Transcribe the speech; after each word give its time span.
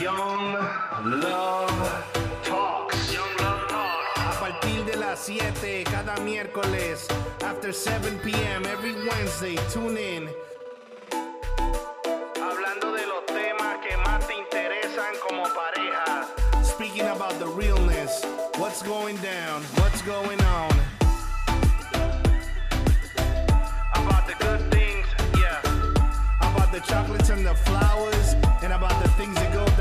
Young 0.00 0.54
Love 1.04 2.04
Talks. 2.42 3.12
Young 3.12 3.36
Love 3.40 3.68
Talks. 3.68 4.36
A 4.36 4.40
partir 4.40 4.84
de 4.86 4.96
las 4.96 5.18
7 5.18 5.84
cada 5.84 6.16
miércoles. 6.16 7.06
After 7.44 7.74
7 7.74 8.18
p.m. 8.24 8.64
every 8.64 8.94
Wednesday. 9.06 9.56
Tune 9.70 9.98
in. 9.98 10.30
Hablando 12.40 12.92
de 12.94 13.06
los 13.06 13.26
temas 13.26 13.78
que 13.86 13.94
más 13.98 14.26
te 14.26 14.34
interesan 14.34 15.14
como 15.28 15.42
pareja. 15.42 16.26
Speaking 16.64 17.08
about 17.08 17.38
the 17.38 17.48
realness. 17.48 18.24
What's 18.56 18.82
going 18.82 19.18
down? 19.18 19.62
What's 19.76 20.00
going 20.00 20.40
on? 20.40 20.72
About 23.94 24.26
the 24.26 24.34
good 24.40 24.70
things, 24.72 25.06
yeah. 25.36 25.60
About 26.40 26.72
the 26.72 26.80
chocolates 26.80 27.28
and 27.28 27.44
the 27.44 27.54
flowers. 27.54 28.34
And 28.62 28.72
about 28.72 29.02
the 29.02 29.08
things 29.18 29.34
that 29.34 29.52
go 29.52 29.71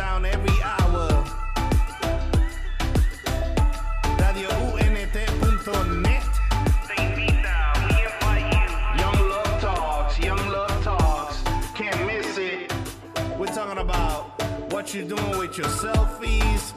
what 14.91 14.99
you're 14.99 15.17
doing 15.17 15.37
with 15.37 15.57
your 15.57 15.67
selfies, 15.67 16.73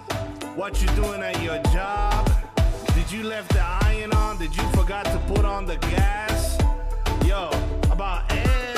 what 0.54 0.80
you're 0.80 0.94
doing 0.94 1.20
at 1.20 1.42
your 1.42 1.60
job. 1.74 2.30
Did 2.94 3.10
you 3.10 3.24
left 3.24 3.52
the 3.52 3.60
iron 3.60 4.12
on? 4.12 4.38
Did 4.38 4.54
you 4.54 4.62
forgot 4.70 5.04
to 5.06 5.18
put 5.26 5.44
on 5.44 5.66
the 5.66 5.74
gas? 5.78 6.56
Yo, 7.26 7.50
about 7.90 8.30
everything. 8.30 8.73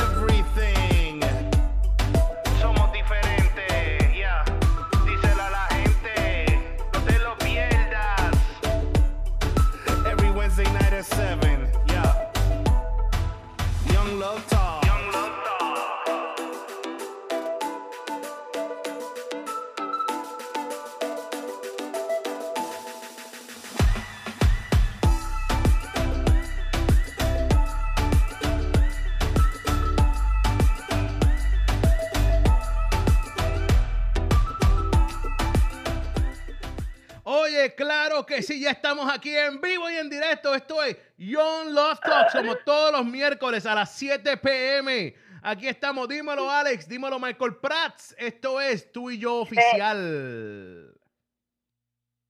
Claro 37.74 38.24
que 38.26 38.42
sí, 38.42 38.60
ya 38.60 38.70
estamos 38.70 39.12
aquí 39.12 39.36
en 39.36 39.60
vivo 39.60 39.88
y 39.90 39.96
en 39.96 40.08
directo. 40.10 40.54
Esto 40.54 40.82
es 40.82 40.96
Young 41.16 41.70
Love 41.70 42.00
Talk. 42.00 42.30
Somos 42.30 42.58
todos 42.64 42.92
los 42.92 43.04
miércoles 43.04 43.64
a 43.66 43.74
las 43.74 43.94
7 43.96 44.36
pm. 44.36 45.14
Aquí 45.42 45.68
estamos. 45.68 46.08
Dímelo, 46.08 46.50
Alex. 46.50 46.88
Dímelo, 46.88 47.18
Michael 47.18 47.56
Prats. 47.56 48.14
Esto 48.18 48.60
es 48.60 48.90
tú 48.92 49.10
y 49.10 49.18
yo 49.18 49.36
oficial. 49.36 50.92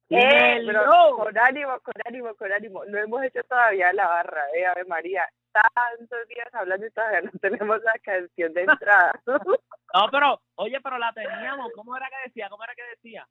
Eh, 0.09 0.63
pero 0.65 1.17
con 1.17 1.37
ánimo, 1.39 1.81
con 1.81 1.95
ánimo, 2.05 2.35
con 2.37 2.53
ánimo. 2.53 2.85
No 2.85 2.99
hemos 2.99 3.23
hecho 3.25 3.43
todavía 3.45 3.93
la 3.93 4.07
barra, 4.07 4.43
eh, 4.55 4.65
Ave 4.67 4.85
María. 4.85 5.25
Tantos 5.53 6.29
días 6.29 6.49
hablando 6.53 6.87
y 6.87 6.91
todavía 6.91 7.23
no 7.23 7.31
tenemos 7.41 7.83
la 7.83 7.95
canción 8.03 8.53
de 8.53 8.63
entrada. 8.63 9.21
No, 9.95 10.09
pero, 10.11 10.43
oye, 10.57 10.79
pero 10.83 10.99
la 10.99 11.11
teníamos. 11.15 11.73
¿Cómo 11.75 11.97
era 11.97 12.07
que 12.11 12.29
decía? 12.29 12.51
¿Cómo 12.51 12.63
era 12.65 12.75
que 12.75 12.83
decía? 12.97 13.27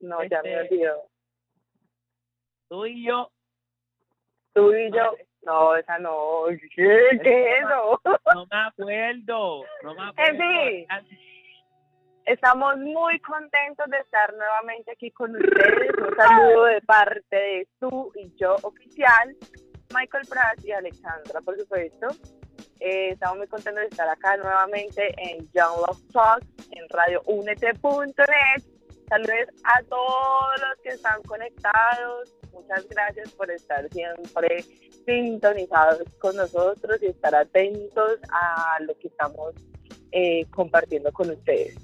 no, 0.00 0.22
ya 0.22 0.40
me 0.42 0.62
Este- 0.62 0.74
olvidó. 0.76 1.08
Tú 2.70 2.86
y 2.86 3.04
yo. 3.04 3.28
Tú 4.54 4.72
y 4.72 4.92
yo. 4.92 5.12
No, 5.42 5.74
esa 5.74 5.98
no. 5.98 6.44
¿Qué, 6.76 7.08
es 7.10 7.20
eso? 7.20 8.00
No 8.04 8.46
me 8.46 8.56
acuerdo. 8.56 9.64
No 9.82 9.94
me 9.94 10.02
acuerdo. 10.08 10.42
En 10.44 11.06
fin. 11.08 11.18
Estamos 12.26 12.76
muy 12.76 13.18
contentos 13.20 13.90
de 13.90 13.98
estar 13.98 14.32
nuevamente 14.34 14.92
aquí 14.92 15.10
con 15.10 15.34
ustedes. 15.34 15.90
Un 15.98 16.16
saludo 16.16 16.64
de 16.66 16.80
parte 16.82 17.36
de 17.36 17.68
tú 17.80 18.12
y 18.14 18.32
yo 18.36 18.54
oficial, 18.62 19.34
Michael 19.92 20.28
Pratt 20.28 20.64
y 20.64 20.70
Alexandra, 20.70 21.40
por 21.40 21.58
supuesto. 21.58 22.06
Eh, 22.78 23.10
estamos 23.10 23.38
muy 23.38 23.48
contentos 23.48 23.80
de 23.80 23.88
estar 23.88 24.08
acá 24.08 24.36
nuevamente 24.36 25.12
en 25.18 25.38
Young 25.52 25.76
Love 25.88 26.12
Talk, 26.12 26.44
en 26.70 26.88
radiounete.net. 26.88 28.62
Saludos 29.08 29.48
a 29.64 29.82
todos 29.82 30.60
los 30.60 30.78
que 30.84 30.90
están 30.90 31.20
conectados. 31.22 32.39
Muchas 32.52 32.88
gracias 32.88 33.32
por 33.32 33.50
estar 33.50 33.88
siempre 33.90 34.64
sintonizados 35.06 36.02
con 36.18 36.36
nosotros 36.36 36.98
y 37.02 37.06
estar 37.06 37.34
atentos 37.34 38.18
a 38.30 38.78
lo 38.82 38.96
que 38.98 39.08
estamos 39.08 39.54
eh, 40.12 40.46
compartiendo 40.50 41.12
con 41.12 41.30
ustedes. 41.30 41.76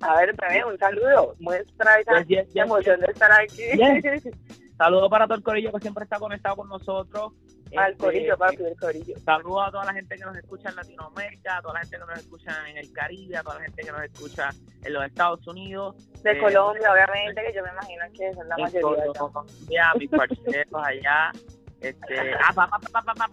A 0.00 0.16
ver, 0.16 0.34
bebé, 0.36 0.64
un 0.64 0.78
saludo. 0.78 1.34
Muestra 1.40 2.00
esa 2.00 2.20
Yes, 2.20 2.28
yes, 2.28 2.46
yes, 2.54 2.64
emoción 2.64 3.00
de 3.00 3.06
estar 3.06 3.30
aquí. 3.32 3.62
Yes. 3.74 4.24
Saludos 4.78 5.10
para 5.10 5.26
todo 5.26 5.36
el 5.36 5.42
corillo 5.42 5.72
que 5.72 5.80
siempre 5.80 6.04
está 6.04 6.20
conectado 6.20 6.56
con 6.56 6.68
nosotros. 6.68 7.32
Al 7.76 7.92
Este, 7.92 8.04
corillo, 8.04 8.38
papi, 8.38 8.56
el 8.64 8.76
corillo. 8.76 9.14
Saludos 9.24 9.68
a 9.68 9.70
toda 9.70 9.84
la 9.84 9.92
gente 9.92 10.16
que 10.16 10.24
nos 10.24 10.36
escucha 10.36 10.68
en 10.70 10.76
Latinoamérica, 10.76 11.56
a 11.58 11.62
toda 11.62 11.74
la 11.74 11.80
gente 11.80 11.96
que 11.98 12.04
nos 12.06 12.18
escucha 12.18 12.68
en 12.70 12.76
el 12.78 12.92
Caribe, 12.92 13.36
a 13.36 13.42
toda 13.42 13.54
la 13.56 13.60
gente 13.62 13.82
que 13.82 13.92
nos 13.92 14.02
escucha 14.02 14.50
en 14.84 14.92
los 14.92 15.04
Estados 15.04 15.46
Unidos. 15.46 15.96
De 16.22 16.32
Eh, 16.32 16.38
Colombia, 16.40 16.92
obviamente, 16.92 17.42
que 17.44 17.52
yo 17.54 17.62
me 17.62 17.70
imagino 17.70 18.04
que 18.16 18.34
son 18.34 18.48
la 18.48 18.56
mayoría. 18.56 19.12
Colombia, 19.12 19.92
mis 19.98 20.10
parceros 20.10 20.82
allá. 20.84 21.32
Este, 21.80 22.34
ah, 22.42 22.52
pa, 22.54 22.66
pa, 22.68 22.78
pa, 22.78 23.02
pa, 23.02 23.14
pa. 23.14 23.30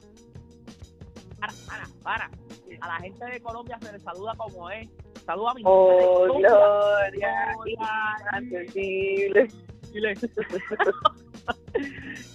Para, 1.39 1.53
para, 1.67 1.87
para. 2.03 2.29
A 2.81 2.87
la 2.87 2.95
gente 2.99 3.25
de 3.25 3.41
Colombia 3.41 3.77
se 3.81 3.91
les 3.93 4.03
saluda 4.03 4.33
como 4.35 4.69
es. 4.69 4.89
Saluda 5.25 5.51
a 5.51 5.53
mi 5.55 5.61
Oh, 5.65 6.25
gloria, 6.27 6.49
Gloria. 7.55 7.55
Chile. 8.73 9.47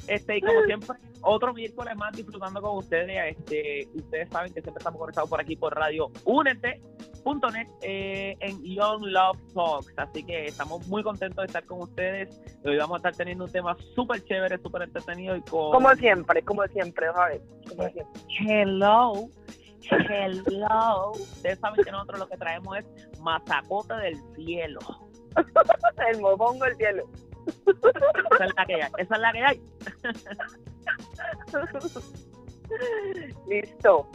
Este, 0.07 0.39
y 0.39 0.41
como 0.41 0.63
siempre, 0.65 0.97
otro 1.23 1.55
miércoles 1.55 1.97
más 1.97 2.13
disfrutando 2.17 2.61
con 2.61 2.79
ustedes. 2.79 3.37
Este, 3.37 3.89
ustedes 3.95 4.29
saben 4.29 4.53
que 4.53 4.61
siempre 4.61 4.81
estamos 4.81 4.99
conectados 4.99 5.31
por 5.31 5.41
aquí 5.41 5.57
por 5.57 5.75
radio 5.75 6.11
Únete.net 6.25 7.69
eh, 7.83 8.37
en 8.41 8.63
Young 8.63 9.03
Love 9.05 9.39
Talks. 9.55 9.93
Así 9.97 10.25
que 10.25 10.47
estamos 10.47 10.87
muy 10.89 11.03
contentos 11.03 11.43
de 11.43 11.47
estar 11.47 11.65
con 11.65 11.83
ustedes. 11.83 12.41
Hoy 12.65 12.77
vamos 12.77 12.97
a 12.97 12.99
estar 12.99 13.15
teniendo 13.15 13.45
un 13.45 13.53
tema 13.53 13.77
súper 13.95 14.25
chévere, 14.25 14.59
súper 14.59 14.83
entretenido 14.83 15.37
y 15.37 15.43
con. 15.43 15.73
Como 15.73 15.95
siempre, 15.95 16.43
como 16.43 16.67
siempre, 16.67 17.07
Javier. 17.15 17.43
Como 17.69 17.89
siempre. 17.91 18.23
Hello. 18.41 19.29
Hello. 19.91 21.13
Ustedes 21.13 21.59
saben 21.59 21.85
que 21.85 21.91
nosotros 21.91 22.19
lo 22.19 22.29
que 22.29 22.37
traemos 22.37 22.79
es 22.79 23.21
mazacote 23.21 23.95
del 23.95 24.17
cielo. 24.35 24.81
El 26.13 26.21
mofongo 26.21 26.65
del 26.65 26.77
cielo. 26.77 27.09
Esa 28.33 28.45
es 28.45 28.55
la 28.57 28.67
que 28.67 28.75
hay. 28.83 28.91
Esa 28.99 29.15
es 29.15 29.21
la 29.21 29.33
que 29.33 29.43
hay. 29.45 29.63
Listo. 33.49 34.09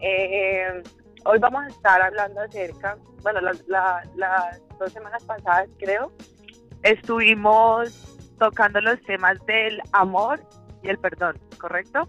Eh, 0.00 0.82
hoy 1.24 1.38
vamos 1.38 1.64
a 1.64 1.68
estar 1.68 2.00
hablando 2.02 2.40
acerca, 2.40 2.96
bueno, 3.22 3.40
la- 3.40 3.52
la- 3.66 4.02
las 4.16 4.62
dos 4.78 4.92
semanas 4.92 5.24
pasadas 5.24 5.68
creo, 5.78 6.12
estuvimos 6.82 8.16
tocando 8.38 8.80
los 8.80 9.00
temas 9.02 9.38
del 9.46 9.80
amor 9.92 10.40
y 10.82 10.88
el 10.88 10.98
perdón, 10.98 11.38
¿correcto? 11.60 12.08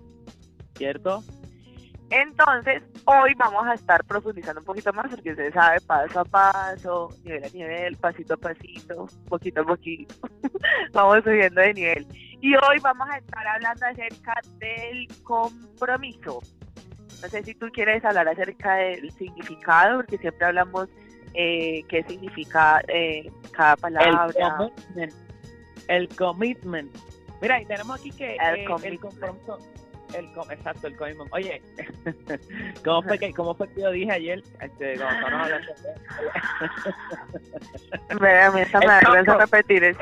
¿Cierto? 0.76 1.24
Entonces, 2.12 2.82
hoy 3.06 3.34
vamos 3.38 3.68
a 3.68 3.74
estar 3.76 4.04
profundizando 4.06 4.62
un 4.62 4.66
poquito 4.66 4.92
más 4.94 5.08
porque 5.10 5.32
usted 5.32 5.54
sabe 5.54 5.80
paso 5.82 6.22
a 6.22 6.26
paso, 6.26 7.10
nivel 7.24 7.44
a 7.44 7.50
nivel, 7.50 7.98
pasito 7.98 8.34
a 8.34 8.38
pasito, 8.38 9.08
poquito 9.28 9.62
a 9.62 9.66
poquito. 9.66 10.16
vamos 10.94 11.24
subiendo 11.24 11.62
de 11.62 11.74
nivel. 11.74 12.08
Y 12.42 12.56
hoy 12.56 12.80
vamos 12.82 13.08
a 13.12 13.18
estar 13.18 13.46
hablando 13.48 13.86
acerca 13.86 14.34
del 14.58 15.08
compromiso. 15.24 16.40
No 17.22 17.28
sé 17.28 17.44
si 17.44 17.54
tú 17.54 17.68
quieres 17.72 18.04
hablar 18.06 18.28
acerca 18.30 18.76
del 18.76 19.12
significado, 19.12 19.98
porque 19.98 20.18
siempre 20.18 20.48
hablamos 20.48 20.88
eh, 21.34 21.84
qué 21.90 22.04
significa 22.04 22.82
eh, 22.88 23.30
cada 23.52 23.74
El 23.74 23.80
palabra. 23.80 24.58
commitment. 24.58 25.14
El 25.88 26.10
commitment. 26.16 26.96
Mira, 27.42 27.62
y 27.62 27.66
tenemos 27.66 28.00
aquí 28.00 28.12
que 28.12 28.36
El 28.36 28.40
eh, 28.40 28.62
el 28.62 28.66
commitment. 28.68 29.02
compromiso. 29.02 29.60
El, 30.14 30.26
exacto, 30.52 30.88
el 30.88 30.96
commitment. 30.98 31.32
Oye, 31.34 31.62
¿cómo 32.84 33.04
fue, 33.04 33.20
que, 33.20 33.34
¿cómo 33.34 33.54
fue 33.56 33.68
que 33.70 33.82
yo 33.82 33.92
dije 33.92 34.12
ayer? 34.12 34.44
Este, 34.62 34.96
cuando 34.98 35.16
estábamos 35.16 35.42
hablando 35.44 35.74
de- 38.20 38.40
a 38.42 38.52
mí 38.52 38.62
esa 38.62 38.80
me 38.80 38.86
da 38.88 39.38
repetir 39.38 39.84
eso. 39.84 40.00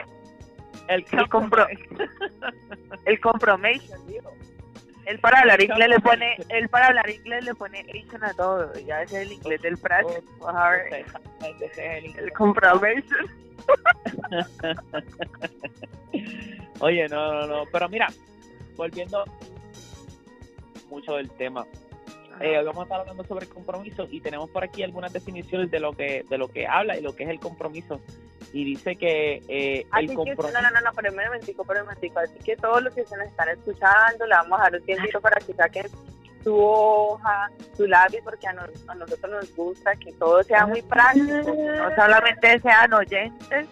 el, 0.88 1.06
El 1.12 1.30
compro- 1.30 1.68
El 3.06 3.20
compromiso, 3.20 3.98
digo. 4.08 4.32
Él 5.06 5.20
para 5.20 5.40
hablar 5.40 5.62
inglés 5.62 5.88
le 5.88 6.00
pone, 6.02 6.36
él 6.50 6.68
para 6.68 6.88
hablar 6.88 7.10
inglés 7.10 7.46
le 7.46 7.56
pone 7.56 7.80
Asian 7.90 8.24
a 8.26 8.34
todo. 8.34 8.74
Ya 8.86 9.02
ese 9.04 9.22
es 9.22 9.28
el 9.28 9.34
inglés 9.34 9.62
del 9.62 9.78
Prat. 9.78 10.04
Oh, 10.06 10.12
el 11.42 12.16
el 12.18 12.34
compromiso. 12.34 13.16
Oye, 16.80 17.08
no, 17.08 17.34
no, 17.34 17.48
no. 17.48 17.64
Pero 17.72 17.88
mira, 17.88 18.08
volviendo 18.76 19.24
mucho 20.88 21.14
del 21.16 21.30
tema. 21.32 21.66
Eh, 22.40 22.56
hoy 22.60 22.66
vamos 22.66 22.82
a 22.82 22.84
estar 22.84 23.00
hablando 23.00 23.24
sobre 23.24 23.46
el 23.46 23.52
compromiso 23.52 24.08
y 24.12 24.22
tenemos 24.22 24.50
por 24.52 24.64
aquí 24.64 24.84
algunas 24.84 25.12
definiciones 25.12 25.72
de 25.72 25.80
lo 25.80 25.94
que 25.94 26.24
de 26.30 26.38
lo 26.38 26.48
que 26.50 26.68
habla 26.68 26.96
y 26.96 27.02
lo 27.02 27.16
que 27.16 27.24
es 27.24 27.30
el 27.30 27.40
compromiso. 27.40 28.00
Y 28.54 28.64
dice 28.64 28.96
que 28.96 29.42
eh, 29.48 29.86
el 29.98 30.08
que, 30.08 30.14
compromiso... 30.14 30.52
no, 30.54 30.62
no, 30.62 30.70
no, 30.70 30.82
no, 30.82 30.92
pero 30.96 31.10
un 31.12 31.18
momentico, 31.18 31.64
pero 31.66 31.80
un 31.82 31.86
momentico. 31.88 32.20
Así 32.20 32.38
que 32.40 32.56
todos 32.56 32.84
los 32.84 32.94
que 32.94 33.06
se 33.06 33.18
nos 33.18 33.26
están 33.28 33.50
escuchando, 33.50 34.26
le 34.28 34.36
vamos 34.36 34.60
a 34.60 34.64
dar 34.64 34.76
un 34.76 34.86
tiempito 34.86 35.20
para 35.20 35.38
que 35.42 35.54
saquen 35.54 35.88
su 36.44 36.56
hoja, 36.56 37.50
su 37.76 37.88
lápiz, 37.88 38.20
porque 38.24 38.48
a, 38.48 38.54
nos- 38.54 38.88
a 38.88 38.94
nosotros 38.96 39.32
nos 39.32 39.56
gusta 39.56 39.96
que 39.96 40.14
todo 40.14 40.44
sea 40.44 40.66
muy 40.68 40.82
práctico, 40.84 41.26
que 41.56 41.72
no 41.76 41.96
solamente 41.96 42.60
sean 42.62 42.94
oyentes, 42.94 43.68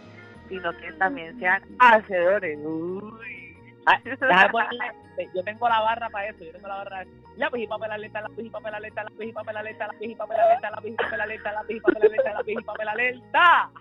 sino 0.49 0.71
que 0.77 0.91
también 0.93 1.37
sean 1.39 1.61
hacedores. 1.79 2.57
Uy. 2.65 3.55
Ah, 3.85 3.99
déjame 4.03 4.49
ponerle- 4.49 4.91
yo 5.33 5.43
tengo 5.43 5.69
la 5.69 5.81
barra 5.81 6.09
para 6.09 6.29
eso, 6.29 6.43
yo 6.43 6.51
tengo 6.51 6.67
la 6.67 6.77
barra 6.77 7.05
lápiz 7.37 7.61
y 7.61 7.67
papel 7.67 7.91
alerta, 7.91 8.21
lápiz 8.21 8.43
y 8.45 8.49
papel 8.49 8.75
alerta, 8.75 9.03
lápiz 9.03 9.25
y 9.25 9.31
papel 9.31 9.55
alerta, 9.57 9.87
lápiz 9.87 10.09
y 10.09 10.15
papel 10.15 10.39
alerta, 10.39 10.71
lápiz 10.71 10.89
y 10.91 10.95
papel 10.95 11.21
alerta, 11.21 11.51
lápiz 11.53 11.75
y 11.75 11.79
papel 11.79 12.03
alerta, 12.03 12.33
lápiz 12.33 12.53
y 12.53 12.63
papel 12.63 12.87
alerta. 12.87 13.71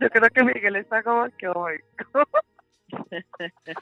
Yo 0.00 0.10
creo 0.10 0.30
que 0.30 0.44
Miguel 0.44 0.76
está 0.76 1.02
como 1.02 1.26
que 1.38 1.48
hoy. 1.48 1.80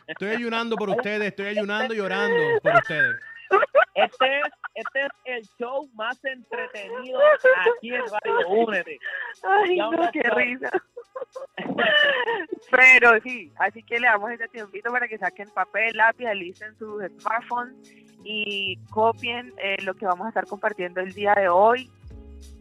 Estoy 0.06 0.28
ayunando 0.28 0.76
por 0.76 0.90
ustedes, 0.90 1.28
estoy 1.28 1.46
ayunando 1.46 1.94
y 1.94 2.00
orando 2.00 2.60
por 2.62 2.74
ustedes. 2.74 3.16
Este 3.94 4.38
es, 4.38 4.46
este 4.74 5.00
es 5.00 5.10
el 5.24 5.42
show 5.58 5.88
más 5.94 6.24
entretenido 6.24 7.20
aquí 7.78 7.94
en 7.94 8.02
Radio 8.06 8.48
Únete. 8.48 8.98
Ay, 9.42 9.76
no, 9.76 9.90
qué 10.12 10.22
risa. 10.22 10.70
Pero 12.70 13.20
sí, 13.22 13.52
así 13.56 13.82
que 13.82 13.98
le 13.98 14.06
damos 14.06 14.30
ese 14.30 14.48
tiempito 14.48 14.92
para 14.92 15.08
que 15.08 15.18
saquen 15.18 15.48
papel, 15.50 15.96
lápiz, 15.96 16.26
alisten 16.26 16.76
sus 16.78 17.02
smartphones 17.18 17.74
y 18.24 18.76
copien 18.90 19.52
eh, 19.58 19.76
lo 19.82 19.94
que 19.94 20.06
vamos 20.06 20.26
a 20.26 20.28
estar 20.28 20.46
compartiendo 20.46 21.00
el 21.00 21.12
día 21.12 21.34
de 21.34 21.48
hoy. 21.48 21.90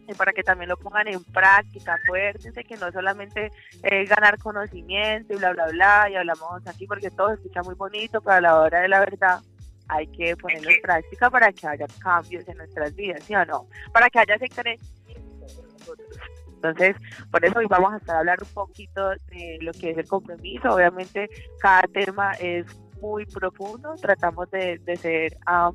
Y 0.07 0.13
para 0.16 0.34
que 0.34 0.42
también 0.42 0.69
lo 0.69 0.78
pongan 0.78 1.07
en 1.07 1.24
práctica, 1.24 1.94
acuérdense 1.94 2.63
que 2.63 2.78
no 2.78 2.92
solamente 2.92 3.51
es 3.84 4.10
ganar 4.10 4.40
conocimiento 4.40 5.34
y 5.34 5.38
bla, 5.38 5.54
bla, 5.54 5.68
bla, 5.68 6.10
y 6.10 6.16
hablamos 6.16 6.66
aquí 6.66 6.88
porque 6.88 7.12
todo 7.12 7.28
se 7.28 7.36
escucha 7.36 7.62
muy 7.62 7.75
bonito, 7.75 8.19
pero 8.19 8.38
a 8.38 8.42
la 8.42 8.60
hora 8.60 8.81
de 8.81 8.88
la 8.88 9.02
verdad 9.02 9.40
hay 9.88 10.07
que 10.07 10.36
ponerlo 10.36 10.72
en 10.72 10.81
práctica 10.81 11.30
para 11.30 11.52
que 11.52 11.68
haya 11.68 11.86
cambios 12.02 12.48
en 12.48 12.57
nuestras 12.57 12.95
vidas, 12.95 13.24
¿sí 13.24 13.36
o 13.36 13.45
no? 13.45 13.68
Para 13.92 14.10
que 14.10 14.19
haya 14.19 14.38
nosotros. 14.38 16.19
Entonces, 16.62 16.98
por 17.32 17.44
eso 17.46 17.60
hoy 17.60 17.68
vamos 17.68 17.94
a 17.94 17.98
estar 17.98 18.18
a 18.18 18.20
hablar 18.20 18.38
un 18.42 18.54
poquito 18.54 19.10
de 19.10 19.60
lo 19.62 19.72
que 19.72 19.92
es 19.92 19.98
el 19.98 20.08
compromiso. 20.08 20.74
Obviamente, 20.74 21.30
cada 21.62 21.84
tema 21.84 22.34
es 22.34 22.66
muy 23.02 23.26
profundo. 23.26 23.96
Tratamos 23.96 24.52
de, 24.52 24.78
de 24.80 24.98
ser, 24.98 25.38
ah, 25.46 25.72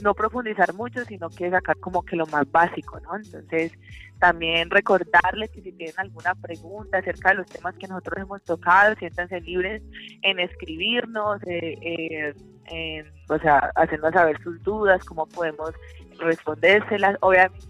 no 0.00 0.14
profundizar 0.14 0.72
mucho, 0.72 1.04
sino 1.04 1.28
que 1.28 1.50
sacar 1.50 1.76
como 1.80 2.02
que 2.02 2.16
lo 2.16 2.26
más 2.26 2.50
básico, 2.50 2.98
¿no? 3.00 3.16
Entonces, 3.16 3.72
también 4.18 4.70
recordarles 4.70 5.50
que 5.50 5.60
si 5.60 5.72
tienen 5.72 5.94
alguna 5.98 6.34
pregunta 6.34 6.98
acerca 6.98 7.30
de 7.30 7.36
los 7.36 7.46
temas 7.46 7.74
que 7.76 7.88
nosotros 7.88 8.22
hemos 8.22 8.42
tocado, 8.42 8.94
siéntanse 8.96 9.40
libres 9.40 9.82
en 10.22 10.38
escribirnos, 10.38 11.42
eh, 11.46 11.76
eh, 11.82 12.34
en, 12.66 13.06
o 13.28 13.38
sea, 13.38 13.70
hacernos 13.74 14.12
saber 14.12 14.40
sus 14.42 14.62
dudas, 14.62 15.04
cómo 15.04 15.26
podemos 15.26 15.72
respondérselas. 16.18 17.16
Obviamente 17.20 17.69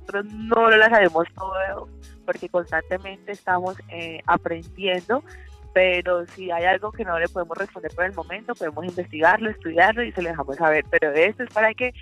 nosotros 0.00 0.26
no 0.26 0.70
las 0.70 0.90
sabemos 0.90 1.26
todo 1.34 1.88
porque 2.24 2.48
constantemente 2.48 3.32
estamos 3.32 3.76
eh, 3.88 4.20
aprendiendo, 4.26 5.22
pero 5.72 6.26
si 6.26 6.50
hay 6.50 6.64
algo 6.64 6.92
que 6.92 7.04
no 7.04 7.18
le 7.18 7.28
podemos 7.28 7.56
responder 7.56 7.92
por 7.94 8.04
el 8.04 8.14
momento, 8.14 8.54
podemos 8.54 8.84
investigarlo, 8.84 9.50
estudiarlo 9.50 10.02
y 10.02 10.12
se 10.12 10.22
lo 10.22 10.28
dejamos 10.30 10.56
saber. 10.56 10.84
Pero 10.90 11.12
esto 11.12 11.42
es 11.42 11.50
para 11.52 11.74
que 11.74 11.92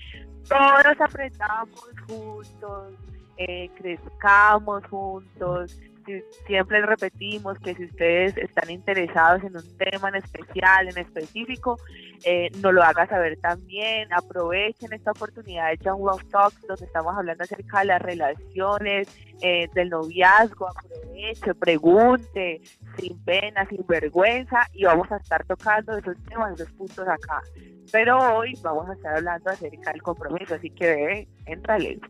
todos 0.48 1.00
aprendamos 1.00 1.80
juntos, 2.06 2.92
eh, 3.36 3.70
crezcamos 3.76 4.84
juntos. 4.86 5.80
Si- 6.08 6.24
siempre 6.46 6.80
repetimos 6.86 7.58
que 7.58 7.74
si 7.74 7.84
ustedes 7.84 8.34
están 8.38 8.70
interesados 8.70 9.44
en 9.44 9.54
un 9.54 9.76
tema 9.76 10.08
en 10.08 10.14
especial, 10.14 10.88
en 10.88 10.96
específico, 10.96 11.76
eh, 12.24 12.48
nos 12.62 12.72
lo 12.72 12.82
haga 12.82 13.06
saber 13.06 13.38
también. 13.40 14.10
Aprovechen 14.14 14.90
esta 14.94 15.10
oportunidad 15.10 15.68
de 15.68 15.78
John 15.84 16.00
Love 16.00 16.24
Talks, 16.30 16.66
donde 16.66 16.86
estamos 16.86 17.14
hablando 17.14 17.44
acerca 17.44 17.80
de 17.80 17.84
las 17.84 18.00
relaciones, 18.00 19.08
eh, 19.42 19.68
del 19.74 19.90
noviazgo. 19.90 20.68
Aproveche, 20.68 21.54
pregunte, 21.54 22.62
sin 22.96 23.22
pena, 23.24 23.66
sin 23.68 23.86
vergüenza, 23.86 24.66
y 24.72 24.84
vamos 24.84 25.12
a 25.12 25.16
estar 25.18 25.44
tocando 25.44 25.96
esos 25.96 26.16
temas, 26.24 26.54
esos 26.54 26.72
puntos 26.72 27.06
acá. 27.06 27.42
Pero 27.92 28.16
hoy 28.34 28.54
vamos 28.62 28.88
a 28.88 28.94
estar 28.94 29.14
hablando 29.16 29.50
acerca 29.50 29.92
del 29.92 30.02
compromiso, 30.02 30.54
así 30.54 30.70
que 30.70 30.86
ve, 30.86 31.28
éntrale. 31.44 32.00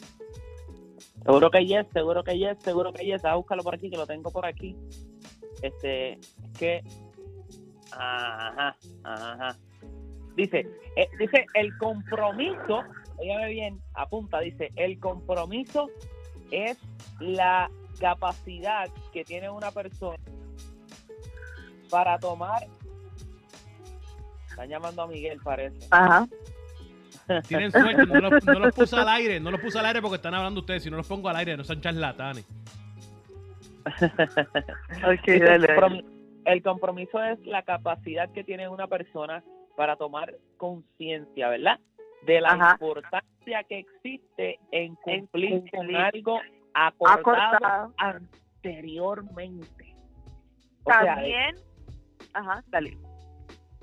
Seguro 1.25 1.50
que 1.50 1.67
yes, 1.67 1.87
seguro 1.93 2.25
que 2.25 2.38
yes, 2.38 2.59
seguro 2.61 2.93
que 2.93 3.05
yes. 3.05 3.25
A 3.25 3.35
búscalo 3.35 3.62
por 3.62 3.75
aquí, 3.75 3.91
que 3.91 3.97
lo 3.97 4.06
tengo 4.06 4.31
por 4.31 4.47
aquí. 4.47 4.76
Este, 5.62 6.12
es 6.12 6.59
que. 6.59 6.82
Ajá, 7.93 8.76
ajá. 9.03 9.56
Dice, 10.37 10.67
eh, 10.97 11.09
dice, 11.19 11.47
el 11.55 11.76
compromiso, 11.79 12.85
óyame 13.17 13.49
bien, 13.49 13.82
apunta, 13.94 14.38
dice, 14.38 14.70
el 14.76 15.00
compromiso 15.00 15.88
es 16.53 16.79
la 17.19 17.69
capacidad 17.99 18.88
que 19.12 19.25
tiene 19.25 19.50
una 19.50 19.73
persona 19.73 20.19
para 21.91 22.19
tomar. 22.19 22.69
Están 24.49 24.69
llamando 24.69 25.03
a 25.03 25.06
Miguel, 25.09 25.41
parece. 25.43 25.88
Ajá. 25.91 26.29
Tienen 27.46 27.70
suerte, 27.72 28.06
no 28.06 28.20
los, 28.20 28.44
no 28.44 28.58
los 28.58 28.75
puse 28.75 28.96
al 28.96 29.08
aire, 29.08 29.38
no 29.40 29.50
los 29.50 29.60
puse 29.60 29.78
al 29.78 29.86
aire 29.86 30.00
porque 30.00 30.16
están 30.16 30.34
hablando 30.34 30.60
ustedes. 30.60 30.82
Si 30.82 30.90
no 30.90 30.96
los 30.96 31.06
pongo 31.06 31.28
al 31.28 31.36
aire, 31.36 31.56
no 31.56 31.64
son 31.64 31.80
charlatanes. 31.80 32.46
Ok, 33.88 35.26
Dice, 35.26 35.38
dale, 35.40 35.54
el, 35.54 35.62
dale. 35.62 35.76
compromi- 35.76 36.04
el 36.44 36.62
compromiso 36.62 37.22
es 37.22 37.38
la 37.46 37.62
capacidad 37.62 38.30
que 38.32 38.44
tiene 38.44 38.69
una 38.69 38.86
persona 38.86 39.42
para 39.76 39.96
tomar 39.96 40.34
conciencia, 40.56 41.48
¿verdad? 41.48 41.78
De 42.26 42.40
la 42.40 42.50
Ajá. 42.50 42.72
importancia 42.72 43.62
que 43.69 43.78
existe 43.78 44.58
en 44.72 44.94
cumplir 44.96 45.60
con 45.70 45.70
cumplir. 45.70 45.96
algo 45.96 46.40
acordado 46.75 47.56
Acordado. 47.56 47.94
anteriormente. 47.98 49.94
O 50.85 50.90
sea, 50.90 51.14
También, 51.14 51.54
ajá, 52.32 52.64
dale. 52.68 52.97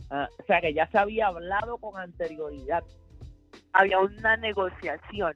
ah, 0.10 0.28
o 0.40 0.44
sea, 0.46 0.60
que 0.62 0.74
ya 0.74 0.88
se 0.88 0.98
había 0.98 1.28
hablado 1.28 1.78
con 1.78 1.98
anterioridad. 2.00 2.84
Había 3.76 4.00
una 4.00 4.38
negociación. 4.38 5.34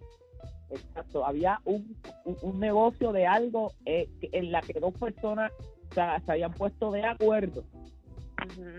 Exacto, 0.72 1.26
había 1.26 1.60
un, 1.66 1.96
un, 2.26 2.38
un 2.42 2.60
negocio 2.60 3.12
de 3.12 3.26
algo 3.26 3.72
eh, 3.86 4.08
en 4.22 4.52
la 4.52 4.62
que 4.62 4.80
dos 4.80 4.94
personas 4.94 5.52
o 5.90 5.94
sea, 5.94 6.20
se 6.20 6.32
habían 6.32 6.54
puesto 6.54 6.92
de 6.92 7.04
acuerdo 7.04 7.64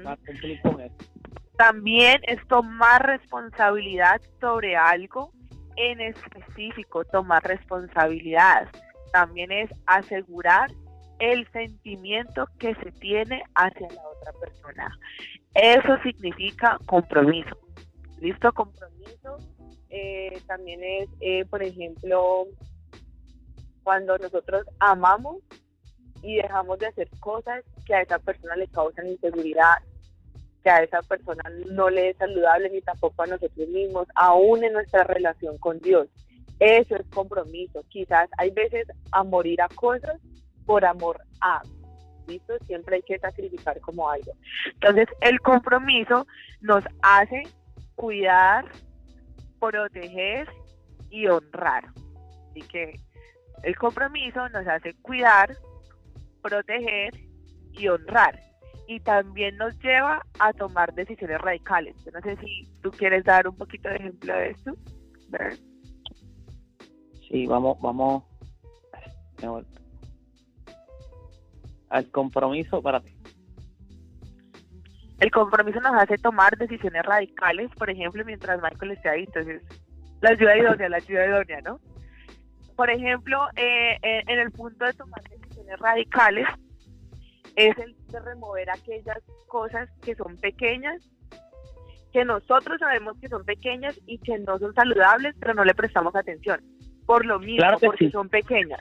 para 0.04 0.16
cumplir 0.16 0.60
con 0.62 0.80
eso. 0.80 0.94
También 1.56 2.20
es 2.26 2.38
tomar 2.48 3.04
responsabilidad 3.04 4.20
sobre 4.40 4.76
algo 4.76 5.32
en 5.76 6.00
específico, 6.00 7.04
tomar 7.04 7.42
responsabilidad. 7.42 8.68
También 9.12 9.50
es 9.52 9.70
asegurar 9.86 10.70
el 11.18 11.46
sentimiento 11.52 12.46
que 12.58 12.74
se 12.76 12.92
tiene 12.92 13.42
hacia 13.54 13.88
la 13.88 14.08
otra 14.08 14.32
persona. 14.40 14.98
Eso 15.54 15.98
significa 16.02 16.78
compromiso. 16.86 17.58
¿Listo? 18.20 18.52
Compromiso 18.52 19.38
eh, 19.90 20.40
también 20.46 20.82
es, 20.84 21.08
eh, 21.20 21.44
por 21.46 21.62
ejemplo, 21.62 22.46
cuando 23.82 24.16
nosotros 24.18 24.64
amamos 24.78 25.38
y 26.22 26.36
dejamos 26.36 26.78
de 26.78 26.86
hacer 26.86 27.08
cosas 27.18 27.64
que 27.86 27.94
a 27.94 28.02
esa 28.02 28.18
persona 28.18 28.54
le 28.56 28.68
causan 28.68 29.08
inseguridad, 29.08 29.78
que 30.62 30.70
a 30.70 30.82
esa 30.82 31.02
persona 31.02 31.42
no 31.70 31.88
le 31.90 32.10
es 32.10 32.16
saludable 32.18 32.70
ni 32.70 32.80
tampoco 32.82 33.22
a 33.22 33.26
nosotros 33.26 33.68
mismos, 33.68 34.06
aún 34.14 34.62
en 34.62 34.74
nuestra 34.74 35.04
relación 35.04 35.58
con 35.58 35.80
Dios. 35.80 36.08
Eso 36.60 36.94
es 36.94 37.06
compromiso. 37.08 37.82
Quizás 37.88 38.28
hay 38.36 38.50
veces 38.50 38.86
a 39.12 39.24
morir 39.24 39.62
a 39.62 39.68
cosas 39.68 40.20
por 40.66 40.84
amor 40.84 41.20
a. 41.40 41.62
¿Listo? 42.28 42.52
Siempre 42.66 42.96
hay 42.96 43.02
que 43.02 43.18
sacrificar 43.18 43.80
como 43.80 44.08
algo. 44.08 44.32
Entonces, 44.74 45.08
el 45.22 45.40
compromiso 45.40 46.26
nos 46.60 46.84
hace 47.02 47.42
cuidar, 47.94 48.66
proteger 49.58 50.48
y 51.10 51.26
honrar. 51.26 51.84
Así 52.50 52.62
que 52.62 53.00
el 53.62 53.76
compromiso 53.76 54.48
nos 54.48 54.66
hace 54.66 54.94
cuidar, 55.02 55.56
proteger 56.42 57.14
y 57.72 57.88
honrar. 57.88 58.38
y 58.86 58.98
también 58.98 59.56
nos 59.56 59.78
lleva 59.78 60.20
a 60.40 60.52
tomar 60.52 60.92
decisiones 60.94 61.40
radicales. 61.40 61.94
Yo 62.04 62.10
no 62.10 62.20
sé 62.22 62.36
si 62.38 62.68
tú 62.82 62.90
quieres 62.90 63.24
dar 63.24 63.46
un 63.46 63.56
poquito 63.56 63.88
de 63.88 63.94
ejemplo 63.94 64.34
de 64.34 64.50
esto. 64.50 64.74
Sí, 67.28 67.46
vamos, 67.46 67.80
vamos 67.80 68.24
al 71.88 72.10
compromiso 72.10 72.82
para. 72.82 73.00
El 75.20 75.30
compromiso 75.30 75.80
nos 75.80 75.94
hace 75.94 76.16
tomar 76.16 76.56
decisiones 76.56 77.02
radicales, 77.04 77.70
por 77.76 77.90
ejemplo, 77.90 78.24
mientras 78.24 78.60
Michael 78.62 78.92
esté 78.92 79.08
ahí, 79.10 79.24
entonces 79.24 79.62
la 80.22 80.30
ayuda 80.30 80.56
idónea, 80.56 80.88
la 80.88 80.96
ayuda 80.96 81.26
idónea, 81.26 81.60
¿no? 81.60 81.80
Por 82.74 82.88
ejemplo, 82.88 83.38
eh, 83.56 83.98
eh, 84.02 84.22
en 84.26 84.38
el 84.38 84.50
punto 84.50 84.86
de 84.86 84.94
tomar 84.94 85.22
decisiones 85.28 85.78
radicales, 85.78 86.46
es 87.54 87.76
el 87.78 87.94
de 88.08 88.20
remover 88.20 88.70
aquellas 88.70 89.18
cosas 89.46 89.90
que 90.02 90.14
son 90.14 90.36
pequeñas, 90.38 91.02
que 92.12 92.24
nosotros 92.24 92.78
sabemos 92.78 93.18
que 93.20 93.28
son 93.28 93.44
pequeñas 93.44 94.00
y 94.06 94.18
que 94.18 94.38
no 94.38 94.58
son 94.58 94.74
saludables, 94.74 95.34
pero 95.38 95.52
no 95.52 95.64
le 95.64 95.74
prestamos 95.74 96.14
atención. 96.16 96.60
Por 97.04 97.26
lo 97.26 97.38
mismo, 97.38 97.66
porque 97.80 98.10
son 98.10 98.28
pequeñas. 98.28 98.80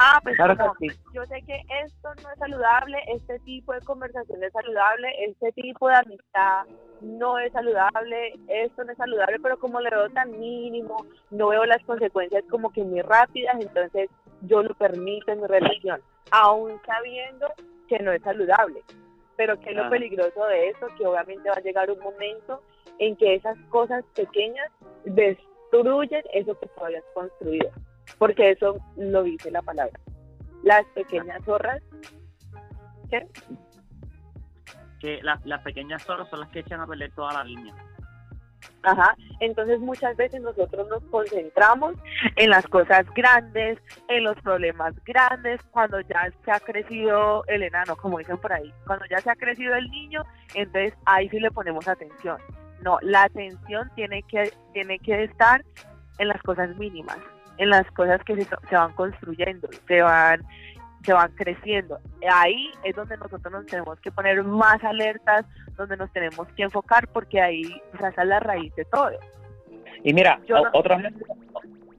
Ah, 0.00 0.18
pues 0.22 0.36
yo 1.12 1.24
sé 1.26 1.42
que 1.42 1.62
esto 1.84 2.08
no 2.22 2.30
es 2.30 2.38
saludable, 2.38 2.98
este 3.08 3.38
tipo 3.40 3.72
de 3.72 3.80
conversación 3.80 4.42
es 4.42 4.52
saludable, 4.52 5.08
este 5.24 5.52
tipo 5.52 5.88
de 5.88 5.94
amistad 5.94 6.64
no 7.00 7.38
es 7.38 7.52
saludable, 7.52 8.34
esto 8.48 8.84
no 8.84 8.92
es 8.92 8.98
saludable, 8.98 9.38
pero 9.40 9.58
como 9.58 9.80
le 9.80 9.90
veo 9.90 10.08
tan 10.10 10.32
mínimo, 10.38 11.06
no 11.30 11.48
veo 11.48 11.64
las 11.64 11.82
consecuencias 11.84 12.44
como 12.50 12.72
que 12.72 12.82
muy 12.82 13.02
rápidas, 13.02 13.56
entonces 13.60 14.10
yo 14.42 14.62
lo 14.62 14.74
permito 14.74 15.30
en 15.30 15.42
mi 15.42 15.46
relación, 15.46 16.00
aún 16.32 16.80
sabiendo 16.84 17.46
que 17.88 17.98
no 18.00 18.12
es 18.12 18.22
saludable. 18.22 18.82
Pero 19.36 19.58
que 19.58 19.70
es 19.70 19.76
lo 19.76 19.90
peligroso 19.90 20.44
de 20.46 20.68
eso, 20.68 20.86
que 20.96 21.06
obviamente 21.06 21.48
va 21.48 21.56
a 21.56 21.60
llegar 21.60 21.90
un 21.90 21.98
momento 21.98 22.62
en 22.98 23.16
que 23.16 23.34
esas 23.34 23.58
cosas 23.68 24.04
pequeñas 24.14 24.70
destruyen 25.04 26.22
eso 26.32 26.58
que 26.58 26.66
tú 26.68 26.84
habías 26.84 27.04
construido 27.14 27.70
porque 28.18 28.50
eso 28.50 28.76
lo 28.96 29.22
dice 29.22 29.50
la 29.50 29.62
palabra. 29.62 29.98
Las 30.62 30.84
pequeñas 30.94 31.42
zorras, 31.44 31.82
¿qué? 33.10 33.26
Que 35.00 35.20
las, 35.22 35.62
pequeñas 35.62 36.02
zorras 36.02 36.28
son 36.30 36.40
las 36.40 36.48
que 36.50 36.60
echan 36.60 36.80
a 36.80 36.86
perder 36.86 37.12
toda 37.12 37.32
la 37.34 37.44
línea. 37.44 37.74
Ajá, 38.82 39.16
entonces 39.40 39.80
muchas 39.80 40.16
veces 40.16 40.42
nosotros 40.42 40.86
nos 40.88 41.02
concentramos 41.04 41.94
en 42.36 42.50
las 42.50 42.66
cosas 42.66 43.06
grandes, 43.14 43.78
en 44.08 44.24
los 44.24 44.36
problemas 44.42 44.94
grandes, 45.04 45.62
cuando 45.70 46.00
ya 46.02 46.30
se 46.44 46.50
ha 46.50 46.60
crecido 46.60 47.44
el 47.46 47.62
enano, 47.62 47.96
como 47.96 48.18
dicen 48.18 48.38
por 48.38 48.52
ahí, 48.52 48.72
cuando 48.86 49.06
ya 49.06 49.18
se 49.18 49.30
ha 49.30 49.36
crecido 49.36 49.74
el 49.74 49.90
niño, 49.90 50.22
entonces 50.54 50.94
ahí 51.06 51.28
sí 51.30 51.40
le 51.40 51.50
ponemos 51.50 51.88
atención. 51.88 52.38
No, 52.82 52.98
la 53.00 53.24
atención 53.24 53.90
tiene 53.94 54.22
que, 54.24 54.52
tiene 54.74 54.98
que 54.98 55.24
estar 55.24 55.64
en 56.18 56.28
las 56.28 56.42
cosas 56.42 56.76
mínimas, 56.76 57.18
en 57.58 57.70
las 57.70 57.90
cosas 57.92 58.22
que 58.24 58.44
se, 58.44 58.74
van 58.74 58.92
construyendo, 58.92 59.68
se 59.86 60.02
van 60.02 60.42
se 61.04 61.12
van 61.12 61.30
creciendo. 61.32 61.98
Ahí 62.32 62.70
es 62.82 62.96
donde 62.96 63.18
nosotros 63.18 63.52
nos 63.52 63.66
tenemos 63.66 64.00
que 64.00 64.10
poner 64.10 64.42
más 64.42 64.82
alertas, 64.82 65.44
donde 65.76 65.98
nos 65.98 66.10
tenemos 66.12 66.48
que 66.56 66.62
enfocar, 66.62 67.06
porque 67.08 67.42
ahí 67.42 67.82
o 67.92 68.06
es 68.06 68.26
la 68.26 68.40
raíz 68.40 68.74
de 68.74 68.86
todo. 68.86 69.10
Y 70.02 70.14
mira, 70.14 70.40
otro 70.72 70.94
ejemplo. 70.94 71.26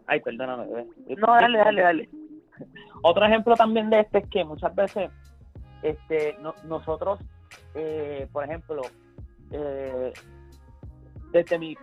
Ay, 0.08 0.22
perdóname. 0.22 0.88
No, 1.18 1.28
dale, 1.36 1.58
dale, 1.60 1.82
dale. 1.82 2.10
Otro 3.04 3.26
ejemplo 3.26 3.56
también 3.56 3.90
de 3.90 4.00
este 4.00 4.20
es 4.20 4.28
que 4.30 4.44
muchas 4.44 4.74
veces 4.74 5.12
este, 5.84 6.38
nosotros, 6.64 7.20
eh, 7.76 8.28
por 8.32 8.44
ejemplo, 8.44 8.82
eh, 9.52 10.12
desde 11.32 11.60
mi 11.60 11.78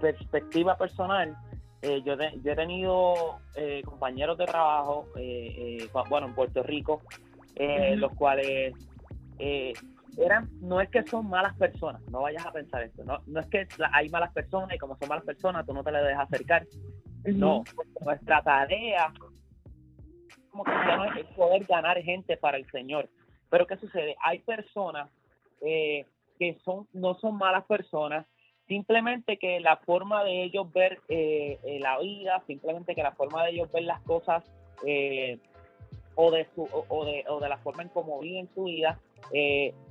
perspectiva 0.00 0.76
personal, 0.76 1.36
eh, 1.80 2.02
yo, 2.04 2.14
he 2.14 2.56
tenido 2.56 3.38
eh, 3.54 3.82
compañeros 3.84 4.36
de 4.36 4.46
trabajo, 4.46 5.06
eh, 5.16 5.88
bueno, 6.08 6.26
en 6.26 6.34
Puerto 6.34 6.62
Rico, 6.62 7.02
los 7.96 8.12
cuales 8.14 8.74
eran, 10.16 10.48
no 10.60 10.80
es 10.80 10.88
que 10.90 11.04
son 11.04 11.28
malas 11.28 11.56
personas, 11.56 12.02
no 12.10 12.22
vayas 12.22 12.44
a 12.44 12.52
pensar 12.52 12.82
esto, 12.82 13.04
no, 13.04 13.20
no 13.26 13.40
es 13.40 13.46
que 13.46 13.68
hay 13.92 14.08
malas 14.08 14.32
personas 14.32 14.74
y 14.74 14.78
como 14.78 14.96
son 14.96 15.08
malas 15.08 15.24
personas 15.24 15.64
tú 15.64 15.72
no 15.72 15.84
te 15.84 15.92
le 15.92 16.02
dejas 16.02 16.26
acercar. 16.28 16.66
No, 17.24 17.64
nuestra 18.00 18.42
tarea 18.42 19.12
como 20.50 20.64
que 20.64 20.70
no 20.70 21.04
es 21.04 21.26
poder 21.36 21.64
ganar 21.64 22.00
gente 22.02 22.36
para 22.36 22.56
el 22.56 22.68
Señor. 22.70 23.08
Pero 23.50 23.66
¿qué 23.66 23.76
sucede? 23.76 24.16
Hay 24.24 24.38
personas 24.40 25.10
que 25.60 26.58
son 26.64 26.88
no 26.92 27.14
son 27.14 27.36
malas 27.36 27.64
personas, 27.66 28.26
simplemente 28.68 29.38
que 29.38 29.60
la 29.60 29.78
forma 29.78 30.22
de 30.22 30.44
ellos 30.44 30.70
ver 30.72 31.00
eh, 31.08 31.58
eh, 31.64 31.80
la 31.80 31.98
vida, 31.98 32.42
simplemente 32.46 32.94
que 32.94 33.02
la 33.02 33.12
forma 33.12 33.44
de 33.44 33.50
ellos 33.52 33.72
ver 33.72 33.84
las 33.84 34.00
cosas 34.02 34.44
eh, 34.86 35.38
o, 36.14 36.30
de 36.30 36.46
su, 36.54 36.68
o, 36.88 37.04
de, 37.04 37.24
o 37.28 37.40
de 37.40 37.48
la 37.48 37.58
forma 37.58 37.82
en 37.82 37.88
cómo 37.88 38.20
viven 38.20 38.48
su 38.54 38.64
vida, 38.64 39.00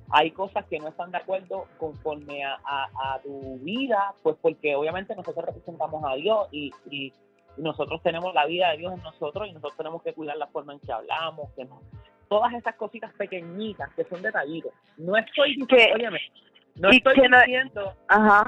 hay 0.09 0.31
cosas 0.31 0.65
que 0.65 0.79
no 0.79 0.87
están 0.87 1.11
de 1.11 1.17
acuerdo 1.17 1.65
conforme 1.77 2.43
a, 2.43 2.57
a, 2.65 3.19
tu 3.21 3.59
vida, 3.59 4.13
pues 4.23 4.37
porque 4.41 4.75
obviamente 4.75 5.15
nosotros 5.15 5.45
representamos 5.45 6.03
a 6.05 6.15
Dios 6.15 6.47
y, 6.51 6.71
y, 6.89 7.13
nosotros 7.57 8.03
tenemos 8.03 8.35
la 8.35 8.45
vida 8.45 8.69
de 8.69 8.77
Dios 8.77 8.93
en 8.93 9.01
nosotros 9.01 9.47
y 9.47 9.51
nosotros 9.51 9.75
tenemos 9.77 10.03
que 10.03 10.13
cuidar 10.13 10.37
la 10.37 10.45
forma 10.45 10.73
en 10.73 10.79
que 10.79 10.91
hablamos, 10.91 11.49
que 11.55 11.65
no, 11.65 11.81
todas 12.27 12.53
esas 12.53 12.75
cositas 12.75 13.11
pequeñitas 13.13 13.91
que 13.95 14.03
son 14.03 14.21
detallitos. 14.21 14.71
No 14.97 15.17
estoy 15.17 15.55
diciendo, 15.55 15.97
no 16.79 16.89
estoy 16.89 17.15
diciendo 17.15 17.93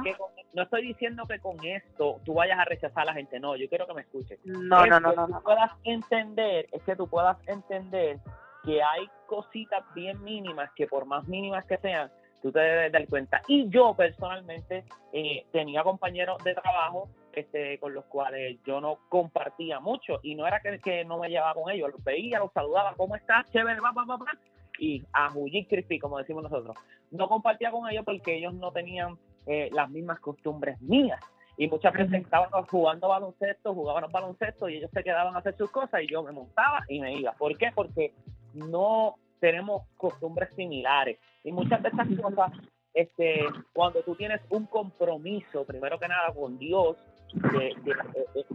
que 0.03 0.15
con, 0.15 0.27
no 0.53 0.63
estoy 0.63 0.81
diciendo 0.81 1.25
que 1.27 1.39
con 1.39 1.63
esto 1.65 2.19
tú 2.25 2.33
vayas 2.33 2.59
a 2.59 2.65
rechazar 2.65 3.03
a 3.03 3.05
la 3.05 3.13
gente, 3.13 3.39
no, 3.39 3.55
yo 3.55 3.67
quiero 3.69 3.87
que 3.87 3.93
me 3.93 4.01
escuches. 4.01 4.39
No, 4.43 4.85
no, 4.85 4.99
no, 4.99 5.13
no, 5.13 5.27
tú 5.27 5.43
puedas 5.43 5.71
entender, 5.83 6.67
es 6.71 6.81
que 6.83 6.95
tú 6.95 7.07
puedas 7.07 7.37
entender 7.47 8.19
que 8.63 8.81
hay 8.81 9.09
cositas 9.27 9.83
bien 9.93 10.21
mínimas 10.23 10.69
que 10.75 10.87
por 10.87 11.05
más 11.05 11.27
mínimas 11.27 11.65
que 11.65 11.77
sean, 11.77 12.11
tú 12.41 12.51
te 12.51 12.59
debes 12.59 12.91
dar 12.91 13.07
cuenta. 13.07 13.41
Y 13.47 13.69
yo 13.69 13.93
personalmente 13.93 14.85
eh, 15.13 15.45
tenía 15.51 15.83
compañeros 15.83 16.43
de 16.43 16.55
trabajo 16.55 17.09
este, 17.33 17.77
con 17.79 17.93
los 17.93 18.05
cuales 18.05 18.57
yo 18.65 18.81
no 18.81 18.99
compartía 19.07 19.79
mucho 19.79 20.19
y 20.23 20.35
no 20.35 20.47
era 20.47 20.59
que, 20.59 20.79
que 20.79 21.05
no 21.05 21.19
me 21.19 21.29
llevaba 21.29 21.53
con 21.53 21.71
ellos, 21.71 21.91
los 21.91 22.03
veía, 22.03 22.39
los 22.39 22.51
saludaba, 22.53 22.95
¿cómo 22.95 23.15
estás? 23.15 23.49
Chévere, 23.51 23.79
va, 23.79 23.91
va, 23.91 24.05
va, 24.05 24.17
va 24.17 24.31
y 24.79 25.03
a 25.13 25.29
Julli 25.29 25.65
Crispy, 25.65 25.99
como 25.99 26.17
decimos 26.17 26.43
nosotros. 26.43 26.77
No 27.11 27.27
compartía 27.27 27.71
con 27.71 27.89
ellos 27.89 28.03
porque 28.05 28.37
ellos 28.37 28.53
no 28.53 28.71
tenían 28.71 29.17
eh, 29.45 29.69
las 29.73 29.89
mismas 29.89 30.19
costumbres 30.19 30.81
mías. 30.81 31.19
Y 31.57 31.67
muchas 31.67 31.93
veces 31.93 32.21
estaban 32.21 32.49
jugando 32.67 33.09
baloncesto, 33.09 33.73
jugaban 33.73 34.09
baloncesto 34.11 34.69
y 34.69 34.77
ellos 34.77 34.89
se 34.93 35.03
quedaban 35.03 35.35
a 35.35 35.39
hacer 35.39 35.57
sus 35.57 35.69
cosas 35.69 36.01
y 36.01 36.07
yo 36.07 36.23
me 36.23 36.31
montaba 36.31 36.85
y 36.87 37.01
me 37.01 37.13
iba. 37.13 37.33
¿Por 37.33 37.57
qué? 37.57 37.71
Porque 37.75 38.13
no 38.53 39.15
tenemos 39.39 39.83
costumbres 39.97 40.53
similares. 40.55 41.19
Y 41.43 41.51
muchas 41.51 41.81
de 41.81 41.89
estas 41.89 42.07
cosas, 42.21 42.51
este, 42.93 43.45
cuando 43.73 44.01
tú 44.03 44.15
tienes 44.15 44.41
un 44.49 44.67
compromiso, 44.67 45.65
primero 45.65 45.99
que 45.99 46.07
nada 46.07 46.33
con 46.33 46.57
Dios, 46.57 46.97
de, 47.33 47.75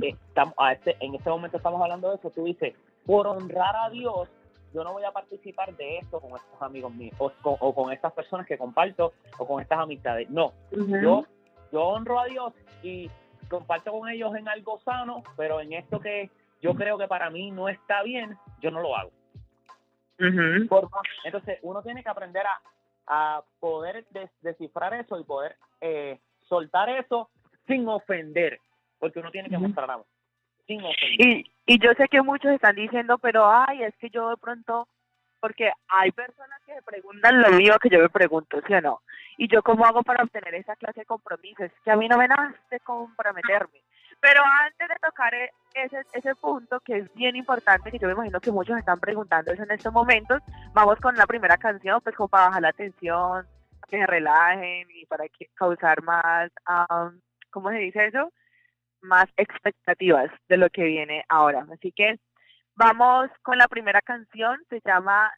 estamos, 0.00 0.54
a 0.58 0.72
este, 0.72 0.96
en 1.00 1.14
este 1.14 1.30
momento 1.30 1.56
estamos 1.56 1.80
hablando 1.82 2.10
de 2.10 2.16
eso, 2.16 2.30
tú 2.30 2.44
dices, 2.44 2.74
por 3.06 3.26
honrar 3.26 3.76
a 3.76 3.90
Dios, 3.90 4.28
yo 4.74 4.82
no 4.82 4.92
voy 4.92 5.04
a 5.04 5.12
participar 5.12 5.74
de 5.76 5.98
esto 5.98 6.20
con 6.20 6.32
estos 6.32 6.60
amigos 6.60 6.92
míos 6.92 7.14
o 7.18 7.72
con, 7.72 7.92
estas 7.92 8.12
personas 8.12 8.46
que 8.46 8.58
comparto 8.58 9.12
o 9.38 9.46
con 9.46 9.62
estas 9.62 9.78
amistades. 9.78 10.28
No, 10.28 10.52
yo, 10.72 11.24
yo 11.72 11.82
honro 11.82 12.18
a 12.18 12.26
Dios 12.26 12.52
y 12.82 13.08
comparto 13.48 13.92
con 13.92 14.08
ellos 14.08 14.34
en 14.34 14.48
algo 14.48 14.80
sano, 14.80 15.22
pero 15.36 15.60
en 15.60 15.72
esto 15.74 16.00
que 16.00 16.28
yo 16.60 16.74
creo 16.74 16.98
que 16.98 17.06
para 17.06 17.30
mí 17.30 17.52
no 17.52 17.68
está 17.68 18.02
bien, 18.02 18.36
yo 18.60 18.72
no 18.72 18.80
lo 18.80 18.96
hago. 18.96 19.12
entonces, 21.24 21.58
uno 21.62 21.82
tiene 21.82 22.02
que 22.02 22.08
aprender 22.08 22.44
a, 22.44 22.60
a 23.06 23.44
poder 23.60 24.04
descifrar 24.40 24.94
eso 24.94 25.20
y 25.20 25.24
poder 25.24 25.56
eh, 25.80 26.18
soltar 26.48 26.88
eso 26.88 27.30
sin 27.66 27.88
ofender, 27.88 28.58
porque 28.98 29.20
uno 29.20 29.30
tiene 29.30 29.48
que 29.48 29.58
mostrar 29.58 29.90
amor. 29.90 30.06
Y, 30.66 31.44
y 31.66 31.78
yo 31.78 31.92
sé 31.94 32.08
que 32.08 32.22
muchos 32.22 32.52
están 32.52 32.76
diciendo, 32.76 33.18
pero 33.18 33.50
ay, 33.50 33.82
es 33.82 33.94
que 33.96 34.10
yo 34.10 34.30
de 34.30 34.36
pronto, 34.36 34.88
porque 35.40 35.70
hay 35.88 36.10
personas 36.12 36.60
que 36.66 36.74
se 36.74 36.82
preguntan 36.82 37.40
lo 37.40 37.50
mío 37.50 37.76
que 37.80 37.90
yo 37.90 37.98
me 38.00 38.08
pregunto, 38.08 38.60
¿sí 38.66 38.74
o 38.74 38.80
no? 38.80 39.02
Y 39.36 39.48
yo 39.48 39.62
cómo 39.62 39.84
hago 39.84 40.02
para 40.02 40.24
obtener 40.24 40.54
esa 40.54 40.76
clase 40.76 41.00
de 41.00 41.06
compromisos, 41.06 41.70
que 41.84 41.90
a 41.90 41.96
mí 41.96 42.08
no 42.08 42.18
me 42.18 42.28
nace 42.28 42.80
comprometerme. 42.84 43.82
Pero 44.20 44.42
antes 44.62 44.88
de 44.88 44.94
tocar 45.02 45.34
e, 45.34 45.50
ese, 45.74 46.02
ese 46.14 46.34
punto 46.36 46.80
que 46.80 46.98
es 46.98 47.14
bien 47.14 47.36
importante, 47.36 47.90
que 47.90 47.98
yo 47.98 48.06
me 48.06 48.14
imagino 48.14 48.40
que 48.40 48.52
muchos 48.52 48.78
están 48.78 48.98
preguntando 49.00 49.52
eso 49.52 49.64
en 49.64 49.70
estos 49.70 49.92
momentos, 49.92 50.40
vamos 50.72 50.98
con 51.00 51.14
la 51.16 51.26
primera 51.26 51.58
canción, 51.58 52.00
pues 52.02 52.16
como 52.16 52.28
para 52.28 52.46
bajar 52.46 52.62
la 52.62 52.72
tensión, 52.72 53.46
que 53.88 53.98
se 53.98 54.06
relajen 54.06 54.88
y 54.94 55.04
para 55.06 55.28
que, 55.28 55.48
causar 55.54 56.02
más, 56.02 56.50
um, 56.68 57.20
¿cómo 57.50 57.70
se 57.70 57.76
dice 57.76 58.06
eso? 58.06 58.32
Más 59.04 59.26
expectativas 59.36 60.30
de 60.48 60.56
lo 60.56 60.70
que 60.70 60.84
viene 60.84 61.24
ahora. 61.28 61.66
Así 61.72 61.92
que 61.92 62.18
vamos 62.74 63.30
con 63.42 63.58
la 63.58 63.68
primera 63.68 64.00
canción, 64.02 64.60
se 64.68 64.80
llama 64.84 65.32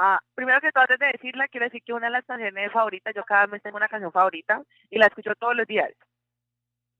Ah, 0.00 0.20
primero 0.36 0.60
que 0.60 0.70
todo, 0.70 0.82
antes 0.82 1.00
de 1.00 1.08
decirla, 1.08 1.48
quiero 1.48 1.66
decir 1.66 1.82
que 1.82 1.92
una 1.92 2.06
de 2.06 2.12
las 2.12 2.24
canciones 2.24 2.70
favoritas, 2.70 3.12
yo 3.16 3.24
cada 3.24 3.48
mes 3.48 3.60
tengo 3.64 3.78
una 3.78 3.88
canción 3.88 4.12
favorita 4.12 4.62
y 4.90 4.96
la 4.96 5.06
escucho 5.06 5.34
todos 5.34 5.56
los 5.56 5.66
días. 5.66 5.90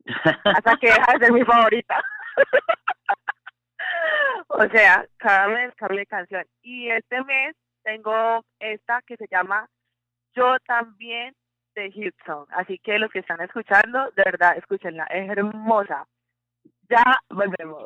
Hasta 0.45 0.77
que 0.79 0.89
deja 0.89 1.13
de 1.13 1.27
ser 1.27 1.33
mi 1.33 1.45
favorita. 1.45 2.03
o 4.49 4.69
sea, 4.71 5.07
cada 5.17 5.47
mes 5.47 5.73
cambio 5.77 6.01
de 6.01 6.07
canción. 6.07 6.45
Y 6.61 6.91
este 6.91 7.23
mes 7.23 7.55
tengo 7.85 8.45
esta 8.59 9.01
que 9.03 9.17
se 9.17 9.29
llama 9.31 9.69
Yo 10.35 10.57
también 10.67 11.37
de. 11.79 12.47
Así 12.51 12.79
que 12.79 12.99
los 12.99 13.11
que 13.11 13.21
están 13.21 13.41
escuchando, 13.41 14.11
de 14.17 14.23
verdad, 14.25 14.57
escúchenla. 14.57 15.05
Es 15.05 15.31
hermosa. 15.31 16.07
Ya 16.89 17.05
volvemos. 17.31 17.85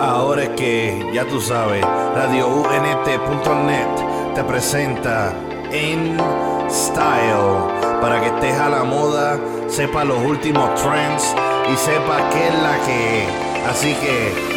Ahora 0.00 0.42
es 0.42 0.50
que, 0.50 1.10
ya 1.12 1.26
tú 1.26 1.40
sabes, 1.40 1.84
radiount.net 1.84 4.34
te 4.34 4.44
presenta 4.44 5.32
En 5.72 6.16
Style 6.68 7.98
para 8.00 8.20
que 8.20 8.26
estés 8.26 8.60
a 8.60 8.68
la 8.68 8.84
moda, 8.84 9.40
sepa 9.68 10.04
los 10.04 10.18
últimos 10.18 10.72
trends 10.82 11.34
y 11.72 11.76
sepa 11.76 12.28
qué 12.30 12.48
es 12.48 12.62
la 12.62 12.78
que 12.84 13.24
es. 13.24 13.30
Así 13.66 13.94
que, 13.94 14.55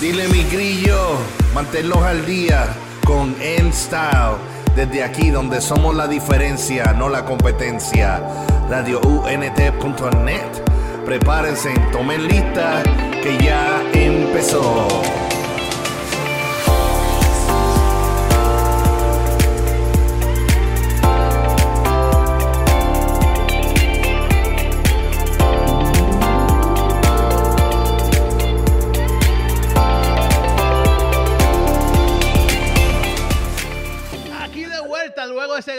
dile 0.00 0.28
mi 0.28 0.42
grillo, 0.44 1.16
manténlos 1.54 2.02
al 2.02 2.24
día 2.26 2.66
con 3.04 3.34
En 3.40 3.72
Style. 3.72 4.36
Desde 4.74 5.02
aquí 5.02 5.30
donde 5.30 5.60
somos 5.60 5.94
la 5.94 6.06
diferencia, 6.06 6.92
no 6.92 7.08
la 7.08 7.24
competencia. 7.24 8.20
radiount.net 8.68 10.40
Prepárense, 11.04 11.72
tomen 11.92 12.26
lista, 12.26 12.82
que 13.22 13.38
ya 13.38 13.82
empezó. 13.92 14.86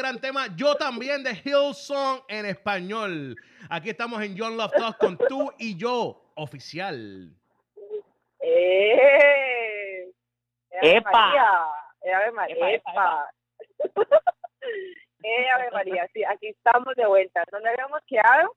Gran 0.08 0.22
tema, 0.22 0.48
yo 0.56 0.74
también 0.76 1.22
de 1.22 1.32
Hillsong 1.34 2.22
en 2.30 2.46
español. 2.46 3.36
Aquí 3.70 3.90
estamos 3.90 4.22
en 4.22 4.38
John 4.38 4.56
Love 4.56 4.72
Talk 4.72 4.98
con 5.00 5.18
tú 5.18 5.52
y 5.58 5.76
yo, 5.76 6.32
oficial. 6.36 7.30
¡Eh! 8.40 10.06
¡Eh, 10.06 10.80
¡Epa! 10.82 11.12
María! 11.12 11.52
¡Eh, 12.04 12.14
Ave 12.14 12.32
María! 12.32 12.56
Epa, 12.56 12.92
epa, 12.92 13.30
¡Epa! 13.84 14.06
¡Eh, 15.24 15.50
Ave 15.56 15.72
María! 15.72 16.08
Sí, 16.14 16.24
aquí 16.24 16.48
estamos 16.48 16.96
de 16.96 17.06
vuelta. 17.06 17.44
¿Dónde 17.52 17.68
habíamos 17.68 18.00
quedado? 18.08 18.56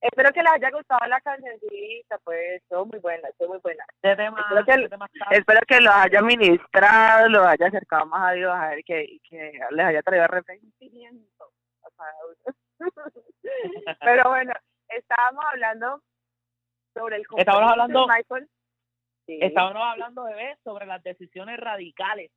Espero 0.00 0.30
que 0.32 0.42
les 0.42 0.52
haya 0.52 0.70
gustado 0.70 1.06
la 1.08 1.20
cancioncita, 1.20 2.18
pues, 2.18 2.62
estuvo 2.62 2.86
muy 2.86 2.98
buena, 2.98 3.28
estuvo 3.28 3.48
muy 3.48 3.58
buena. 3.58 3.84
Este 4.02 4.16
tema, 4.16 4.40
Espero 4.40 4.64
que- 4.64 4.96
Espero 5.30 5.60
que 5.66 5.80
los 5.80 5.94
haya 5.94 6.22
ministrado, 6.22 7.28
los 7.28 7.46
haya 7.46 7.66
acercado 7.66 8.06
más 8.06 8.30
a 8.30 8.32
Dios, 8.32 8.52
a 8.54 8.68
ver 8.68 8.84
que, 8.84 9.18
que 9.28 9.52
les 9.70 9.86
haya 9.86 10.02
traído 10.02 10.24
arrepentimiento 10.24 11.50
uno. 11.98 12.36
Pero 14.00 14.28
bueno, 14.28 14.52
estábamos 14.88 15.44
hablando 15.52 16.02
sobre 16.94 17.16
el 17.16 17.26
Estábamos 17.36 17.70
hablando- 17.72 18.06
de 18.06 18.12
Michael. 18.14 18.48
Sí. 19.26 19.38
Estábamos 19.42 19.82
hablando, 19.82 20.24
bebé, 20.24 20.56
sobre 20.62 20.86
las 20.86 21.02
decisiones 21.02 21.58
radicales. 21.58 22.30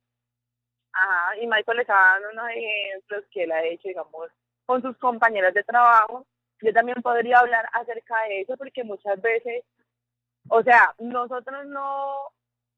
Ajá, 0.92 1.36
y 1.36 1.46
Michael 1.46 1.76
le 1.76 1.82
estaba 1.82 2.18
dando 2.18 2.30
unos 2.30 2.50
ejemplos 2.50 3.24
que 3.30 3.44
él 3.44 3.52
ha 3.52 3.62
hecho, 3.62 3.86
digamos, 3.88 4.28
con 4.66 4.82
sus 4.82 4.96
compañeros 4.98 5.54
de 5.54 5.62
trabajo. 5.62 6.26
Yo 6.62 6.72
también 6.72 7.00
podría 7.02 7.38
hablar 7.38 7.68
acerca 7.72 8.14
de 8.28 8.42
eso 8.42 8.56
porque 8.56 8.84
muchas 8.84 9.20
veces, 9.20 9.64
o 10.48 10.62
sea, 10.62 10.94
nosotros 10.98 11.66
no, 11.66 12.16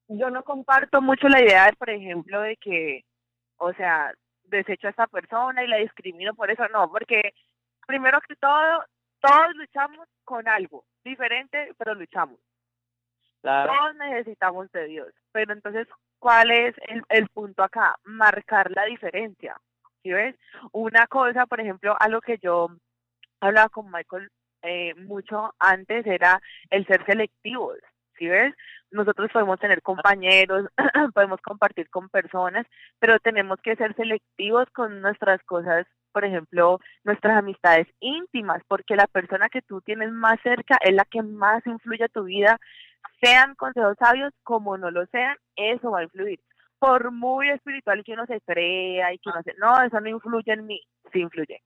yo 0.08 0.30
no 0.30 0.44
comparto 0.44 1.00
mucho 1.00 1.28
la 1.28 1.42
idea, 1.42 1.66
de, 1.66 1.72
por 1.74 1.90
ejemplo, 1.90 2.40
de 2.40 2.56
que, 2.56 3.04
o 3.56 3.72
sea, 3.74 4.12
desecho 4.44 4.86
a 4.86 4.90
esta 4.90 5.06
persona 5.06 5.64
y 5.64 5.68
la 5.68 5.78
discrimino 5.78 6.34
por 6.34 6.50
eso, 6.50 6.66
no, 6.68 6.90
porque 6.90 7.34
primero 7.86 8.20
que 8.20 8.36
todo, 8.36 8.84
todos 9.20 9.54
luchamos 9.56 10.06
con 10.24 10.46
algo 10.48 10.84
diferente, 11.04 11.72
pero 11.78 11.94
luchamos 11.94 12.38
Claro. 13.42 13.72
todos 13.72 13.96
necesitamos 13.96 14.70
de 14.70 14.84
Dios. 14.86 15.12
Pero 15.32 15.52
entonces, 15.52 15.88
¿cuál 16.20 16.50
es 16.52 16.76
el, 16.86 17.02
el 17.08 17.28
punto 17.28 17.64
acá? 17.64 17.96
Marcar 18.04 18.70
la 18.70 18.84
diferencia. 18.84 19.56
¿Sí 20.02 20.12
ves? 20.12 20.36
Una 20.70 21.06
cosa, 21.08 21.46
por 21.46 21.60
ejemplo, 21.60 21.96
algo 21.98 22.20
que 22.20 22.38
yo 22.38 22.68
hablaba 23.46 23.68
con 23.68 23.90
Michael 23.90 24.30
eh, 24.62 24.94
mucho 24.94 25.54
antes 25.58 26.06
era 26.06 26.40
el 26.70 26.86
ser 26.86 27.04
selectivos. 27.06 27.78
¿Sí 28.18 28.28
ves? 28.28 28.54
Nosotros 28.90 29.30
podemos 29.32 29.58
tener 29.58 29.82
compañeros, 29.82 30.68
podemos 31.14 31.40
compartir 31.40 31.88
con 31.90 32.08
personas, 32.08 32.66
pero 32.98 33.18
tenemos 33.18 33.58
que 33.62 33.74
ser 33.76 33.94
selectivos 33.96 34.68
con 34.70 35.00
nuestras 35.00 35.42
cosas, 35.44 35.86
por 36.12 36.24
ejemplo, 36.24 36.78
nuestras 37.04 37.38
amistades 37.38 37.88
íntimas, 38.00 38.62
porque 38.68 38.96
la 38.96 39.06
persona 39.06 39.48
que 39.48 39.62
tú 39.62 39.80
tienes 39.80 40.12
más 40.12 40.38
cerca 40.42 40.78
es 40.82 40.94
la 40.94 41.04
que 41.06 41.22
más 41.22 41.66
influye 41.66 42.04
a 42.04 42.08
tu 42.08 42.24
vida, 42.24 42.58
sean 43.20 43.54
consejos 43.56 43.96
sabios 43.98 44.32
como 44.44 44.76
no 44.78 44.90
lo 44.90 45.06
sean, 45.06 45.36
eso 45.56 45.90
va 45.90 46.00
a 46.00 46.04
influir. 46.04 46.40
Por 46.78 47.12
muy 47.12 47.48
espiritual 47.50 48.04
que 48.04 48.12
uno 48.12 48.26
se 48.26 48.40
crea 48.42 49.12
y 49.12 49.18
que 49.18 49.30
uno 49.30 49.42
se... 49.42 49.54
No, 49.54 49.82
eso 49.82 50.00
no 50.00 50.08
influye 50.08 50.52
en 50.52 50.66
mí, 50.66 50.80
sí 51.12 51.20
influye. 51.20 51.62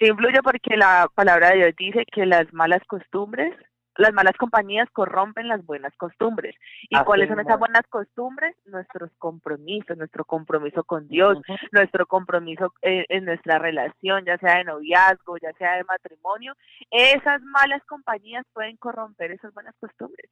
Sí 0.00 0.06
influye 0.06 0.42
porque 0.42 0.78
la 0.78 1.08
palabra 1.14 1.50
de 1.50 1.56
Dios 1.56 1.76
dice 1.76 2.06
que 2.10 2.24
las 2.24 2.50
malas 2.54 2.82
costumbres, 2.86 3.54
las 3.96 4.14
malas 4.14 4.34
compañías 4.38 4.88
corrompen 4.92 5.46
las 5.46 5.64
buenas 5.66 5.94
costumbres. 5.98 6.56
¿Y 6.88 6.96
Así 6.96 7.04
cuáles 7.04 7.28
son 7.28 7.38
esas 7.38 7.52
es. 7.54 7.58
buenas 7.58 7.86
costumbres? 7.90 8.56
Nuestros 8.64 9.10
compromisos, 9.18 9.98
nuestro 9.98 10.24
compromiso 10.24 10.84
con 10.84 11.06
Dios, 11.06 11.36
nuestro 11.72 12.06
compromiso 12.06 12.72
eh, 12.80 13.04
en 13.10 13.26
nuestra 13.26 13.58
relación, 13.58 14.24
ya 14.24 14.38
sea 14.38 14.56
de 14.56 14.64
noviazgo, 14.64 15.36
ya 15.36 15.52
sea 15.58 15.76
de 15.76 15.84
matrimonio, 15.84 16.54
esas 16.90 17.42
malas 17.42 17.84
compañías 17.84 18.46
pueden 18.54 18.78
corromper 18.78 19.32
esas 19.32 19.52
buenas 19.52 19.74
costumbres. 19.78 20.30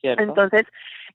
¿Cierto? 0.00 0.22
Entonces, 0.22 0.62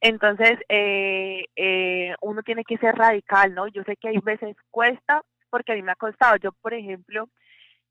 entonces 0.02 0.60
eh, 0.68 1.46
eh, 1.56 2.16
uno 2.22 2.42
tiene 2.44 2.66
que 2.66 2.78
ser 2.80 2.96
radical, 2.96 3.54
¿no? 3.54 3.68
Yo 3.68 3.84
sé 3.84 3.96
que 3.96 4.10
hay 4.10 4.18
veces 4.18 4.58
cuesta, 4.72 5.22
porque 5.50 5.74
a 5.74 5.76
mí 5.76 5.82
me 5.82 5.92
ha 5.92 5.96
costado. 5.96 6.36
Yo, 6.38 6.52
por 6.52 6.74
ejemplo, 6.74 7.30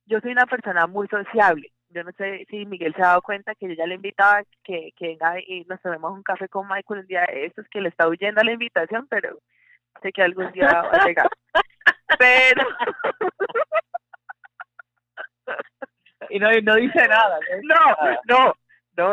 yo 0.07 0.21
soy 0.21 0.33
una 0.33 0.47
persona 0.47 0.87
muy 0.87 1.07
sociable. 1.09 1.73
Yo 1.91 2.05
no 2.05 2.13
sé 2.13 2.47
si 2.51 2.67
Miguel 2.67 2.95
se 2.95 3.03
ha 3.03 3.09
dado 3.09 3.23
cuenta 3.23 3.55
que 3.55 3.69
yo 3.69 3.75
ya 3.75 3.87
le 3.87 3.95
invitaba 3.95 4.43
que, 4.63 4.93
que 4.97 5.09
venga 5.09 5.41
y 5.41 5.65
nos 5.65 5.81
tomemos 5.81 6.13
un 6.13 6.23
café 6.23 6.49
con 6.49 6.69
Michael 6.69 7.01
un 7.01 7.07
día 7.07 7.27
de 7.27 7.47
estos, 7.47 7.67
que 7.71 7.81
le 7.81 7.89
está 7.89 8.09
huyendo 8.09 8.41
a 8.41 8.45
la 8.45 8.53
invitación, 8.53 9.07
pero 9.09 9.39
sé 10.03 10.13
que 10.13 10.23
algún 10.23 10.53
día 10.53 10.83
va 10.83 10.91
a 10.91 11.07
llegar. 11.07 11.29
Pero, 12.19 12.63
y 16.31 16.39
no, 16.39 16.51
no 16.63 16.75
dice 16.77 17.09
nada. 17.09 17.39
no, 17.63 17.75
no, 18.27 18.45
no, 18.47 18.55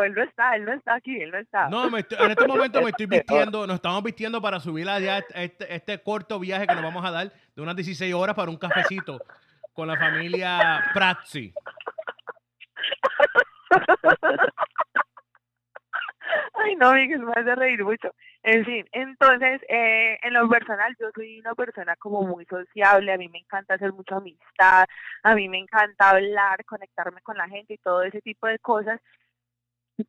él 0.02 0.14
no 0.14 0.22
está, 0.22 0.56
él 0.56 0.64
no 0.64 0.72
está 0.72 0.94
aquí, 0.94 1.20
él 1.20 1.30
no 1.30 1.38
está. 1.38 1.68
No, 1.68 1.88
me 1.90 2.00
estoy- 2.00 2.18
en 2.24 2.30
este 2.30 2.46
momento 2.46 2.82
me 2.82 2.90
estoy 2.90 3.06
vistiendo, 3.50 3.66
nos 3.66 3.76
estamos 3.76 4.02
vistiendo 4.02 4.40
para 4.42 4.60
subir 4.60 4.88
allá 4.88 5.18
este, 5.34 5.74
este 5.74 6.02
corto 6.02 6.38
viaje 6.38 6.66
que 6.66 6.74
nos 6.74 6.82
vamos 6.84 7.04
a 7.04 7.10
dar 7.10 7.32
de 7.54 7.62
unas 7.62 7.76
16 7.76 8.12
horas 8.14 8.34
para 8.34 8.50
un 8.50 8.56
cafecito 8.56 9.18
con 9.72 9.88
la 9.88 9.96
familia 9.96 10.84
Prazzi. 10.94 11.52
Ay, 16.54 16.74
no, 16.76 16.92
Miguel, 16.92 17.20
me 17.20 17.32
hace 17.32 17.54
reír 17.54 17.84
mucho. 17.84 18.10
En 18.42 18.64
fin, 18.64 18.84
entonces, 18.92 19.60
eh, 19.68 20.18
en 20.22 20.32
lo 20.32 20.48
personal, 20.48 20.94
yo 20.98 21.08
soy 21.14 21.38
una 21.40 21.54
persona 21.54 21.94
como 21.96 22.22
muy 22.22 22.44
sociable, 22.46 23.12
a 23.12 23.18
mí 23.18 23.28
me 23.28 23.38
encanta 23.38 23.74
hacer 23.74 23.92
mucha 23.92 24.16
amistad, 24.16 24.86
a 25.22 25.34
mí 25.34 25.48
me 25.48 25.58
encanta 25.58 26.10
hablar, 26.10 26.64
conectarme 26.64 27.20
con 27.22 27.36
la 27.36 27.48
gente 27.48 27.74
y 27.74 27.78
todo 27.78 28.02
ese 28.02 28.20
tipo 28.22 28.46
de 28.46 28.58
cosas, 28.58 29.00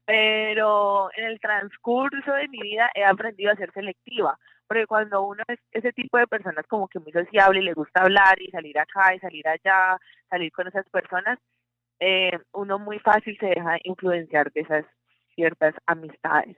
pero 0.05 1.09
en 1.15 1.25
el 1.25 1.39
transcurso 1.39 2.33
de 2.33 2.47
mi 2.49 2.59
vida 2.59 2.89
he 2.95 3.03
aprendido 3.03 3.51
a 3.51 3.55
ser 3.55 3.71
selectiva, 3.71 4.37
porque 4.67 4.87
cuando 4.87 5.23
uno 5.23 5.43
es 5.47 5.59
ese 5.71 5.93
tipo 5.93 6.17
de 6.17 6.27
personas 6.27 6.65
como 6.67 6.87
que 6.87 6.99
muy 6.99 7.11
sociable 7.11 7.59
y 7.59 7.63
le 7.63 7.73
gusta 7.73 8.01
hablar 8.01 8.41
y 8.41 8.51
salir 8.51 8.77
acá 8.79 9.15
y 9.15 9.19
salir 9.19 9.47
allá, 9.47 9.97
salir 10.29 10.51
con 10.51 10.67
esas 10.67 10.87
personas, 10.89 11.39
eh, 11.99 12.37
uno 12.53 12.79
muy 12.79 12.99
fácil 12.99 13.37
se 13.39 13.47
deja 13.47 13.77
influenciar 13.83 14.51
de 14.51 14.61
esas 14.61 14.85
ciertas 15.35 15.73
amistades. 15.85 16.57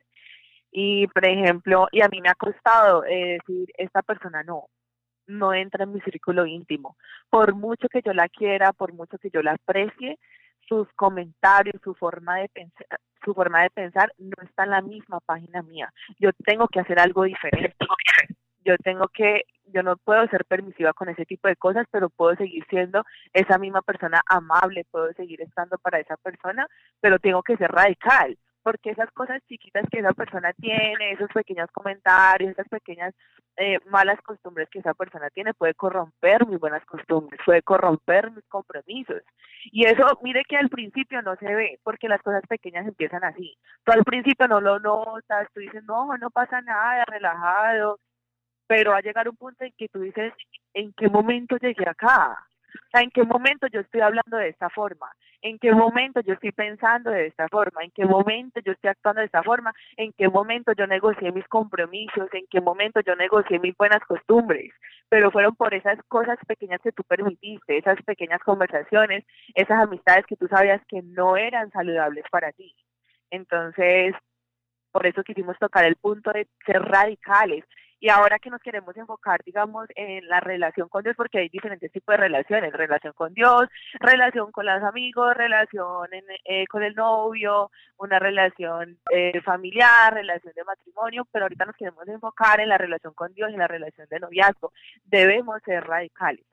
Y, 0.72 1.08
por 1.08 1.26
ejemplo, 1.26 1.88
y 1.92 2.02
a 2.02 2.10
mí 2.10 2.22
me 2.22 2.30
ha 2.30 2.36
costado 2.36 3.04
eh, 3.06 3.40
decir, 3.40 3.70
esta 3.78 4.02
persona 4.02 4.44
no, 4.44 4.68
no 5.28 5.54
entra 5.54 5.84
en 5.84 5.94
mi 5.94 6.02
círculo 6.02 6.46
íntimo. 6.46 6.98
Por 7.30 7.56
mucho 7.56 7.88
que 7.90 8.02
yo 8.04 8.14
la 8.14 8.30
quiera, 8.30 8.74
por 8.74 8.94
mucho 8.94 9.18
que 9.18 9.30
yo 9.32 9.42
la 9.42 9.54
aprecie, 9.54 10.20
sus 10.70 10.88
comentarios, 10.94 11.82
su 11.84 11.96
forma 11.96 12.38
de 12.38 12.48
pensar, 12.50 13.00
su 13.26 13.34
forma 13.34 13.64
de 13.64 13.72
pensar 13.72 14.14
no 14.18 14.36
está 14.44 14.64
en 14.64 14.70
la 14.70 14.82
misma 14.82 15.20
página 15.20 15.62
mía. 15.64 15.92
Yo 16.20 16.30
tengo 16.46 16.68
que 16.68 16.80
hacer 16.80 17.00
algo 17.00 17.24
diferente. 17.24 17.76
Yo 18.64 18.78
tengo 18.78 19.08
que, 19.08 19.44
yo 19.66 19.82
no 19.82 19.98
puedo 19.98 20.28
ser 20.28 20.46
permisiva 20.46 20.94
con 20.94 21.10
ese 21.10 21.26
tipo 21.26 21.48
de 21.48 21.56
cosas, 21.56 21.88
pero 21.92 22.10
puedo 22.10 22.36
seguir 22.36 22.64
siendo 22.70 23.04
esa 23.34 23.58
misma 23.58 23.82
persona 23.82 24.22
amable, 24.28 24.86
puedo 24.92 25.12
seguir 25.14 25.42
estando 25.42 25.78
para 25.80 26.00
esa 26.00 26.18
persona, 26.18 26.68
pero 27.02 27.18
tengo 27.20 27.42
que 27.42 27.58
ser 27.58 27.72
radical 27.72 28.38
porque 28.64 28.92
esas 28.92 29.10
cosas 29.12 29.42
chiquitas 29.48 29.86
que 29.92 30.00
esa 30.00 30.14
persona 30.14 30.54
tiene, 30.54 31.12
esos 31.12 31.30
pequeños 31.34 31.70
comentarios, 31.72 32.52
esas 32.52 32.68
pequeñas 32.68 33.14
eh, 33.58 33.80
malas 33.88 34.22
costumbres 34.22 34.70
que 34.70 34.80
esa 34.80 34.94
persona 34.94 35.30
tiene, 35.30 35.54
puede 35.54 35.74
corromper 35.74 36.48
mis 36.48 36.60
buenas 36.60 36.84
costumbres, 36.86 37.40
puede 37.46 37.62
corromper 37.62 38.32
mis 38.32 38.46
compromisos. 38.48 39.22
Y 39.66 39.86
eso, 39.86 40.06
mire 40.22 40.44
que 40.48 40.58
al 40.58 40.70
principio 40.70 41.22
no 41.22 41.36
se 41.36 41.54
ve, 41.54 41.80
porque 41.84 42.08
las 42.08 42.22
cosas 42.22 42.44
pequeñas 42.48 42.88
empiezan 42.88 43.24
así. 43.24 43.58
Tú 43.84 43.92
al 43.92 44.04
principio 44.04 44.48
no 44.48 44.62
lo 44.62 44.80
notas, 44.80 45.48
tú 45.54 45.60
dices, 45.60 45.84
no, 45.84 46.16
no 46.18 46.30
pasa 46.30 46.62
nada, 46.62 47.04
relajado, 47.06 48.00
pero 48.68 48.92
va 48.92 48.98
a 48.98 49.02
llegar 49.02 49.28
un 49.28 49.36
punto 49.36 49.64
en 49.66 49.74
que 49.78 49.90
tú 49.90 50.00
dices, 50.00 50.34
¿en 50.74 50.94
qué 50.94 51.10
momento 51.10 51.58
llegué 51.58 51.90
acá? 51.90 52.38
O 52.70 52.90
sea, 52.92 53.02
¿en 53.02 53.10
qué 53.10 53.24
momento 53.24 53.68
yo 53.68 53.80
estoy 53.80 54.02
hablando 54.02 54.38
de 54.38 54.50
esta 54.50 54.70
forma? 54.70 55.12
¿En 55.42 55.58
qué 55.58 55.72
momento 55.72 56.20
yo 56.22 56.34
estoy 56.34 56.52
pensando 56.52 57.12
de 57.12 57.28
esta 57.28 57.48
forma? 57.48 57.84
¿En 57.84 57.92
qué 57.92 58.06
momento 58.06 58.60
yo 58.60 58.74
estoy 58.74 58.90
actuando 58.90 59.22
de 59.22 59.28
esta 59.28 59.42
forma? 59.42 59.74
¿En 59.96 60.12
qué 60.14 60.28
momento 60.28 60.74
yo 60.74 60.86
negocié 60.86 61.32
mis 61.32 61.48
compromisos? 61.48 62.28
¿En 62.34 62.46
qué 62.50 62.60
momento 62.60 63.00
yo 63.02 63.16
negocié 63.16 63.58
mis 63.60 63.76
buenas 63.78 64.04
costumbres? 64.06 64.74
Pero 65.08 65.32
fueron 65.32 65.56
por 65.56 65.74
esas 65.74 65.98
cosas 66.10 66.38
pequeñas 66.46 66.82
que 66.82 66.92
tú 66.92 67.04
permitiste, 67.04 67.78
esas 67.78 68.02
pequeñas 68.04 68.42
conversaciones, 68.42 69.24
esas 69.56 69.84
amistades 69.84 70.26
que 70.26 70.36
tú 70.36 70.48
sabías 70.50 70.82
que 70.88 71.02
no 71.02 71.38
eran 71.38 71.72
saludables 71.72 72.26
para 72.30 72.52
ti. 72.52 72.76
Entonces, 73.32 74.14
por 74.92 75.08
eso 75.08 75.24
quisimos 75.24 75.58
tocar 75.58 75.86
el 75.86 75.96
punto 75.96 76.32
de 76.32 76.48
ser 76.66 76.82
radicales 76.82 77.64
y 78.00 78.10
ahora 78.10 78.40
que 78.40 78.50
nos 78.50 78.62
queremos 78.62 78.96
enfocar, 78.96 79.44
digamos, 79.44 79.88
en 79.96 80.28
la 80.28 80.40
relación 80.40 80.88
con 80.88 81.04
Dios, 81.04 81.16
porque 81.18 81.40
hay 81.40 81.50
diferentes 81.50 81.92
tipos 81.92 82.14
de 82.14 82.18
relaciones, 82.18 82.72
relación 82.72 83.14
con 83.14 83.34
Dios, 83.34 83.68
relación 84.00 84.52
con 84.52 84.66
los 84.66 84.82
amigos, 84.84 85.36
relación 85.36 86.08
eh, 86.46 86.66
con 86.68 86.84
el 86.84 86.96
novio, 86.96 87.72
una 87.98 88.18
relación 88.18 88.98
eh, 89.12 89.42
familiar, 89.42 90.14
relación 90.14 90.54
de 90.54 90.64
matrimonio, 90.64 91.28
pero 91.32 91.46
ahorita 91.46 91.66
nos 91.66 91.76
queremos 91.76 92.08
enfocar 92.08 92.62
en 92.62 92.70
la 92.70 92.78
relación 92.78 93.14
con 93.14 93.34
Dios 93.34 93.50
en 93.50 93.60
la 93.60 93.68
relación 93.68 94.08
de 94.10 94.20
noviazgo. 94.20 94.72
Debemos 95.04 95.62
ser 95.64 95.84
radicales. 95.84 96.46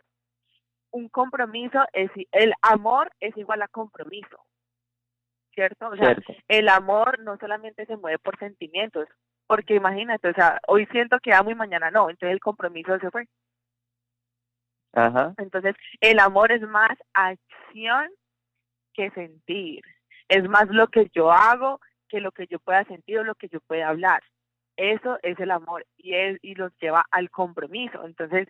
Un 0.91 1.09
compromiso 1.09 1.85
es, 1.93 2.11
el 2.33 2.55
amor 2.63 3.13
es 3.21 3.37
igual 3.37 3.63
a 3.63 3.69
compromiso. 3.69 4.39
¿Cierto? 5.55 5.89
O 5.89 5.97
sea, 5.97 6.15
el 6.49 6.69
amor 6.69 7.19
no 7.21 7.39
solamente 7.39 7.87
se 7.87 7.97
mueve 7.97 8.19
por 8.19 8.39
sentimientos, 8.39 9.09
porque 9.47 9.75
imagínate, 9.75 10.29
o 10.29 10.35
sea, 10.35 10.61
hoy 10.67 10.87
siento 10.87 11.19
que 11.21 11.33
amo 11.33 11.51
y 11.51 11.55
mañana 11.55 11.91
no, 11.91 12.11
entonces 12.11 12.33
el 12.33 12.41
compromiso 12.41 12.99
se 12.99 13.11
fue. 13.11 13.27
Ajá. 14.93 15.35
Entonces, 15.39 15.77
el 16.01 16.19
amor 16.19 16.53
es 16.53 16.63
más 16.63 16.97
acción 17.13 18.11
que 18.95 19.11
sentir. 19.11 19.83
Es 20.29 20.49
más 20.49 20.69
lo 20.69 20.89
que 20.89 21.11
yo 21.15 21.31
hago 21.31 21.81
que 22.09 22.21
lo 22.21 22.33
que 22.33 22.47
yo 22.47 22.59
pueda 22.61 22.85
sentir 22.85 23.19
o 23.19 23.25
lo 23.25 23.35
que 23.35 23.49
yo 23.49 23.61
pueda 23.61 23.89
hablar. 23.89 24.23
Eso 24.77 25.19
es 25.23 25.39
el 25.41 25.51
amor 25.51 25.87
y, 25.97 26.15
es, 26.15 26.39
y 26.43 26.55
los 26.55 26.73
lleva 26.81 27.05
al 27.11 27.31
compromiso. 27.31 28.05
Entonces, 28.05 28.49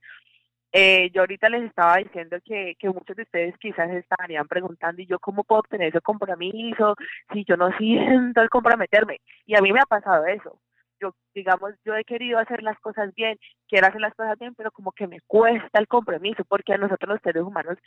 eh, 0.72 1.10
yo 1.12 1.22
ahorita 1.22 1.48
les 1.48 1.64
estaba 1.64 1.96
diciendo 1.96 2.38
que, 2.44 2.76
que 2.78 2.88
muchos 2.90 3.16
de 3.16 3.22
ustedes 3.22 3.56
quizás 3.58 3.90
estarían 3.90 4.46
preguntando, 4.46 5.00
¿y 5.02 5.06
yo 5.06 5.18
cómo 5.18 5.44
puedo 5.44 5.60
obtener 5.60 5.88
ese 5.88 6.00
compromiso 6.00 6.96
si 7.32 7.44
yo 7.44 7.56
no 7.56 7.70
siento 7.78 8.42
el 8.42 8.50
comprometerme? 8.50 9.20
Y 9.46 9.56
a 9.56 9.60
mí 9.60 9.72
me 9.72 9.80
ha 9.80 9.86
pasado 9.86 10.26
eso 10.26 10.60
yo, 11.00 11.14
digamos, 11.34 11.72
yo 11.84 11.94
he 11.94 12.04
querido 12.04 12.38
hacer 12.38 12.62
las 12.62 12.78
cosas 12.80 13.14
bien, 13.14 13.38
quiero 13.68 13.86
hacer 13.86 14.00
las 14.00 14.14
cosas 14.14 14.38
bien, 14.38 14.54
pero 14.54 14.70
como 14.70 14.92
que 14.92 15.06
me 15.06 15.20
cuesta 15.26 15.78
el 15.78 15.88
compromiso, 15.88 16.44
porque 16.44 16.74
a 16.74 16.78
nosotros 16.78 17.14
los 17.14 17.22
seres 17.22 17.42
humanos 17.42 17.78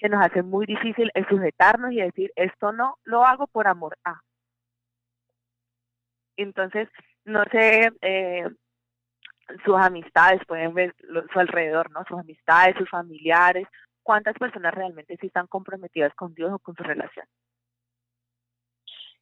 se 0.00 0.08
nos 0.08 0.24
hace 0.24 0.42
muy 0.42 0.66
difícil 0.66 1.10
el 1.14 1.26
sujetarnos 1.28 1.92
y 1.92 2.00
decir, 2.00 2.32
esto 2.36 2.72
no 2.72 2.96
lo 3.04 3.24
hago 3.24 3.46
por 3.46 3.66
amor 3.66 3.96
a. 4.04 4.20
Entonces, 6.36 6.88
no 7.24 7.44
sé, 7.50 7.90
eh, 8.00 8.48
sus 9.64 9.76
amistades, 9.76 10.40
pueden 10.46 10.74
ver 10.74 10.94
su 11.32 11.38
alrededor, 11.38 11.90
¿no? 11.90 12.04
Sus 12.06 12.18
amistades, 12.18 12.76
sus 12.76 12.88
familiares, 12.88 13.66
cuántas 14.02 14.34
personas 14.34 14.74
realmente 14.74 15.16
sí 15.20 15.26
están 15.26 15.46
comprometidas 15.46 16.14
con 16.14 16.34
Dios 16.34 16.52
o 16.52 16.58
con 16.58 16.74
su 16.76 16.82
relación. 16.82 17.26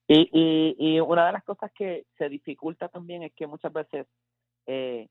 Y, 0.08 0.28
y, 0.32 0.76
y 0.78 1.00
una 1.00 1.26
de 1.26 1.32
las 1.32 1.44
cosas 1.44 1.70
que 1.72 2.04
se 2.16 2.28
dificulta 2.28 2.88
también 2.88 3.22
es 3.24 3.32
que 3.34 3.46
muchas 3.46 3.72
veces 3.72 4.06
eh, 4.66 5.08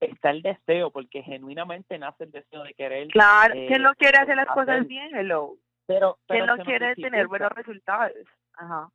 está 0.00 0.30
el 0.30 0.42
deseo, 0.42 0.90
porque 0.90 1.22
genuinamente 1.22 1.98
nace 1.98 2.24
el 2.24 2.32
deseo 2.32 2.62
de 2.64 2.74
querer. 2.74 3.08
Claro, 3.08 3.54
eh, 3.54 3.66
¿quién 3.68 3.82
no 3.82 3.94
quiere 3.94 4.18
hacer 4.18 4.36
las 4.36 4.48
cosas 4.48 4.86
bien? 4.86 5.14
Hello. 5.14 5.56
Pero, 5.86 6.18
¿Quién 6.26 6.46
no 6.46 6.56
quiere 6.58 6.94
tener 6.96 7.28
buenos 7.28 7.50
resultados? 7.52 8.16
Ajá. 8.54 8.88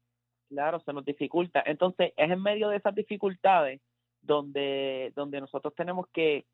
Claro, 0.50 0.80
se 0.80 0.92
nos 0.92 1.06
dificulta. 1.06 1.64
Entonces, 1.66 2.14
es 2.18 2.32
en 2.32 2.42
medio 2.42 2.70
de 2.70 2.78
esas 2.78 2.96
dificultades 2.96 3.80
donde, 4.22 5.14
donde 5.16 5.40
nosotros 5.40 5.74
tenemos 5.76 6.08
que 6.12 6.46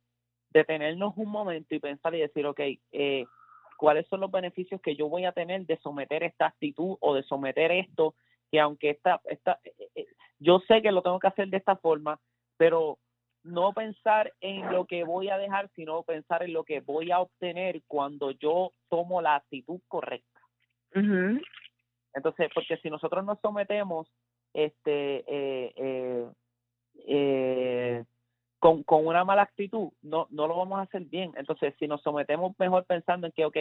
detenernos 0.50 1.14
un 1.16 1.30
momento 1.30 1.74
y 1.74 1.80
pensar 1.80 2.14
y 2.14 2.20
decir, 2.20 2.46
ok, 2.46 2.60
eh, 2.92 3.26
¿cuáles 3.78 4.06
son 4.08 4.20
los 4.20 4.32
beneficios 4.32 4.82
que 4.82 4.96
yo 4.96 5.08
voy 5.08 5.26
a 5.26 5.32
tener 5.32 5.66
de 5.66 5.78
someter 5.78 6.24
esta 6.24 6.48
actitud 6.48 6.98
o 7.00 7.16
de 7.16 7.24
someter 7.24 7.72
esto 7.72 8.14
que 8.56 8.60
aunque 8.62 8.90
esta, 8.92 9.20
esta, 9.26 9.60
eh, 9.66 9.74
eh, 9.96 10.06
yo 10.40 10.60
sé 10.66 10.82
que 10.82 10.94
lo 10.94 11.02
tengo 11.02 11.20
que 11.20 11.28
hacer 11.28 11.50
de 11.50 11.58
esta 11.58 11.76
forma, 11.76 12.22
pero 12.56 12.98
no 13.44 13.74
pensar 13.74 14.32
en 14.40 14.72
lo 14.72 14.86
que 14.86 15.04
voy 15.04 15.30
a 15.30 15.38
dejar, 15.38 15.70
sino 15.76 16.04
pensar 16.04 16.44
en 16.44 16.54
lo 16.54 16.64
que 16.64 16.80
voy 16.80 17.12
a 17.12 17.20
obtener 17.20 17.82
cuando 17.86 18.32
yo 18.32 18.72
tomo 18.90 19.22
la 19.22 19.36
actitud 19.36 19.82
correcta. 19.90 20.40
Entonces, 20.94 22.50
porque 22.56 22.78
si 22.78 22.90
nosotros 22.90 23.26
nos 23.26 23.42
sometemos 23.42 24.08
este, 24.54 25.26
eh, 25.28 26.32
con, 28.60 28.84
con, 28.84 29.06
una 29.06 29.26
mala 29.26 29.42
actitud, 29.42 29.92
no, 30.02 30.28
no 30.30 30.48
lo 30.48 30.56
vamos 30.56 30.80
a 30.80 30.84
hacer 30.84 31.04
bien. 31.04 31.34
Entonces, 31.36 31.76
si 31.78 31.88
nos 31.90 32.02
sometemos 32.02 32.58
mejor 32.58 32.86
pensando 32.86 33.28
en 33.28 33.34
que, 33.34 33.44
ok, 33.44 33.58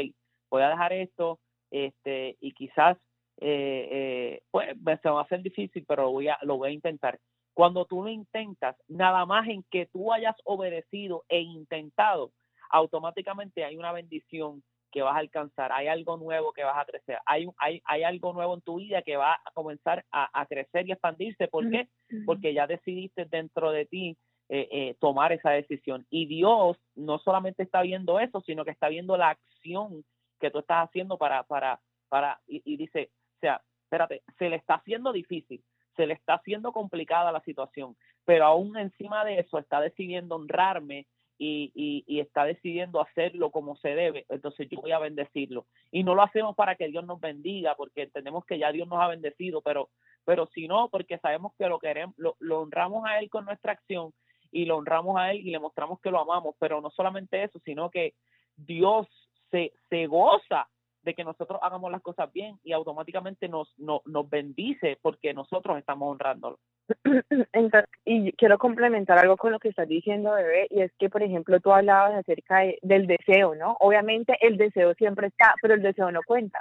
voy 0.50 0.62
a 0.62 0.68
dejar 0.68 0.92
esto 0.92 1.40
este, 1.72 2.36
y 2.40 2.52
quizás 2.52 2.96
eh, 3.40 4.40
eh, 4.50 4.76
pues 4.82 5.00
se 5.00 5.08
va 5.08 5.20
a 5.20 5.24
hacer 5.24 5.42
difícil, 5.42 5.84
pero 5.86 6.10
voy, 6.10 6.28
a, 6.28 6.38
lo 6.42 6.56
voy 6.58 6.70
a 6.70 6.72
intentar. 6.72 7.18
Cuando 7.52 7.84
tú 7.84 8.02
lo 8.02 8.10
intentas, 8.10 8.76
nada 8.88 9.24
más 9.26 9.48
en 9.48 9.62
que 9.70 9.86
tú 9.86 10.12
hayas 10.12 10.34
obedecido 10.44 11.24
e 11.28 11.40
intentado, 11.40 12.32
automáticamente 12.70 13.64
hay 13.64 13.76
una 13.76 13.92
bendición 13.92 14.62
que 14.90 15.02
vas 15.02 15.16
a 15.16 15.20
alcanzar, 15.20 15.72
hay 15.72 15.88
algo 15.88 16.16
nuevo 16.16 16.52
que 16.52 16.62
vas 16.62 16.78
a 16.78 16.84
crecer, 16.84 17.18
hay, 17.26 17.48
hay, 17.58 17.80
hay 17.84 18.04
algo 18.04 18.32
nuevo 18.32 18.54
en 18.54 18.60
tu 18.60 18.76
vida 18.76 19.02
que 19.02 19.16
va 19.16 19.34
a 19.34 19.50
comenzar 19.52 20.04
a, 20.12 20.46
crecer 20.46 20.86
y 20.86 20.92
expandirse. 20.92 21.48
¿Por 21.48 21.68
qué? 21.68 21.88
Porque 22.26 22.54
ya 22.54 22.68
decidiste 22.68 23.24
dentro 23.24 23.72
de 23.72 23.86
ti 23.86 24.16
eh, 24.48 24.68
eh, 24.70 24.96
tomar 25.00 25.32
esa 25.32 25.50
decisión. 25.50 26.06
Y 26.10 26.26
Dios 26.26 26.76
no 26.94 27.18
solamente 27.18 27.64
está 27.64 27.82
viendo 27.82 28.20
eso, 28.20 28.40
sino 28.42 28.64
que 28.64 28.70
está 28.70 28.88
viendo 28.88 29.16
la 29.16 29.30
acción 29.30 30.04
que 30.38 30.52
tú 30.52 30.60
estás 30.60 30.88
haciendo 30.88 31.18
para, 31.18 31.42
para, 31.42 31.80
para, 32.08 32.40
y 32.46 32.76
dice, 32.76 33.10
sea, 33.44 33.60
espérate, 33.84 34.22
se 34.38 34.48
le 34.48 34.56
está 34.56 34.74
haciendo 34.74 35.12
difícil, 35.12 35.62
se 35.96 36.06
le 36.06 36.14
está 36.14 36.34
haciendo 36.34 36.72
complicada 36.72 37.30
la 37.30 37.40
situación, 37.42 37.96
pero 38.24 38.46
aún 38.46 38.76
encima 38.76 39.24
de 39.24 39.40
eso 39.40 39.58
está 39.58 39.80
decidiendo 39.80 40.36
honrarme 40.36 41.06
y, 41.36 42.04
está 42.20 42.44
decidiendo 42.44 43.00
hacerlo 43.00 43.50
como 43.50 43.76
se 43.76 43.88
debe, 43.94 44.24
entonces 44.28 44.68
yo 44.70 44.80
voy 44.80 44.92
a 44.92 44.98
bendecirlo. 44.98 45.66
Y 45.90 46.02
no 46.02 46.14
lo 46.14 46.22
hacemos 46.22 46.56
para 46.56 46.76
que 46.76 46.88
Dios 46.88 47.04
nos 47.04 47.20
bendiga, 47.20 47.74
porque 47.74 48.02
entendemos 48.02 48.46
que 48.46 48.58
ya 48.58 48.72
Dios 48.72 48.88
nos 48.88 49.00
ha 49.00 49.08
bendecido, 49.08 49.60
pero, 49.60 49.90
pero 50.24 50.46
si 50.54 50.66
no, 50.68 50.88
porque 50.88 51.18
sabemos 51.18 51.52
que 51.58 51.68
lo 51.68 51.78
queremos, 51.78 52.14
lo, 52.16 52.60
honramos 52.60 53.04
a 53.06 53.18
Él 53.18 53.28
con 53.28 53.44
nuestra 53.44 53.72
acción 53.72 54.12
y 54.52 54.64
lo 54.64 54.78
honramos 54.78 55.18
a 55.18 55.32
Él 55.32 55.46
y 55.46 55.50
le 55.50 55.58
mostramos 55.58 56.00
que 56.00 56.10
lo 56.10 56.20
amamos, 56.20 56.54
pero 56.58 56.80
no 56.80 56.90
solamente 56.90 57.42
eso, 57.42 57.58
sino 57.64 57.90
que 57.90 58.14
Dios 58.56 59.06
se 59.50 60.06
goza 60.06 60.68
de 61.04 61.14
que 61.14 61.24
nosotros 61.24 61.60
hagamos 61.62 61.92
las 61.92 62.02
cosas 62.02 62.32
bien 62.32 62.58
y 62.64 62.72
automáticamente 62.72 63.48
nos, 63.48 63.72
nos 63.78 64.30
bendice 64.30 64.98
porque 65.02 65.34
nosotros 65.34 65.78
estamos 65.78 66.10
honrándolo. 66.10 66.58
y 68.04 68.32
quiero 68.32 68.58
complementar 68.58 69.18
algo 69.18 69.36
con 69.36 69.52
lo 69.52 69.58
que 69.58 69.68
estás 69.68 69.88
diciendo, 69.88 70.32
bebé, 70.32 70.66
y 70.70 70.80
es 70.80 70.92
que, 70.98 71.08
por 71.08 71.22
ejemplo, 71.22 71.60
tú 71.60 71.72
hablabas 71.72 72.14
acerca 72.14 72.62
del 72.82 73.06
deseo, 73.06 73.54
¿no? 73.54 73.76
Obviamente 73.80 74.36
el 74.40 74.56
deseo 74.56 74.94
siempre 74.94 75.28
está, 75.28 75.54
pero 75.60 75.74
el 75.74 75.82
deseo 75.82 76.10
no 76.10 76.20
cuenta. 76.26 76.60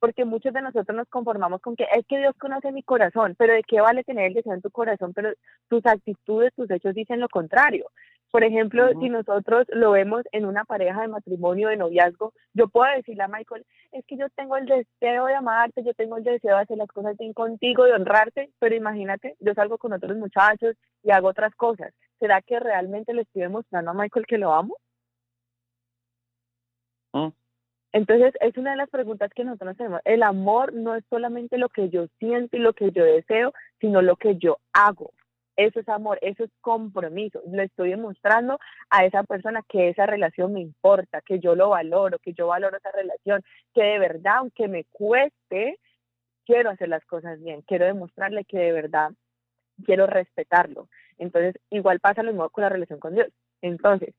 Porque 0.00 0.24
muchos 0.24 0.52
de 0.52 0.60
nosotros 0.60 0.94
nos 0.94 1.08
conformamos 1.08 1.62
con 1.62 1.76
que 1.76 1.84
es 1.84 2.04
que 2.06 2.18
Dios 2.18 2.34
conoce 2.38 2.72
mi 2.72 2.82
corazón, 2.82 3.34
pero 3.38 3.54
¿de 3.54 3.62
qué 3.62 3.80
vale 3.80 4.04
tener 4.04 4.26
el 4.26 4.34
deseo 4.34 4.52
en 4.52 4.60
tu 4.60 4.70
corazón? 4.70 5.14
Pero 5.14 5.32
tus 5.68 5.84
actitudes, 5.86 6.52
tus 6.54 6.70
hechos 6.70 6.94
dicen 6.94 7.20
lo 7.20 7.28
contrario 7.28 7.86
Por 8.34 8.42
ejemplo, 8.42 8.90
si 8.98 9.10
nosotros 9.10 9.64
lo 9.68 9.92
vemos 9.92 10.24
en 10.32 10.44
una 10.44 10.64
pareja 10.64 11.02
de 11.02 11.06
matrimonio, 11.06 11.68
de 11.68 11.76
noviazgo, 11.76 12.32
yo 12.52 12.66
puedo 12.66 12.92
decirle 12.92 13.22
a 13.22 13.28
Michael, 13.28 13.64
es 13.92 14.04
que 14.06 14.16
yo 14.16 14.28
tengo 14.30 14.56
el 14.56 14.66
deseo 14.66 15.26
de 15.26 15.36
amarte, 15.36 15.84
yo 15.84 15.94
tengo 15.94 16.16
el 16.16 16.24
deseo 16.24 16.56
de 16.56 16.62
hacer 16.62 16.76
las 16.76 16.88
cosas 16.88 17.16
bien 17.16 17.32
contigo, 17.32 17.84
de 17.84 17.92
honrarte, 17.92 18.50
pero 18.58 18.74
imagínate, 18.74 19.36
yo 19.38 19.54
salgo 19.54 19.78
con 19.78 19.92
otros 19.92 20.16
muchachos 20.16 20.74
y 21.04 21.12
hago 21.12 21.28
otras 21.28 21.54
cosas. 21.54 21.94
¿Será 22.18 22.42
que 22.42 22.58
realmente 22.58 23.14
le 23.14 23.22
estoy 23.22 23.42
demostrando 23.42 23.92
a 23.92 23.94
Michael 23.94 24.26
que 24.26 24.38
lo 24.38 24.52
amo? 24.52 24.76
Mm. 27.12 27.28
Entonces, 27.92 28.34
es 28.40 28.56
una 28.56 28.72
de 28.72 28.78
las 28.78 28.90
preguntas 28.90 29.30
que 29.32 29.44
nosotros 29.44 29.76
tenemos. 29.76 30.00
El 30.04 30.24
amor 30.24 30.72
no 30.72 30.96
es 30.96 31.04
solamente 31.08 31.56
lo 31.56 31.68
que 31.68 31.88
yo 31.88 32.08
siento 32.18 32.56
y 32.56 32.60
lo 32.60 32.72
que 32.72 32.90
yo 32.90 33.04
deseo, 33.04 33.52
sino 33.78 34.02
lo 34.02 34.16
que 34.16 34.38
yo 34.38 34.58
hago. 34.72 35.12
Eso 35.56 35.80
es 35.80 35.88
amor, 35.88 36.18
eso 36.22 36.44
es 36.44 36.50
compromiso. 36.60 37.40
Le 37.46 37.64
estoy 37.64 37.90
demostrando 37.90 38.58
a 38.90 39.04
esa 39.04 39.22
persona 39.22 39.62
que 39.68 39.88
esa 39.88 40.06
relación 40.06 40.52
me 40.52 40.60
importa, 40.60 41.20
que 41.20 41.38
yo 41.38 41.54
lo 41.54 41.70
valoro, 41.70 42.18
que 42.18 42.32
yo 42.32 42.48
valoro 42.48 42.76
esa 42.76 42.90
relación, 42.90 43.42
que 43.72 43.82
de 43.82 43.98
verdad, 43.98 44.38
aunque 44.38 44.68
me 44.68 44.84
cueste, 44.84 45.78
quiero 46.44 46.70
hacer 46.70 46.88
las 46.88 47.04
cosas 47.06 47.40
bien, 47.40 47.62
quiero 47.62 47.86
demostrarle 47.86 48.44
que 48.44 48.58
de 48.58 48.72
verdad 48.72 49.10
quiero 49.84 50.06
respetarlo. 50.06 50.88
Entonces, 51.18 51.54
igual 51.70 52.00
pasa 52.00 52.22
lo 52.22 52.32
mismo 52.32 52.48
con 52.50 52.62
la 52.62 52.70
relación 52.70 52.98
con 52.98 53.14
Dios. 53.14 53.28
Entonces, 53.62 54.14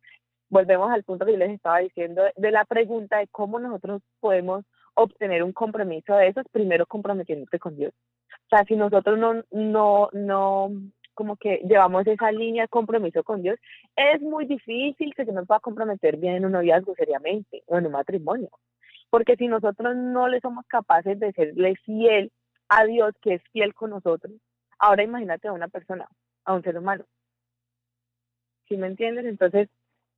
volvemos 0.49 0.91
al 0.91 1.03
punto 1.03 1.25
que 1.25 1.33
yo 1.33 1.37
les 1.37 1.51
estaba 1.51 1.79
diciendo 1.79 2.23
de 2.35 2.51
la 2.51 2.65
pregunta 2.65 3.17
de 3.17 3.27
cómo 3.27 3.59
nosotros 3.59 4.01
podemos 4.19 4.65
obtener 4.93 5.43
un 5.43 5.51
compromiso 5.51 6.15
de 6.15 6.29
esos, 6.29 6.45
primero 6.51 6.85
comprometiéndote 6.85 7.59
con 7.59 7.75
Dios. 7.75 7.93
O 8.45 8.49
sea, 8.49 8.63
si 8.65 8.75
nosotros 8.75 9.17
no, 9.17 9.43
no, 9.51 10.09
no, 10.13 10.69
como 11.15 11.37
que 11.37 11.61
llevamos 11.67 12.05
esa 12.05 12.31
línea 12.31 12.63
de 12.63 12.67
compromiso 12.67 13.23
con 13.23 13.41
Dios, 13.41 13.57
es 13.95 14.21
muy 14.21 14.45
difícil 14.45 15.15
que 15.15 15.25
se 15.25 15.31
nos 15.31 15.47
pueda 15.47 15.59
comprometer 15.59 16.17
bien 16.17 16.35
en 16.35 16.45
un 16.45 16.51
noviazgo 16.51 16.93
seriamente 16.95 17.63
o 17.65 17.77
en 17.77 17.87
un 17.87 17.93
matrimonio. 17.93 18.49
Porque 19.09 19.35
si 19.35 19.47
nosotros 19.47 19.95
no 19.95 20.27
le 20.27 20.41
somos 20.41 20.65
capaces 20.67 21.19
de 21.19 21.31
serle 21.33 21.75
fiel 21.77 22.31
a 22.69 22.85
Dios, 22.85 23.13
que 23.21 23.35
es 23.35 23.43
fiel 23.51 23.73
con 23.73 23.91
nosotros, 23.91 24.33
ahora 24.77 25.03
imagínate 25.03 25.47
a 25.47 25.53
una 25.53 25.67
persona, 25.67 26.07
a 26.43 26.53
un 26.53 26.63
ser 26.63 26.77
humano. 26.77 27.05
¿Sí 28.67 28.77
me 28.77 28.87
entiendes? 28.87 29.25
Entonces, 29.25 29.69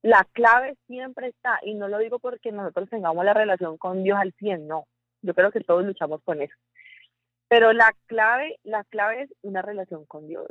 la 0.02 0.26
clave 0.32 0.78
siempre 0.88 1.28
está, 1.28 1.60
y 1.64 1.74
no 1.74 1.88
lo 1.88 1.98
digo 1.98 2.20
porque 2.20 2.52
nosotros 2.52 2.90
tengamos 2.90 3.26
la 3.26 3.34
relación 3.34 3.78
con 3.78 4.04
Dios 4.04 4.18
al 4.20 4.34
100, 4.34 4.68
no. 4.68 4.86
Yo 5.22 5.34
creo 5.34 5.52
que 5.52 5.62
todos 5.62 5.84
luchamos 5.86 6.22
con 6.24 6.42
eso. 6.42 6.56
Pero 7.50 7.74
la 7.74 7.94
clave, 8.08 8.58
la 8.64 8.84
clave 8.86 9.24
es 9.24 9.34
una 9.42 9.62
relación 9.62 10.06
con 10.06 10.28
Dios. 10.28 10.48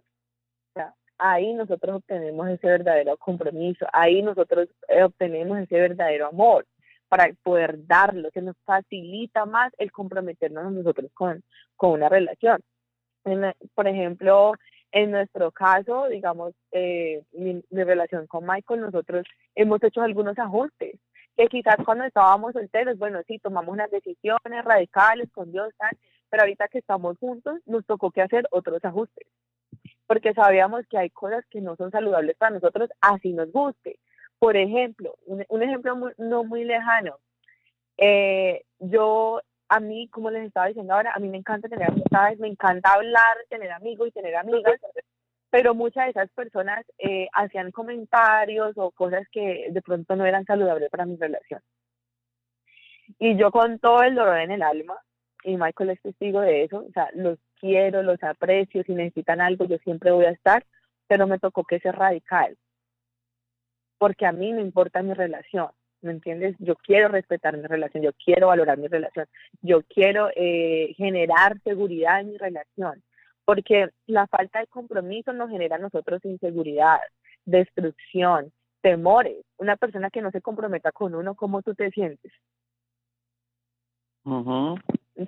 Ahí 1.18 1.54
nosotros 1.54 1.96
obtenemos 1.96 2.48
ese 2.48 2.66
verdadero 2.66 3.16
compromiso, 3.16 3.86
ahí 3.92 4.22
nosotros 4.22 4.68
eh, 4.88 5.02
obtenemos 5.02 5.58
ese 5.58 5.80
verdadero 5.80 6.28
amor 6.28 6.66
para 7.08 7.32
poder 7.42 7.86
darlo, 7.86 8.30
que 8.30 8.42
nos 8.42 8.56
facilita 8.64 9.46
más 9.46 9.72
el 9.78 9.92
comprometernos 9.92 10.72
nosotros 10.72 11.10
con, 11.14 11.42
con 11.76 11.92
una 11.92 12.08
relación. 12.08 12.60
Por 13.74 13.88
ejemplo, 13.88 14.52
en 14.92 15.10
nuestro 15.10 15.50
caso, 15.50 16.06
digamos, 16.08 16.54
eh, 16.72 17.22
mi, 17.32 17.62
relación 17.70 18.26
con 18.26 18.46
Michael, 18.46 18.80
nosotros 18.80 19.26
hemos 19.54 19.82
hecho 19.82 20.02
algunos 20.02 20.38
ajustes, 20.38 20.98
que 21.36 21.46
quizás 21.48 21.76
cuando 21.84 22.04
estábamos 22.04 22.52
solteros, 22.52 22.98
bueno, 22.98 23.20
sí, 23.26 23.38
tomamos 23.38 23.72
unas 23.72 23.90
decisiones 23.90 24.64
radicales 24.64 25.28
con 25.32 25.52
Dios, 25.52 25.72
pero 26.30 26.42
ahorita 26.42 26.68
que 26.68 26.78
estamos 26.78 27.18
juntos, 27.18 27.60
nos 27.66 27.84
tocó 27.84 28.10
que 28.10 28.22
hacer 28.22 28.46
otros 28.50 28.82
ajustes, 28.84 29.26
porque 30.06 30.34
sabíamos 30.34 30.86
que 30.88 30.98
hay 30.98 31.10
cosas 31.10 31.44
que 31.50 31.60
no 31.60 31.76
son 31.76 31.90
saludables 31.90 32.36
para 32.36 32.54
nosotros, 32.54 32.90
así 33.00 33.32
nos 33.32 33.50
guste. 33.52 33.98
Por 34.38 34.56
ejemplo, 34.56 35.14
un, 35.26 35.44
un 35.48 35.62
ejemplo 35.62 35.96
muy- 35.96 36.12
no 36.18 36.44
muy 36.44 36.64
lejano, 36.64 37.18
eh, 37.98 38.62
yo, 38.78 39.40
a 39.68 39.80
mí, 39.80 40.08
como 40.08 40.30
les 40.30 40.46
estaba 40.46 40.66
diciendo 40.66 40.94
ahora, 40.94 41.12
a 41.14 41.18
mí 41.18 41.28
me 41.28 41.38
encanta 41.38 41.68
tener 41.68 41.90
amistades, 41.90 42.38
me 42.38 42.48
encanta 42.48 42.92
hablar, 42.92 43.36
tener 43.48 43.72
amigos 43.72 44.08
y 44.08 44.12
tener 44.12 44.36
amigas, 44.36 44.78
pero 45.50 45.74
muchas 45.74 46.04
de 46.04 46.10
esas 46.10 46.30
personas 46.32 46.84
eh, 46.98 47.28
hacían 47.32 47.70
comentarios 47.70 48.72
o 48.76 48.90
cosas 48.90 49.26
que 49.32 49.68
de 49.70 49.82
pronto 49.82 50.14
no 50.16 50.26
eran 50.26 50.44
saludables 50.44 50.90
para 50.90 51.06
mi 51.06 51.16
relación. 51.16 51.60
Y 53.18 53.36
yo 53.36 53.50
con 53.50 53.78
todo 53.78 54.02
el 54.02 54.14
dolor 54.14 54.38
en 54.38 54.50
el 54.50 54.62
alma, 54.62 54.98
y 55.44 55.56
Michael 55.56 55.90
es 55.90 56.02
testigo 56.02 56.40
de 56.40 56.64
eso, 56.64 56.84
o 56.86 56.92
sea, 56.92 57.08
los 57.14 57.38
quiero, 57.66 58.02
los 58.02 58.22
aprecio, 58.22 58.82
si 58.84 58.94
necesitan 58.94 59.40
algo 59.40 59.64
yo 59.66 59.78
siempre 59.78 60.12
voy 60.12 60.26
a 60.26 60.30
estar, 60.30 60.64
pero 61.08 61.26
me 61.26 61.38
tocó 61.38 61.64
que 61.64 61.80
ser 61.80 61.96
radical, 61.96 62.56
porque 63.98 64.26
a 64.26 64.32
mí 64.32 64.52
me 64.52 64.62
importa 64.62 65.02
mi 65.02 65.14
relación, 65.14 65.68
¿me 66.00 66.12
entiendes? 66.12 66.54
Yo 66.58 66.76
quiero 66.76 67.08
respetar 67.08 67.56
mi 67.56 67.66
relación, 67.66 68.02
yo 68.02 68.12
quiero 68.24 68.48
valorar 68.48 68.78
mi 68.78 68.88
relación, 68.88 69.26
yo 69.62 69.82
quiero 69.82 70.30
eh, 70.36 70.94
generar 70.96 71.60
seguridad 71.62 72.20
en 72.20 72.30
mi 72.30 72.38
relación, 72.38 73.02
porque 73.44 73.88
la 74.06 74.26
falta 74.26 74.60
de 74.60 74.66
compromiso 74.68 75.32
nos 75.32 75.50
genera 75.50 75.76
a 75.76 75.80
nosotros 75.80 76.24
inseguridad, 76.24 77.00
destrucción, 77.44 78.52
temores. 78.80 79.44
Una 79.58 79.76
persona 79.76 80.10
que 80.10 80.22
no 80.22 80.30
se 80.30 80.40
comprometa 80.40 80.92
con 80.92 81.14
uno, 81.14 81.34
¿cómo 81.34 81.62
tú 81.62 81.74
te 81.74 81.90
sientes? 81.90 82.32
Ujú. 84.24 84.76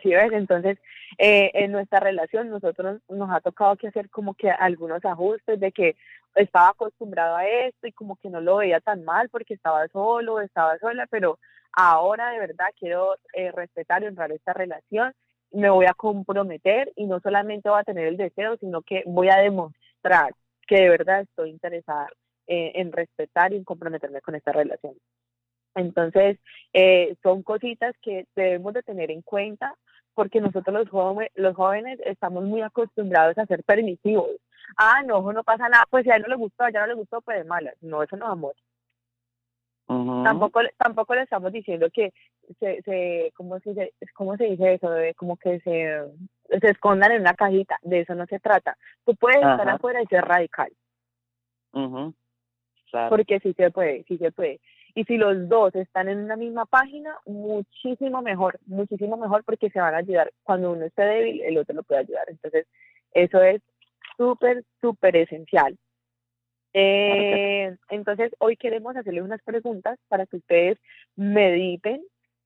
¿Sí 0.02 0.10
ves? 0.10 0.32
Entonces, 0.32 0.78
eh, 1.16 1.50
en 1.54 1.72
nuestra 1.72 2.00
relación 2.00 2.50
nosotros 2.50 3.00
nos 3.08 3.30
ha 3.30 3.40
tocado 3.40 3.76
que 3.76 3.88
hacer 3.88 4.10
como 4.10 4.34
que 4.34 4.50
algunos 4.50 5.02
ajustes 5.04 5.58
de 5.58 5.72
que 5.72 5.96
estaba 6.34 6.68
acostumbrado 6.68 7.36
a 7.36 7.46
esto 7.46 7.86
y 7.86 7.92
como 7.92 8.16
que 8.16 8.28
no 8.28 8.40
lo 8.40 8.58
veía 8.58 8.80
tan 8.80 9.04
mal 9.04 9.28
porque 9.30 9.54
estaba 9.54 9.88
solo, 9.88 10.40
estaba 10.40 10.78
sola, 10.78 11.06
pero 11.10 11.38
ahora 11.72 12.30
de 12.30 12.38
verdad 12.38 12.66
quiero 12.78 13.16
eh, 13.32 13.50
respetar 13.52 14.02
y 14.02 14.06
honrar 14.06 14.30
esta 14.32 14.52
relación, 14.52 15.14
me 15.52 15.70
voy 15.70 15.86
a 15.86 15.94
comprometer 15.94 16.92
y 16.96 17.06
no 17.06 17.20
solamente 17.20 17.70
voy 17.70 17.80
a 17.80 17.84
tener 17.84 18.06
el 18.06 18.18
deseo, 18.18 18.56
sino 18.58 18.82
que 18.82 19.02
voy 19.06 19.30
a 19.30 19.38
demostrar 19.38 20.34
que 20.66 20.76
de 20.82 20.88
verdad 20.90 21.22
estoy 21.22 21.50
interesada 21.50 22.08
eh, 22.46 22.72
en 22.74 22.92
respetar 22.92 23.52
y 23.52 23.56
en 23.56 23.64
comprometerme 23.64 24.20
con 24.20 24.34
esta 24.34 24.52
relación. 24.52 24.94
Entonces, 25.78 26.38
eh, 26.72 27.16
son 27.22 27.42
cositas 27.42 27.94
que 28.02 28.26
debemos 28.34 28.74
de 28.74 28.82
tener 28.82 29.10
en 29.10 29.22
cuenta 29.22 29.74
porque 30.14 30.40
nosotros 30.40 30.74
los, 30.74 30.88
jóvenes, 30.88 31.30
los 31.36 31.54
jóvenes 31.54 32.00
estamos 32.04 32.42
muy 32.44 32.60
acostumbrados 32.62 33.38
a 33.38 33.46
ser 33.46 33.62
permisivos. 33.62 34.30
Ah, 34.76 35.02
no, 35.06 35.32
no 35.32 35.44
pasa 35.44 35.68
nada, 35.68 35.84
pues 35.88 36.04
si 36.04 36.10
a 36.10 36.16
él 36.16 36.22
no 36.22 36.28
le 36.28 36.36
gustó, 36.36 36.64
a 36.64 36.68
ella 36.70 36.80
no 36.80 36.88
le 36.88 36.94
gustó, 36.94 37.20
pues 37.20 37.38
de 37.38 37.44
malas. 37.44 37.74
No, 37.80 38.02
eso 38.02 38.16
no 38.16 38.26
es 38.26 38.32
amor. 38.32 38.54
Ujú. 39.86 40.24
Tampoco, 40.24 40.62
le- 40.62 40.74
tampoco 40.76 41.14
le 41.14 41.22
estamos 41.22 41.52
diciendo 41.52 41.88
que 41.90 42.12
se, 42.58 42.82
se 42.82 43.32
¿cómo, 43.36 43.58
se, 43.60 43.94
cómo 44.14 44.36
se 44.36 44.44
dice 44.44 44.74
eso? 44.74 44.90
De 44.90 45.14
como 45.14 45.36
que 45.36 45.60
se, 45.60 46.02
se 46.60 46.68
escondan 46.68 47.12
en 47.12 47.22
una 47.22 47.34
cajita. 47.34 47.78
De 47.82 48.00
eso 48.00 48.14
no 48.14 48.26
se 48.26 48.40
trata. 48.40 48.76
Tú 49.06 49.14
puedes 49.14 49.38
estar 49.38 49.68
afuera 49.68 50.02
y 50.02 50.06
ser 50.06 50.24
radical. 50.24 50.70
Claro. 52.90 53.10
porque 53.10 53.38
sí 53.40 53.52
se 53.52 53.70
puede, 53.70 54.04
sí 54.04 54.16
se 54.18 54.32
puede. 54.32 54.60
Y 54.94 55.04
si 55.04 55.16
los 55.16 55.48
dos 55.48 55.74
están 55.74 56.08
en 56.08 56.18
una 56.18 56.36
misma 56.36 56.66
página, 56.66 57.16
muchísimo 57.26 58.22
mejor, 58.22 58.58
muchísimo 58.66 59.16
mejor 59.16 59.44
porque 59.44 59.70
se 59.70 59.80
van 59.80 59.94
a 59.94 59.98
ayudar. 59.98 60.32
Cuando 60.42 60.72
uno 60.72 60.84
esté 60.84 61.02
débil, 61.02 61.42
el 61.42 61.58
otro 61.58 61.74
lo 61.74 61.82
puede 61.82 62.00
ayudar. 62.00 62.24
Entonces, 62.28 62.66
eso 63.12 63.42
es 63.42 63.62
súper, 64.16 64.64
súper 64.80 65.16
esencial. 65.16 65.78
Eh, 66.74 67.76
entonces, 67.90 68.32
hoy 68.38 68.56
queremos 68.56 68.96
hacerles 68.96 69.24
unas 69.24 69.42
preguntas 69.42 69.98
para 70.08 70.26
que 70.26 70.36
ustedes 70.36 70.78
mediten, 71.16 72.02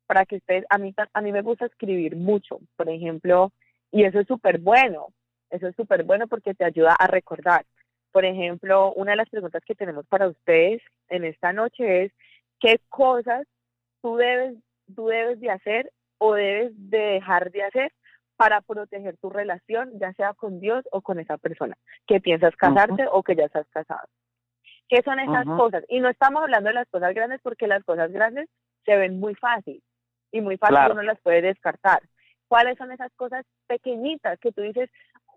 para 0.06 0.24
que 0.26 0.36
ustedes, 0.36 0.64
a 0.70 0.78
mí, 0.78 0.94
a 1.12 1.20
mí 1.20 1.32
me 1.32 1.42
gusta 1.42 1.66
escribir 1.66 2.16
mucho, 2.16 2.60
por 2.76 2.88
ejemplo, 2.88 3.52
y 3.90 4.04
eso 4.04 4.20
es 4.20 4.26
súper 4.26 4.58
bueno, 4.58 5.08
eso 5.50 5.68
es 5.68 5.76
súper 5.76 6.04
bueno 6.04 6.28
porque 6.28 6.54
te 6.54 6.64
ayuda 6.64 6.94
a 6.94 7.06
recordar. 7.06 7.64
Por 8.12 8.24
ejemplo, 8.24 8.92
una 8.94 9.12
de 9.12 9.16
las 9.16 9.30
preguntas 9.30 9.62
que 9.66 9.74
tenemos 9.74 10.06
para 10.06 10.28
ustedes 10.28 10.82
en 11.08 11.24
esta 11.24 11.52
noche 11.52 12.04
es, 12.04 12.12
¿qué 12.62 12.80
cosas 12.88 13.46
tú 14.00 14.16
debes, 14.16 14.56
tú 14.94 15.06
debes 15.08 15.40
de 15.40 15.50
hacer 15.50 15.92
o 16.18 16.34
debes 16.34 16.72
de 16.90 16.98
dejar 16.98 17.50
de 17.50 17.64
hacer 17.64 17.92
para 18.36 18.60
proteger 18.60 19.16
tu 19.18 19.28
relación, 19.30 19.90
ya 19.98 20.12
sea 20.14 20.32
con 20.34 20.60
Dios 20.60 20.84
o 20.90 21.02
con 21.02 21.18
esa 21.20 21.36
persona 21.36 21.76
que 22.06 22.20
piensas 22.20 22.56
casarte 22.56 23.04
o 23.10 23.22
que 23.22 23.36
ya 23.36 23.44
estás 23.44 23.66
casado? 23.70 24.06
¿Qué 24.88 25.02
son 25.02 25.18
esas 25.20 25.44
cosas? 25.46 25.84
Y 25.88 26.00
no 26.00 26.08
estamos 26.08 26.42
hablando 26.42 26.68
de 26.68 26.74
las 26.74 26.88
cosas 26.88 27.14
grandes 27.14 27.40
porque 27.42 27.66
las 27.66 27.82
cosas 27.84 28.10
grandes 28.12 28.48
se 28.84 28.96
ven 28.96 29.18
muy 29.20 29.34
fácil 29.34 29.82
y 30.30 30.40
muy 30.40 30.56
fácil 30.56 30.76
Claro. 30.76 30.94
uno 30.94 31.02
las 31.02 31.20
puede 31.20 31.42
descartar. 31.42 32.00
¿Cuáles 32.48 32.76
son 32.78 32.92
esas 32.92 33.12
cosas 33.14 33.44
pequeñitas 33.66 34.38
que 34.38 34.52
tú 34.52 34.60
dices, 34.60 34.90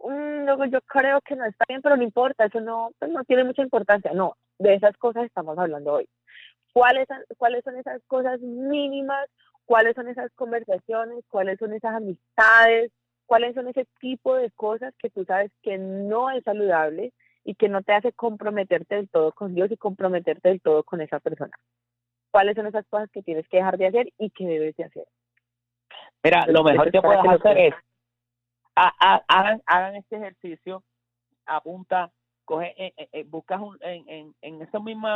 "Mm, 0.03 0.45
luego 0.45 0.65
yo 0.65 0.81
creo 0.81 1.21
que 1.21 1.35
no 1.35 1.45
está 1.45 1.63
bien, 1.67 1.81
pero 1.81 1.95
no 1.95 2.03
importa, 2.03 2.45
eso 2.45 2.59
no, 2.59 2.91
pues 2.99 3.09
no 3.11 3.23
tiene 3.23 3.43
mucha 3.45 3.61
importancia? 3.61 4.11
No, 4.13 4.35
de 4.59 4.75
esas 4.75 4.97
cosas 4.97 5.23
estamos 5.25 5.57
hablando 5.57 5.93
hoy. 5.93 6.07
¿Cuáles, 6.75 7.07
son- 7.07 7.23
¿Cuáles 7.37 7.63
son 7.63 7.77
esas 7.77 8.01
cosas 8.07 8.41
mínimas? 8.41 9.29
¿Cuáles 9.65 9.95
son 9.95 10.09
esas 10.09 10.29
conversaciones? 10.33 11.23
¿Cuáles 11.29 11.57
son 11.57 11.71
esas 11.71 11.95
amistades? 11.95 12.91
¿Cuáles 13.25 13.55
son 13.55 13.69
ese 13.69 13.87
tipo 14.01 14.35
de 14.35 14.51
cosas 14.51 14.93
que 14.99 15.09
tú 15.09 15.23
sabes 15.23 15.53
que 15.63 15.77
no 15.77 16.29
es 16.31 16.43
saludable 16.43 17.13
y 17.45 17.55
que 17.55 17.69
no 17.69 17.81
te 17.81 17.93
hace 17.93 18.11
comprometerte 18.11 18.95
del 18.95 19.07
todo 19.07 19.31
con 19.31 19.55
Dios 19.55 19.71
y 19.71 19.77
comprometerte 19.77 20.49
del 20.49 20.59
todo 20.59 20.83
con 20.83 20.99
esa 20.99 21.21
persona. 21.21 21.57
¿Cuáles 22.31 22.55
son 22.57 22.67
esas 22.67 22.85
cosas 22.87 23.09
que 23.09 23.21
tienes 23.23 23.47
que 23.47 23.57
dejar 23.57 23.77
de 23.77 23.87
hacer 23.87 24.09
y 24.17 24.31
que 24.31 24.45
debes 24.45 24.75
de 24.75 24.83
hacer? 24.83 25.05
Mira, 26.23 26.45
lo 26.47 26.61
mejor 26.61 26.91
que 26.91 27.01
puedes 27.01 27.21
que 27.21 27.29
hacer 27.29 27.57
es 27.57 27.73
hagan, 28.75 29.61
hagan 29.65 29.95
este 29.95 30.17
ejercicio, 30.17 30.83
apunta, 31.45 32.11
coge, 32.45 32.73
eh, 32.77 32.93
eh, 32.95 33.09
eh, 33.11 33.23
buscas 33.27 33.59
un, 33.59 33.77
en, 33.81 34.07
en, 34.07 34.35
en 34.41 34.61
ese 34.61 34.79
mismo 34.79 35.07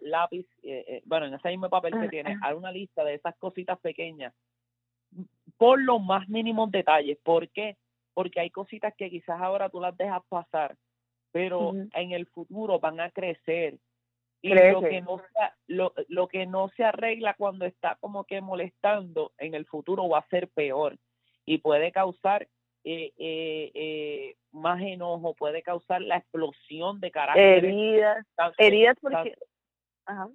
lápiz, 0.00 0.46
eh, 0.62 0.84
eh, 0.88 1.02
bueno, 1.04 1.26
en 1.26 1.34
ese 1.34 1.48
mismo 1.50 1.68
papel 1.68 1.92
que 1.92 2.06
Ah, 2.06 2.10
tienes, 2.10 2.38
ah. 2.40 2.48
haz 2.48 2.54
una 2.54 2.72
lista 2.72 3.04
de 3.04 3.14
esas 3.14 3.36
cositas 3.36 3.78
pequeñas 3.80 4.32
por 5.58 5.80
los 5.80 6.02
más 6.02 6.28
mínimos 6.28 6.70
detalles. 6.70 7.18
¿Por 7.22 7.48
qué? 7.50 7.76
Porque 8.14 8.40
hay 8.40 8.50
cositas 8.50 8.94
que 8.96 9.10
quizás 9.10 9.40
ahora 9.40 9.68
tú 9.68 9.80
las 9.80 9.96
dejas 9.96 10.22
pasar, 10.28 10.76
pero 11.32 11.72
en 11.92 12.12
el 12.12 12.26
futuro 12.26 12.78
van 12.78 13.00
a 13.00 13.10
crecer. 13.10 13.78
Y 14.42 14.54
lo 14.54 14.80
que, 14.80 15.00
no 15.00 15.18
se, 15.18 15.24
lo, 15.66 15.92
lo 16.08 16.28
que 16.28 16.46
no 16.46 16.68
se 16.76 16.84
arregla 16.84 17.34
cuando 17.34 17.64
está 17.64 17.96
como 18.00 18.24
que 18.24 18.40
molestando, 18.40 19.32
en 19.38 19.54
el 19.54 19.66
futuro 19.66 20.08
va 20.08 20.18
a 20.18 20.28
ser 20.28 20.48
peor 20.48 20.98
y 21.44 21.58
puede 21.58 21.90
causar 21.90 22.46
eh, 22.88 23.12
eh, 23.18 23.70
eh, 23.74 24.36
más 24.52 24.80
enojo, 24.80 25.34
puede 25.34 25.60
causar 25.62 26.00
la 26.02 26.18
explosión 26.18 27.00
de 27.00 27.10
carácter 27.10 27.64
Heridas, 27.64 28.24
tanto, 28.36 28.54
heridas 28.58 28.96
porque... 29.00 29.34
Ajá. 30.06 30.28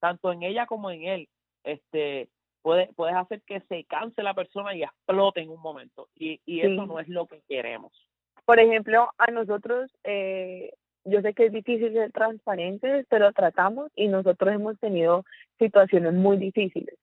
tanto 0.00 0.32
en 0.32 0.42
ella 0.42 0.66
como 0.66 0.90
en 0.90 1.04
él. 1.04 1.28
Este, 1.62 2.28
puede, 2.60 2.90
puedes 2.96 3.14
hacer 3.14 3.40
que 3.42 3.60
se 3.68 3.84
canse 3.84 4.24
la 4.24 4.34
persona 4.34 4.74
y 4.74 4.82
explote 4.82 5.42
en 5.42 5.50
un 5.50 5.60
momento. 5.60 6.08
Y, 6.16 6.40
y 6.44 6.60
eso 6.60 6.82
Sí. 6.82 6.88
no 6.88 6.98
es 6.98 7.08
lo 7.08 7.26
que 7.26 7.40
queremos. 7.48 7.92
Por 8.44 8.58
ejemplo, 8.58 9.10
a 9.16 9.30
nosotros, 9.30 9.90
eh, 10.02 10.72
yo 11.04 11.20
sé 11.22 11.34
que 11.34 11.46
es 11.46 11.52
difícil 11.52 11.92
ser 11.92 12.10
transparentes, 12.10 13.06
pero 13.08 13.32
tratamos 13.32 13.92
y 13.94 14.08
nosotros 14.08 14.52
hemos 14.52 14.76
tenido 14.80 15.24
situaciones 15.60 16.14
muy 16.14 16.36
difíciles, 16.36 16.98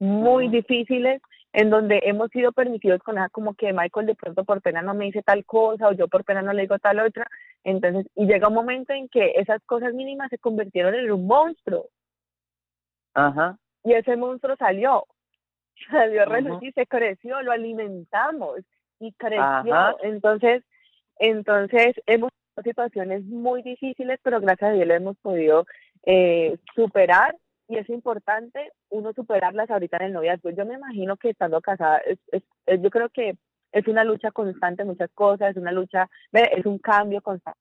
muy 0.00 0.48
difíciles, 0.48 1.22
en 1.52 1.70
donde 1.70 2.00
hemos 2.04 2.30
sido 2.30 2.52
permitidos 2.52 3.02
con 3.02 3.16
esa 3.16 3.28
como 3.30 3.54
que 3.54 3.72
Michael 3.72 4.06
de 4.06 4.14
pronto 4.14 4.44
por 4.44 4.60
pena 4.60 4.82
no 4.82 4.94
me 4.94 5.06
dice 5.06 5.22
tal 5.22 5.44
cosa 5.44 5.88
o 5.88 5.92
yo 5.92 6.08
por 6.08 6.24
pena 6.24 6.42
no 6.42 6.52
le 6.52 6.62
digo 6.62 6.78
tal 6.78 7.00
otra. 7.00 7.26
Entonces, 7.64 8.06
y 8.14 8.26
llega 8.26 8.48
un 8.48 8.54
momento 8.54 8.92
en 8.92 9.08
que 9.08 9.32
esas 9.36 9.62
cosas 9.64 9.94
mínimas 9.94 10.30
se 10.30 10.38
convirtieron 10.38 10.94
en 10.94 11.10
un 11.10 11.26
monstruo 11.26 11.88
Ajá. 13.14 13.58
y 13.82 13.94
ese 13.94 14.16
monstruo 14.16 14.56
salió, 14.56 15.04
salió 15.90 16.22
a 16.22 16.60
se 16.74 16.86
creció, 16.86 17.40
lo 17.42 17.52
alimentamos 17.52 18.60
y 19.00 19.12
creció. 19.12 19.42
Ajá. 19.74 19.94
Entonces, 20.02 20.64
entonces 21.18 21.94
hemos 22.06 22.30
tenido 22.30 22.62
situaciones 22.62 23.24
muy 23.24 23.62
difíciles, 23.62 24.20
pero 24.22 24.40
gracias 24.40 24.70
a 24.70 24.74
Dios 24.74 24.86
lo 24.86 24.94
hemos 24.94 25.16
podido 25.18 25.64
eh, 26.04 26.58
superar 26.74 27.34
y 27.68 27.76
es 27.76 27.88
importante 27.90 28.72
uno 28.88 29.12
superarlas 29.12 29.70
ahorita 29.70 29.98
en 29.98 30.04
el 30.04 30.12
noviazgo. 30.14 30.50
Yo 30.50 30.64
me 30.64 30.74
imagino 30.74 31.16
que 31.16 31.30
estando 31.30 31.60
casada, 31.60 31.98
es, 31.98 32.18
yo 32.66 32.90
creo 32.90 33.10
que 33.10 33.36
es 33.72 33.86
una 33.86 34.04
lucha 34.04 34.30
constante, 34.30 34.84
muchas 34.84 35.10
cosas, 35.12 35.50
es 35.50 35.56
una 35.56 35.72
lucha, 35.72 36.08
es 36.32 36.64
un 36.64 36.78
cambio 36.78 37.20
constante. 37.20 37.58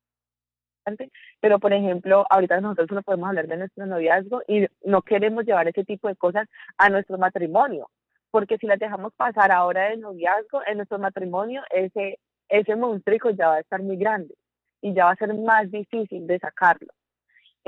Pero, 1.41 1.60
por 1.60 1.74
ejemplo, 1.74 2.26
ahorita 2.30 2.62
nosotros 2.62 2.89
no 2.91 3.04
podemos 3.04 3.28
hablar 3.28 3.48
de 3.48 3.58
nuestro 3.58 3.86
noviazgo 3.86 4.41
y 4.48 4.65
no 4.86 5.02
queremos 5.02 5.46
llevar 5.46 5.67
ese 5.67 5.84
tipo 5.84 6.08
de 6.08 6.15
cosas 6.15 6.48
a 6.78 6.89
nuestro 6.89 7.17
matrimonio, 7.17 7.89
porque 8.32 8.58
si 8.58 8.67
las 8.67 8.80
dejamos 8.80 9.13
pasar 9.13 9.52
ahora 9.52 9.89
del 9.89 10.00
noviazgo, 10.00 10.62
en 10.65 10.78
nuestro 10.78 10.98
matrimonio, 11.00 11.62
ese, 11.72 12.20
ese 12.48 12.76
monstruo 12.78 13.32
ya 13.32 13.50
va 13.50 13.56
a 13.56 13.60
estar 13.60 13.82
muy 13.84 13.98
grande 13.98 14.34
y 14.82 14.93
ya 14.93 15.06
va 15.06 15.12
a 15.12 15.15
ser 15.17 15.34
más 15.34 15.70
difícil 15.70 16.26
de 16.26 16.39
sacarlo. 16.39 16.88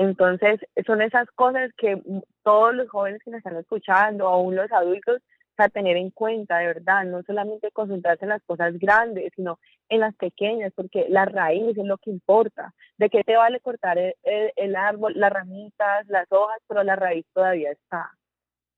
Entonces, 0.00 0.60
son 0.86 1.02
esas 1.02 1.30
cosas 1.32 1.70
que 1.76 2.02
todos 2.42 2.74
los 2.74 2.88
jóvenes 2.88 3.22
que 3.22 3.30
nos 3.30 3.38
están 3.38 3.56
escuchando, 3.58 4.28
aún 4.28 4.56
los 4.56 4.72
adultos, 4.72 5.20
a 5.58 5.68
tener 5.68 5.98
en 5.98 6.10
cuenta, 6.10 6.56
de 6.58 6.68
verdad, 6.68 7.04
no 7.04 7.22
solamente 7.24 7.70
concentrarse 7.72 8.24
en 8.24 8.30
las 8.30 8.42
cosas 8.44 8.78
grandes, 8.78 9.30
sino 9.36 9.58
en 9.90 10.00
las 10.00 10.14
pequeñas, 10.16 10.72
porque 10.74 11.06
la 11.10 11.26
raíz 11.26 11.76
es 11.76 11.84
lo 11.84 11.98
que 11.98 12.08
importa. 12.10 12.72
¿De 12.96 13.10
qué 13.10 13.24
te 13.24 13.36
vale 13.36 13.60
cortar 13.60 13.98
el, 13.98 14.14
el- 14.22 14.52
el 14.56 14.74
árbol, 14.76 15.12
las 15.16 15.30
ramitas, 15.32 16.06
las 16.08 16.26
hojas, 16.32 16.58
pero 16.66 16.82
la 16.82 16.96
raíz 16.96 17.26
todavía 17.34 17.72
está? 17.72 18.10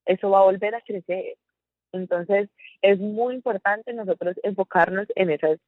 Eso 0.06 0.30
va 0.30 0.40
a 0.40 0.44
volver 0.44 0.74
a 0.74 0.80
crecer. 0.82 1.36
Entonces, 1.92 2.50
es 2.82 2.98
muy 3.00 3.34
importante 3.36 3.92
nosotros 3.92 4.36
enfocarnos 4.42 5.06
en 5.16 5.30
esas 5.30 5.58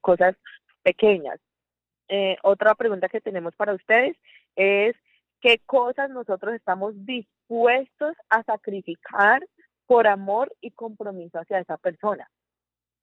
cosas 0.00 0.36
pequeñas. 0.82 1.40
Eh, 2.08 2.36
otra 2.42 2.74
pregunta 2.74 3.08
que 3.08 3.20
tenemos 3.20 3.54
para 3.56 3.74
ustedes 3.74 4.16
es, 4.56 4.94
¿qué 5.40 5.58
cosas 5.66 6.10
nosotros 6.10 6.54
estamos 6.54 6.94
dispuestos 7.04 8.14
a 8.28 8.42
sacrificar 8.42 9.46
por 9.86 10.06
amor 10.06 10.52
y 10.60 10.70
compromiso 10.70 11.38
hacia 11.38 11.60
esa 11.60 11.76
persona? 11.76 12.28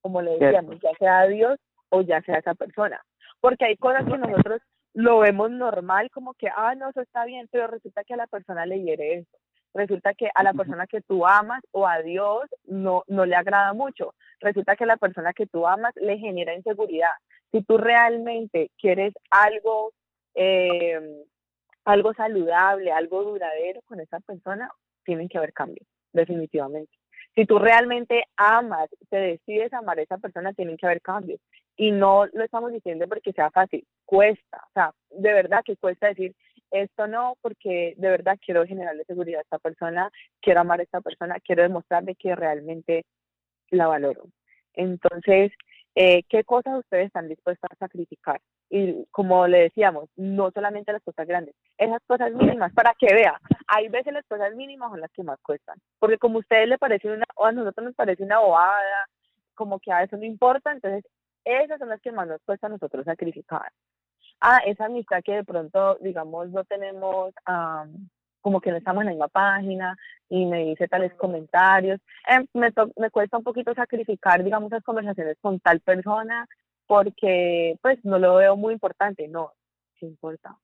Como 0.02 0.22
le 0.22 0.38
decíamos, 0.38 0.80
ya 0.82 0.92
sea 0.98 1.20
a 1.20 1.28
Dios 1.28 1.60
o 1.90 2.02
ya 2.02 2.22
sea 2.22 2.38
esa 2.38 2.56
persona. 2.56 3.04
Porque 3.40 3.66
hay 3.66 3.78
cosas 3.78 4.06
que 4.06 4.18
nosotros 4.18 4.62
lo 4.94 5.20
vemos 5.20 5.52
normal, 5.52 6.10
como 6.12 6.34
que, 6.34 6.50
ah, 6.56 6.76
no, 6.76 6.90
eso 6.90 7.02
está 7.02 7.26
bien, 7.26 7.48
pero 7.52 7.68
resulta 7.68 8.04
que 8.04 8.14
a 8.14 8.18
la 8.18 8.28
persona 8.28 8.66
le 8.66 8.82
hiere 8.82 9.20
eso. 9.20 9.38
Resulta 9.74 10.14
que 10.14 10.30
a 10.36 10.44
la 10.44 10.54
persona 10.54 10.86
que 10.86 11.02
tú 11.02 11.26
amas 11.26 11.62
o 11.72 11.88
a 11.88 12.02
Dios 12.02 12.44
no, 12.66 13.04
no 13.08 13.26
le 13.26 13.36
agrada 13.36 13.74
mucho. 13.74 14.14
Resulta 14.42 14.76
que 14.76 14.84
a 14.84 14.88
la 14.88 14.98
persona 14.98 15.32
que 15.34 15.48
tú 15.48 15.66
amas 15.66 15.96
le 15.96 16.18
genera 16.18 16.54
inseguridad. 16.54 17.14
Si 17.52 17.62
tú 17.64 17.78
realmente 17.78 18.72
quieres 18.78 19.14
algo, 19.30 19.94
eh, 20.36 21.26
algo 21.86 22.14
saludable, 22.14 22.92
algo 22.92 23.24
duradero 23.24 23.82
con 23.84 24.00
esa 24.00 24.20
persona, 24.22 24.70
tienen 25.04 25.28
que 25.28 25.38
haber 25.38 25.54
cambios, 25.54 25.88
definitivamente. 26.14 26.92
Si 27.36 27.46
tú 27.46 27.60
realmente 27.60 28.26
amas, 28.36 28.90
te 29.10 29.18
decides 29.18 29.72
amar 29.74 30.00
a 30.00 30.02
esa 30.02 30.18
persona, 30.18 30.54
tienen 30.54 30.78
que 30.78 30.86
haber 30.86 31.02
cambios. 31.02 31.40
Y 31.78 31.92
no 31.92 32.26
lo 32.28 32.44
estamos 32.44 32.72
diciendo 32.72 33.08
porque 33.08 33.32
sea 33.32 33.50
fácil, 33.52 33.86
cuesta. 34.06 34.58
O 34.68 34.72
sea, 34.74 34.92
de 35.10 35.34
verdad 35.34 35.62
que 35.64 35.78
cuesta 35.78 36.08
decir 36.08 36.36
esto 36.72 37.08
no, 37.08 37.38
porque 37.42 37.96
de 37.98 38.10
verdad 38.10 38.38
quiero 38.44 38.66
generarle 38.66 39.04
seguridad 39.06 39.40
a 39.40 39.44
esta 39.44 39.60
persona, 39.60 40.10
quiero 40.42 40.62
amar 40.62 40.80
a 40.80 40.84
esta 40.84 41.02
persona, 41.02 41.36
quiero 41.40 41.64
demostrarle 41.64 42.16
que 42.16 42.36
realmente 42.36 43.06
la 43.70 43.88
valoro. 43.88 44.26
Entonces, 44.74 45.52
eh, 45.96 46.24
¿qué 46.30 46.44
cosas 46.44 46.80
ustedes 46.80 47.08
están 47.08 47.28
dispuestos 47.28 47.70
a 47.72 47.76
sacrificar? 47.76 48.40
Y 48.70 49.06
como 49.12 49.48
le 49.48 49.64
decíamos, 49.64 50.10
no 50.16 50.52
solamente 50.52 50.94
las 50.94 51.04
cosas 51.04 51.28
grandes, 51.28 51.56
esas 51.78 52.02
cosas 52.08 52.32
mínimas, 52.32 52.74
para 52.74 52.94
que 52.98 53.14
vea, 53.14 53.40
hay 53.68 53.90
veces 53.90 54.14
las 54.14 54.26
cosas 54.26 54.56
mínimas 54.56 54.92
son 54.92 55.02
las 55.02 55.12
que 55.12 55.24
más 55.24 55.40
cuestan, 55.42 55.78
porque 56.00 56.18
como 56.18 56.38
a 56.38 56.40
ustedes 56.42 56.70
le 56.70 56.78
parece 56.78 57.12
una, 57.12 57.26
o 57.36 57.46
a 57.46 57.52
nosotros 57.52 57.86
nos 57.86 57.96
parece 57.96 58.24
una 58.24 58.40
bobada, 58.40 59.08
como 59.56 59.80
que 59.80 59.92
a 59.92 60.04
eso 60.04 60.16
no 60.18 60.26
importa, 60.26 60.72
entonces 60.72 61.04
esas 61.44 61.80
son 61.80 61.90
las 61.90 62.02
que 62.02 62.12
más 62.12 62.28
nos 62.28 62.42
cuesta 62.44 62.68
a 62.68 62.70
nosotros 62.70 63.06
sacrificar. 63.06 63.72
Ah, 64.40 64.60
esa 64.66 64.86
amistad 64.86 65.22
que 65.24 65.34
de 65.34 65.44
pronto, 65.44 65.98
digamos, 66.02 66.50
no 66.50 66.64
tenemos, 66.64 67.34
am, 67.46 68.10
como 68.42 68.60
que 68.62 68.72
no 68.72 68.78
estamos 68.78 69.02
en 69.02 69.06
la 69.08 69.12
misma 69.12 69.28
página 69.30 69.98
y 70.30 70.46
me 70.46 70.66
dice 70.66 70.88
tales 70.88 71.14
comentarios, 71.16 72.00
eh, 72.30 72.46
me, 72.54 72.72
to- 72.72 72.92
me 72.98 73.10
cuesta 73.12 73.38
un 73.38 73.44
poquito 73.44 73.74
sacrificar, 73.74 74.44
digamos, 74.44 74.72
las 74.72 74.84
conversaciones 74.84 75.38
con 75.42 75.60
tal 75.60 75.80
persona 75.82 76.48
porque, 76.88 77.78
pues, 77.82 78.04
no 78.04 78.20
lo 78.20 78.36
veo 78.36 78.56
muy 78.58 78.74
importante. 78.74 79.28
No, 79.28 79.54
sí 80.00 80.06
importa. 80.06 80.58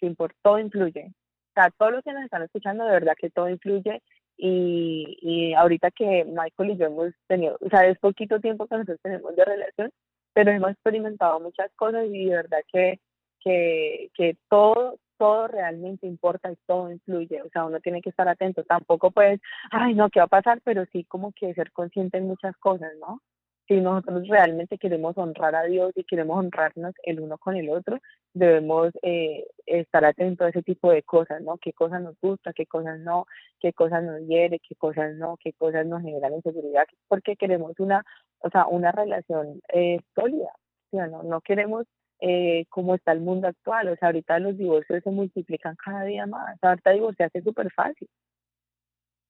Sí 0.00 0.06
importa, 0.06 0.36
todo 0.42 0.58
influye. 0.58 1.06
O 1.08 1.52
sea, 1.54 1.70
todos 1.78 1.92
los 1.92 2.02
que 2.04 2.12
nos 2.12 2.24
están 2.24 2.42
escuchando, 2.42 2.84
de 2.84 2.92
verdad 2.92 3.14
que 3.16 3.30
todo 3.30 3.48
influye. 3.48 4.02
Y, 4.36 5.18
y 5.20 5.54
ahorita 5.54 5.90
que 5.92 6.24
Michael 6.24 6.70
y 6.70 6.76
yo 6.78 6.86
hemos 6.86 7.12
tenido, 7.28 7.56
o 7.60 7.68
sea, 7.68 7.86
es 7.86 7.98
poquito 7.98 8.40
tiempo 8.40 8.66
que 8.66 8.74
nosotros 8.76 8.98
tenemos 9.02 9.36
de 9.36 9.44
relación, 9.44 9.90
pero 10.32 10.50
hemos 10.50 10.72
experimentado 10.72 11.38
muchas 11.38 11.70
cosas 11.76 12.06
y 12.06 12.24
de 12.26 12.34
verdad 12.36 12.58
que, 12.72 12.98
que, 13.40 14.10
que 14.14 14.36
todo, 14.48 14.98
todo 15.22 15.46
realmente 15.46 16.08
importa 16.08 16.50
y 16.50 16.56
todo 16.66 16.90
influye. 16.90 17.42
O 17.42 17.48
sea, 17.50 17.64
uno 17.64 17.78
tiene 17.78 18.02
que 18.02 18.10
estar 18.10 18.26
atento. 18.26 18.64
Tampoco 18.64 19.12
pues, 19.12 19.40
ay, 19.70 19.94
no, 19.94 20.10
¿qué 20.10 20.18
va 20.18 20.24
a 20.24 20.26
pasar? 20.26 20.60
Pero 20.64 20.84
sí 20.86 21.04
como 21.04 21.30
que 21.30 21.54
ser 21.54 21.70
consciente 21.70 22.18
en 22.18 22.26
muchas 22.26 22.56
cosas, 22.56 22.90
¿no? 23.00 23.20
Si 23.68 23.80
nosotros 23.80 24.26
realmente 24.26 24.78
queremos 24.78 25.16
honrar 25.16 25.54
a 25.54 25.62
Dios 25.62 25.92
y 25.94 26.02
queremos 26.02 26.36
honrarnos 26.36 26.92
el 27.04 27.20
uno 27.20 27.38
con 27.38 27.54
el 27.54 27.70
otro, 27.70 28.00
debemos 28.34 28.90
eh, 29.02 29.46
estar 29.64 30.04
atentos 30.04 30.44
a 30.44 30.50
ese 30.50 30.64
tipo 30.64 30.90
de 30.90 31.04
cosas, 31.04 31.40
¿no? 31.40 31.56
¿Qué 31.58 31.72
cosas 31.72 32.02
nos 32.02 32.18
gusta, 32.20 32.52
qué 32.52 32.66
cosas 32.66 32.98
no, 32.98 33.26
qué 33.60 33.72
cosas 33.72 34.02
nos 34.02 34.22
hiere, 34.26 34.58
qué 34.58 34.74
cosas 34.74 35.14
no, 35.14 35.36
qué 35.40 35.52
cosas 35.52 35.86
nos 35.86 36.02
generan 36.02 36.34
inseguridad? 36.34 36.86
Porque 37.06 37.36
queremos 37.36 37.78
una, 37.78 38.04
o 38.40 38.50
sea, 38.50 38.66
una 38.66 38.90
relación 38.90 39.60
eh, 39.72 40.00
sólida, 40.16 40.50
¿sí 40.90 40.96
o 40.96 41.06
no? 41.06 41.22
No 41.22 41.40
queremos 41.42 41.86
eh, 42.24 42.66
como 42.68 42.94
está 42.94 43.12
el 43.12 43.20
mundo 43.20 43.48
actual, 43.48 43.88
o 43.88 43.96
sea, 43.96 44.08
ahorita 44.08 44.38
los 44.38 44.56
divorcios 44.56 45.02
se 45.02 45.10
multiplican 45.10 45.76
cada 45.76 46.04
día 46.04 46.26
más, 46.26 46.56
ahorita 46.62 46.92
divorciarse 46.92 47.38
es 47.38 47.44
súper 47.44 47.70
fácil. 47.72 48.08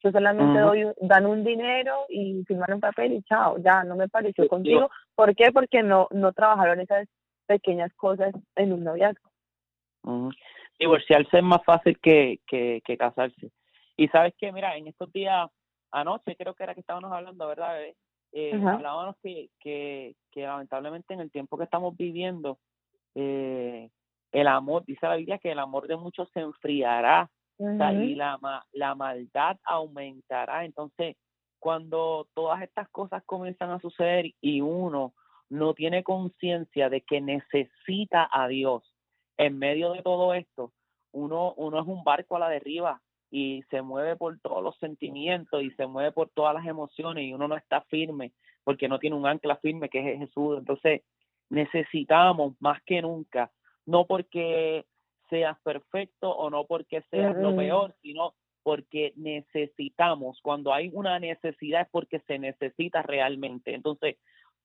Yo 0.04 0.10
solamente 0.10 0.58
Ujú. 0.58 0.68
doy, 0.68 0.92
dan 1.00 1.26
un 1.26 1.44
dinero 1.44 2.06
y 2.08 2.44
firman 2.44 2.74
un 2.74 2.80
papel 2.80 3.12
y 3.12 3.22
chao, 3.22 3.56
ya 3.58 3.84
no 3.84 3.96
me 3.96 4.08
pareció 4.08 4.44
Sí, 4.44 4.48
contigo. 4.48 4.90
¿Por 5.14 5.34
qué? 5.36 5.52
Porque 5.52 5.82
no, 5.82 6.08
no 6.10 6.32
trabajaron 6.32 6.80
esas, 6.80 7.08
pequeñas 7.46 7.92
cosas 7.94 8.32
en 8.56 8.72
un 8.72 8.84
noviazgo. 8.84 9.30
Divorciarse 10.78 11.38
es 11.38 11.42
más 11.42 11.62
fácil 11.64 11.98
que, 12.00 12.40
que, 12.46 12.80
que 12.84 12.96
casarse. 12.96 13.50
Y 13.96 14.08
sabes 14.08 14.34
que, 14.38 14.52
mira, 14.52 14.76
en 14.76 14.88
estos 14.88 15.12
días, 15.12 15.48
anoche 15.90 16.36
creo 16.36 16.54
que 16.54 16.64
era 16.64 16.74
que 16.74 16.80
estábamos 16.80 17.12
hablando, 17.12 17.46
¿verdad? 17.46 17.74
bebé? 17.74 17.96
Eh, 18.32 18.54
hablábamos 18.54 19.16
que, 19.22 19.50
que, 19.60 20.14
que 20.30 20.42
lamentablemente 20.42 21.12
en 21.12 21.20
el 21.20 21.30
tiempo 21.30 21.58
que 21.58 21.64
estamos 21.64 21.94
viviendo, 21.96 22.58
eh, 23.14 23.90
el 24.32 24.46
amor, 24.46 24.84
dice 24.86 25.06
la 25.06 25.16
Biblia 25.16 25.38
que 25.38 25.52
el 25.52 25.58
amor 25.58 25.86
de 25.88 25.96
muchos 25.96 26.28
se 26.32 26.40
enfriará 26.40 27.30
o 27.58 27.76
sea, 27.76 27.92
y 27.92 28.14
la, 28.14 28.38
la 28.72 28.94
maldad 28.94 29.56
aumentará. 29.64 30.64
Entonces, 30.64 31.16
cuando 31.58 32.26
todas 32.34 32.62
estas 32.62 32.88
cosas 32.88 33.22
comienzan 33.24 33.70
a 33.70 33.78
suceder 33.78 34.32
y 34.40 34.60
uno 34.62 35.14
no 35.48 35.74
tiene 35.74 36.02
conciencia 36.02 36.88
de 36.88 37.02
que 37.02 37.20
necesita 37.20 38.28
a 38.32 38.48
Dios 38.48 38.82
en 39.36 39.58
medio 39.58 39.92
de 39.92 40.02
todo 40.02 40.34
esto, 40.34 40.72
uno, 41.12 41.52
uno 41.56 41.80
es 41.80 41.86
un 41.86 42.02
barco 42.04 42.36
a 42.36 42.40
la 42.40 42.48
deriva 42.48 43.00
y 43.30 43.62
se 43.70 43.82
mueve 43.82 44.16
por 44.16 44.38
todos 44.40 44.62
los 44.62 44.76
sentimientos 44.78 45.62
y 45.62 45.70
se 45.72 45.86
mueve 45.86 46.10
por 46.10 46.30
todas 46.30 46.54
las 46.54 46.66
emociones 46.66 47.24
y 47.24 47.32
uno 47.32 47.48
no 47.48 47.56
está 47.56 47.82
firme 47.82 48.32
porque 48.64 48.88
no 48.88 48.98
tiene 48.98 49.16
un 49.16 49.26
ancla 49.26 49.56
firme 49.56 49.88
que 49.88 50.14
es 50.14 50.18
Jesús. 50.18 50.58
Entonces, 50.58 51.02
necesitamos 51.52 52.54
más 52.60 52.82
que 52.84 53.02
nunca, 53.02 53.52
no 53.84 54.06
porque 54.06 54.86
seas 55.28 55.58
perfecto 55.62 56.30
o 56.30 56.48
no 56.50 56.64
porque 56.64 57.02
seas 57.10 57.36
lo 57.36 57.54
peor, 57.54 57.94
sino 58.00 58.34
porque 58.62 59.12
necesitamos. 59.16 60.40
Cuando 60.42 60.72
hay 60.72 60.90
una 60.94 61.18
necesidad 61.18 61.82
es 61.82 61.88
porque 61.90 62.20
se 62.20 62.38
necesita 62.38 63.02
realmente. 63.02 63.74
Entonces, 63.74 64.16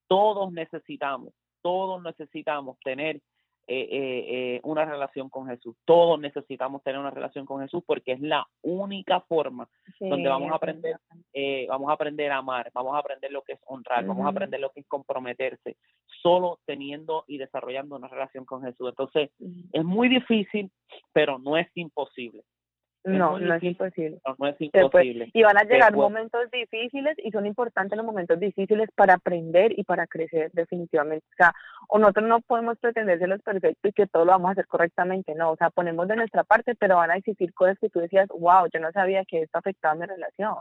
todos 0.07 0.51
necesitamos, 0.53 1.33
todos 1.61 2.01
necesitamos 2.01 2.77
tener 2.83 3.21
eh, 3.69 3.81
eh, 3.81 4.25
eh, 4.29 4.59
una 4.63 4.85
relación 4.85 5.29
con 5.29 5.47
Jesús. 5.47 5.75
Todos 5.83 6.17
necesitamos 6.21 6.81
tener 6.83 7.01
una 7.01 7.11
relación 7.11 7.45
con 7.45 7.61
Jesús 7.61 7.83
porque 7.85 8.13
es 8.13 8.21
la 8.21 8.47
única 8.61 9.19
forma 9.19 9.67
donde 9.99 10.29
vamos 10.29 10.53
a 10.53 10.55
aprender, 10.55 10.95
eh, 11.33 11.65
vamos 11.67 11.89
a 11.89 11.93
aprender 11.93 12.31
a 12.31 12.37
amar, 12.37 12.71
vamos 12.73 12.95
a 12.95 12.99
aprender 12.99 13.29
lo 13.29 13.41
que 13.41 13.53
es 13.53 13.59
honrar, 13.65 14.05
vamos 14.05 14.25
a 14.25 14.29
aprender 14.29 14.61
lo 14.61 14.69
que 14.69 14.79
es 14.79 14.87
comprometerse, 14.87 15.75
solo 16.21 16.59
teniendo 16.65 17.23
y 17.27 17.37
desarrollando 17.37 17.95
una 17.95 18.07
relación 18.07 18.45
con 18.45 18.63
Jesús. 18.63 18.89
Entonces, 18.89 19.29
es 19.73 19.83
muy 19.83 20.09
difícil, 20.09 20.71
pero 21.13 21.39
no 21.39 21.57
es 21.57 21.67
imposible. 21.75 22.43
No, 23.07 23.39
no 23.39 23.53
es 23.55 23.63
imposible. 23.63 24.19
No, 24.25 24.35
no 24.37 24.47
es 24.47 24.55
imposible. 24.59 25.29
Y 25.33 25.43
van 25.43 25.57
a 25.57 25.63
llegar 25.63 25.95
momentos 25.95 26.51
difíciles 26.51 27.15
y 27.23 27.31
son 27.31 27.45
importantes 27.45 27.95
los 27.95 28.05
momentos 28.05 28.39
difíciles 28.39 28.89
para 28.95 29.15
aprender 29.15 29.77
y 29.77 29.83
para 29.83 30.07
crecer 30.07 30.51
definitivamente. 30.51 31.25
O 31.31 31.35
sea, 31.37 31.53
o 31.87 31.99
nosotros 31.99 32.27
no 32.27 32.41
podemos 32.41 32.77
pretender 32.79 33.17
ser 33.19 33.29
los 33.29 33.41
perfectos 33.41 33.89
y 33.89 33.93
que 33.93 34.07
todo 34.07 34.25
lo 34.25 34.33
vamos 34.33 34.49
a 34.49 34.51
hacer 34.51 34.67
correctamente, 34.67 35.35
no. 35.35 35.51
O 35.51 35.55
sea, 35.55 35.69
ponemos 35.69 36.07
de 36.07 36.17
nuestra 36.17 36.43
parte, 36.43 36.75
pero 36.75 36.97
van 36.97 37.11
a 37.11 37.15
existir 37.15 37.53
cosas 37.53 37.79
que 37.79 37.89
tú 37.89 37.99
decías, 37.99 38.27
wow, 38.29 38.67
yo 38.73 38.79
no 38.79 38.91
sabía 38.91 39.23
que 39.25 39.43
esto 39.43 39.57
afectaba 39.57 39.95
mi 39.95 40.05
relación. 40.05 40.55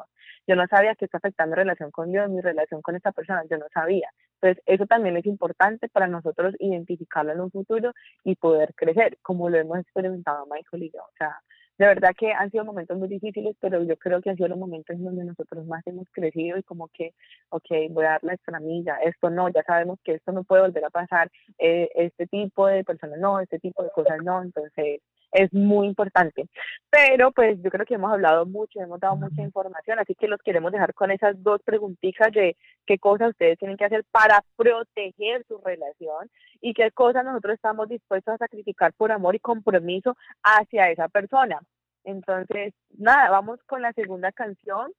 Yo 0.46 0.54
no 0.54 0.66
sabía 0.68 0.94
que 0.94 1.06
esto 1.06 1.16
afectaba 1.16 1.48
mi 1.48 1.56
relación 1.56 1.90
con 1.90 2.12
Dios, 2.12 2.30
mi 2.30 2.40
relación 2.40 2.80
con 2.80 2.94
esta 2.94 3.10
persona, 3.10 3.42
yo 3.50 3.58
no 3.58 3.66
sabía. 3.74 4.08
Entonces, 4.40 4.62
eso 4.66 4.86
también 4.86 5.16
es 5.16 5.26
importante 5.26 5.88
para 5.88 6.06
nosotros 6.06 6.54
identificarlo 6.60 7.32
en 7.32 7.40
un 7.40 7.50
futuro 7.50 7.92
y 8.22 8.36
poder 8.36 8.72
crecer, 8.74 9.18
como 9.22 9.48
lo 9.48 9.58
hemos 9.58 9.78
experimentado 9.78 10.46
Michael 10.46 10.84
y 10.84 10.90
yo. 10.90 11.00
O 11.00 11.16
sea, 11.18 11.40
de 11.78 11.86
verdad 11.86 12.10
que 12.16 12.32
han 12.32 12.50
sido 12.50 12.64
momentos 12.64 12.98
muy 12.98 13.08
difíciles, 13.08 13.56
pero 13.60 13.82
yo 13.82 13.96
creo 13.96 14.20
que 14.20 14.30
han 14.30 14.36
sido 14.36 14.48
los 14.48 14.58
momentos 14.58 14.96
en 14.96 15.04
donde 15.04 15.24
nosotros 15.24 15.66
más 15.66 15.86
hemos 15.86 16.06
crecido 16.10 16.58
y 16.58 16.62
como 16.62 16.88
que, 16.88 17.14
ok, 17.50 17.68
voy 17.90 18.04
a 18.04 18.10
dar 18.10 18.24
la 18.24 18.34
extra 18.34 18.60
milla, 18.60 18.96
esto 19.04 19.30
no, 19.30 19.48
ya 19.50 19.62
sabemos 19.64 19.98
que 20.02 20.14
esto 20.14 20.32
no 20.32 20.44
puede 20.44 20.62
volver 20.62 20.84
a 20.84 20.90
pasar, 20.90 21.30
eh, 21.58 21.88
este 21.94 22.26
tipo 22.26 22.66
de 22.66 22.84
personas 22.84 23.18
no, 23.18 23.40
este 23.40 23.58
tipo 23.58 23.82
de 23.82 23.90
cosas 23.90 24.18
no, 24.24 24.42
entonces 24.42 25.00
es 25.32 25.52
muy 25.52 25.86
importante. 25.86 26.46
Pero 26.90 27.30
pues 27.32 27.60
yo 27.62 27.70
creo 27.70 27.84
que 27.86 27.94
hemos 27.94 28.12
hablado 28.12 28.46
mucho, 28.46 28.80
hemos 28.80 29.00
dado 29.00 29.16
mucha 29.16 29.42
información, 29.42 29.98
así 29.98 30.14
que 30.14 30.28
los 30.28 30.40
queremos 30.42 30.72
dejar 30.72 30.94
con 30.94 31.10
esas 31.10 31.42
dos 31.42 31.62
preguntitas 31.62 32.32
de 32.32 32.56
qué 32.86 32.98
cosas 32.98 33.30
ustedes 33.30 33.58
tienen 33.58 33.76
que 33.76 33.84
hacer 33.84 34.04
para 34.10 34.42
proteger 34.56 35.44
su 35.46 35.58
relación 35.58 36.30
y 36.60 36.74
qué 36.74 36.90
cosas 36.92 37.24
nosotros 37.24 37.54
estamos 37.54 37.88
dispuestos 37.88 38.34
a 38.34 38.38
sacrificar 38.38 38.92
por 38.94 39.12
amor 39.12 39.34
y 39.34 39.40
compromiso 39.40 40.16
hacia 40.42 40.90
esa 40.90 41.08
persona. 41.08 41.60
Entonces, 42.04 42.72
nada, 42.96 43.30
vamos 43.30 43.60
con 43.64 43.82
la 43.82 43.92
segunda 43.92 44.32
canción 44.32 44.92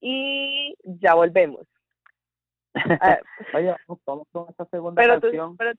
y 0.00 0.74
ya 0.84 1.14
volvemos. 1.14 1.66
Ah, 3.02 3.18
Oye, 3.52 3.74
vamos 4.06 4.26
con 4.32 4.46
esta 4.48 4.64
segunda 4.66 5.02
pero 5.02 5.16
tú, 5.16 5.26
canción. 5.26 5.56
pero, 5.58 5.72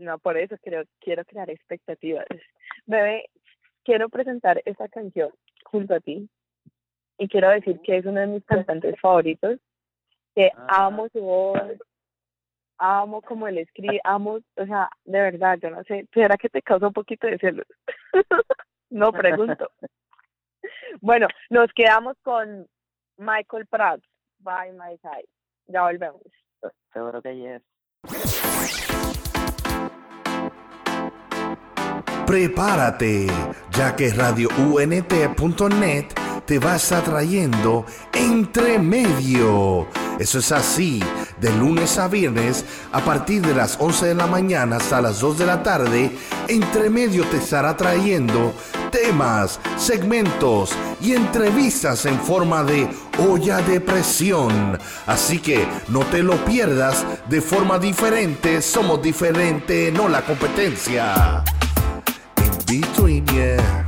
no, 0.00 0.18
por 0.18 0.36
eso 0.36 0.56
quiero, 0.62 0.82
quiero 0.98 1.24
crear 1.24 1.50
expectativas. 1.50 2.26
Bebé, 2.86 3.28
quiero 3.84 4.08
presentar 4.08 4.62
esta 4.64 4.88
canción 4.88 5.30
junto 5.64 5.94
a 5.94 6.00
ti 6.00 6.28
y 7.18 7.28
quiero 7.28 7.50
decir 7.50 7.80
que 7.82 7.98
es 7.98 8.06
uno 8.06 8.20
de 8.20 8.26
mis 8.26 8.44
cantantes 8.44 8.98
favoritos, 8.98 9.58
que 10.34 10.50
Ah. 10.56 10.86
amo 10.86 11.08
su 11.12 11.20
voz, 11.20 11.60
amo 12.78 13.20
como 13.20 13.46
él 13.46 13.58
escribe, 13.58 14.00
amo, 14.04 14.40
o 14.56 14.66
sea, 14.66 14.88
de 15.04 15.20
verdad, 15.20 15.58
yo 15.62 15.68
no 15.68 15.84
sé, 15.84 16.08
¿será 16.14 16.36
que 16.38 16.48
te 16.48 16.62
causa 16.62 16.86
un 16.86 16.94
poquito 16.94 17.26
de 17.26 17.38
celos? 17.38 17.66
no 18.90 19.12
pregunto. 19.12 19.70
bueno, 21.02 21.28
nos 21.50 21.70
quedamos 21.74 22.16
con 22.22 22.66
Michael 23.18 23.66
Pratt, 23.66 24.00
By 24.38 24.72
My 24.72 24.96
Side. 25.02 25.28
Ya 25.66 25.82
volvemos. 25.82 26.22
Seguro 26.92 27.20
que 27.20 27.36
yes. 27.36 27.62
Prepárate, 32.30 33.26
ya 33.72 33.96
que 33.96 34.08
radiount.net 34.12 36.04
te 36.46 36.60
va 36.60 36.74
a 36.74 36.76
estar 36.76 37.02
trayendo 37.02 37.84
entre 38.14 38.78
medio. 38.78 39.88
Eso 40.20 40.38
es 40.38 40.52
así, 40.52 41.02
de 41.40 41.52
lunes 41.54 41.98
a 41.98 42.06
viernes, 42.06 42.64
a 42.92 43.00
partir 43.00 43.42
de 43.42 43.52
las 43.52 43.76
11 43.80 44.06
de 44.06 44.14
la 44.14 44.28
mañana 44.28 44.76
hasta 44.76 45.02
las 45.02 45.18
2 45.18 45.38
de 45.38 45.46
la 45.46 45.64
tarde, 45.64 46.16
entre 46.46 46.88
medio 46.88 47.24
te 47.24 47.38
estará 47.38 47.76
trayendo 47.76 48.54
temas, 48.92 49.58
segmentos 49.76 50.70
y 51.00 51.14
entrevistas 51.14 52.06
en 52.06 52.20
forma 52.20 52.62
de 52.62 52.88
olla 53.28 53.58
de 53.58 53.80
presión. 53.80 54.78
Así 55.04 55.40
que 55.40 55.66
no 55.88 56.04
te 56.04 56.22
lo 56.22 56.36
pierdas 56.44 57.04
de 57.28 57.40
forma 57.40 57.80
diferente, 57.80 58.62
somos 58.62 59.02
diferente, 59.02 59.90
no 59.90 60.08
la 60.08 60.24
competencia. 60.24 61.42
Between, 62.70 63.26
yeah. 63.34 63.84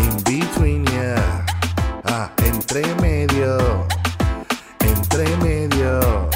In 0.00 0.16
between, 0.24 0.84
yeah. 0.86 1.46
Ah, 2.04 2.32
entre 2.44 2.82
medio. 2.96 3.86
Entre 4.80 5.36
medio. 5.36 6.28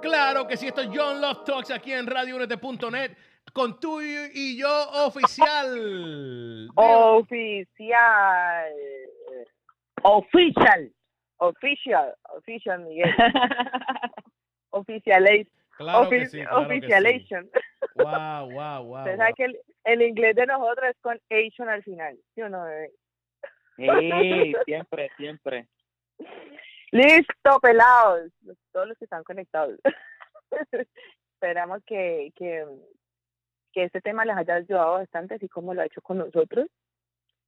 Claro 0.00 0.46
que 0.46 0.56
sí, 0.56 0.68
esto 0.68 0.80
es 0.80 0.88
John 0.90 1.20
Love 1.20 1.44
Talks 1.44 1.70
aquí 1.70 1.92
en 1.92 2.06
radiounete.net 2.06 3.14
con 3.52 3.78
tú 3.78 4.00
y 4.00 4.58
yo 4.58 4.68
oficial. 5.06 6.68
Oh. 6.74 7.18
Oficial. 7.18 8.72
Official. 10.02 10.92
Official. 11.38 12.14
Official, 12.30 12.80
Miguel. 12.80 13.14
Oficialation. 14.70 15.48
Claro 15.76 16.08
que 16.08 16.22
Ofi- 16.22 16.28
sí, 16.28 16.40
claro 16.42 16.68
que 16.68 16.80
sí. 16.80 17.34
Wow, 17.96 18.50
wow, 18.52 18.84
wow. 18.84 18.98
Usted 19.00 19.16
sabe 19.16 19.34
que 19.34 19.44
el, 19.44 19.58
el 19.84 20.02
inglés 20.02 20.36
de 20.36 20.46
nosotros 20.46 20.90
es 20.90 20.96
con 21.00 21.18
Asian 21.30 21.68
al 21.68 21.82
final. 21.82 22.18
¿Sí 22.34 22.42
o 22.42 22.48
no, 22.48 22.64
bebé? 22.64 22.92
Sí, 23.76 24.54
siempre, 24.66 25.10
siempre. 25.16 25.66
Listo, 26.92 27.58
pelados. 27.60 28.30
Todos 28.72 28.88
los 28.88 28.98
que 28.98 29.04
están 29.04 29.24
conectados. 29.24 29.78
Esperamos 31.34 31.82
que, 31.86 32.32
que, 32.36 32.64
que 33.72 33.84
este 33.84 34.00
tema 34.00 34.24
les 34.24 34.36
haya 34.36 34.56
ayudado 34.56 34.92
bastante, 34.94 35.34
así 35.34 35.48
como 35.48 35.74
lo 35.74 35.82
ha 35.82 35.86
hecho 35.86 36.02
con 36.02 36.18
nosotros. 36.18 36.68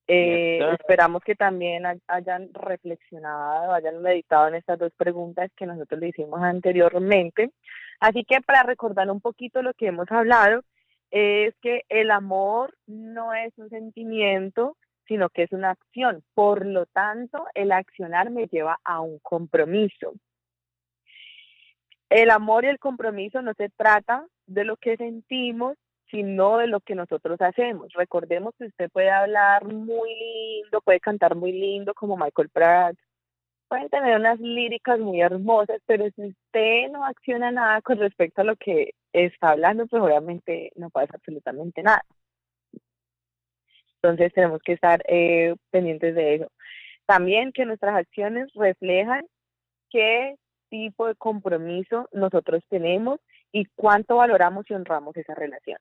Eh, 0.06 0.60
esperamos 0.78 1.22
que 1.22 1.34
también 1.34 1.86
hay- 1.86 2.02
hayan 2.08 2.52
reflexionado, 2.52 3.72
hayan 3.72 4.02
meditado 4.02 4.48
en 4.48 4.56
estas 4.56 4.78
dos 4.78 4.92
preguntas 4.96 5.50
que 5.56 5.64
nosotros 5.66 5.98
le 5.98 6.08
hicimos 6.08 6.42
anteriormente. 6.42 7.52
Así 8.00 8.24
que 8.24 8.40
para 8.42 8.64
recordar 8.64 9.10
un 9.10 9.20
poquito 9.20 9.62
lo 9.62 9.72
que 9.72 9.86
hemos 9.86 10.10
hablado, 10.10 10.62
es 11.10 11.54
que 11.62 11.82
el 11.88 12.10
amor 12.10 12.74
no 12.86 13.32
es 13.32 13.56
un 13.56 13.70
sentimiento, 13.70 14.76
sino 15.06 15.28
que 15.30 15.44
es 15.44 15.52
una 15.52 15.70
acción. 15.70 16.22
Por 16.34 16.66
lo 16.66 16.86
tanto, 16.86 17.46
el 17.54 17.72
accionar 17.72 18.30
me 18.30 18.46
lleva 18.46 18.80
a 18.84 19.00
un 19.00 19.20
compromiso. 19.20 20.12
El 22.10 22.30
amor 22.30 22.64
y 22.64 22.68
el 22.68 22.78
compromiso 22.78 23.42
no 23.42 23.54
se 23.54 23.70
trata 23.70 24.26
de 24.46 24.64
lo 24.64 24.76
que 24.76 24.96
sentimos, 24.96 25.76
sino 26.10 26.58
de 26.58 26.66
lo 26.66 26.80
que 26.80 26.94
nosotros 26.94 27.40
hacemos. 27.40 27.92
Recordemos 27.94 28.54
que 28.58 28.66
usted 28.66 28.90
puede 28.90 29.10
hablar 29.10 29.64
muy 29.64 30.14
lindo, 30.14 30.80
puede 30.82 31.00
cantar 31.00 31.34
muy 31.34 31.52
lindo 31.52 31.94
como 31.94 32.16
Michael 32.16 32.50
Pratt, 32.50 32.96
pueden 33.68 33.88
tener 33.88 34.18
unas 34.18 34.38
líricas 34.40 34.98
muy 35.00 35.20
hermosas, 35.20 35.80
pero 35.86 36.04
si 36.14 36.28
usted 36.28 36.90
no 36.92 37.04
acciona 37.04 37.50
nada 37.50 37.82
con 37.82 37.98
respecto 37.98 38.42
a 38.42 38.44
lo 38.44 38.56
que 38.56 38.94
está 39.12 39.50
hablando, 39.50 39.86
pues 39.86 40.02
obviamente 40.02 40.70
no 40.76 40.90
pasa 40.90 41.14
absolutamente 41.14 41.82
nada. 41.82 42.04
Entonces 44.02 44.32
tenemos 44.34 44.60
que 44.62 44.74
estar 44.74 45.02
eh, 45.08 45.54
pendientes 45.70 46.14
de 46.14 46.34
eso. 46.36 46.48
También 47.06 47.52
que 47.52 47.64
nuestras 47.64 47.96
acciones 47.96 48.52
reflejan 48.54 49.24
qué 49.90 50.36
tipo 50.68 51.06
de 51.06 51.14
compromiso 51.14 52.08
nosotros 52.12 52.62
tenemos 52.68 53.20
y 53.52 53.66
cuánto 53.76 54.16
valoramos 54.16 54.68
y 54.68 54.74
honramos 54.74 55.16
esa 55.16 55.34
relación. 55.34 55.78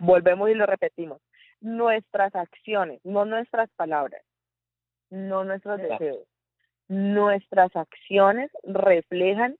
Volvemos 0.00 0.50
y 0.50 0.54
lo 0.54 0.66
repetimos. 0.66 1.20
Nuestras 1.60 2.34
acciones, 2.34 3.00
no 3.04 3.24
nuestras 3.24 3.70
palabras, 3.76 4.22
no 5.10 5.44
nuestros 5.44 5.78
deseos. 5.80 6.26
Nuestras 6.88 7.74
acciones 7.76 8.50
reflejan 8.64 9.56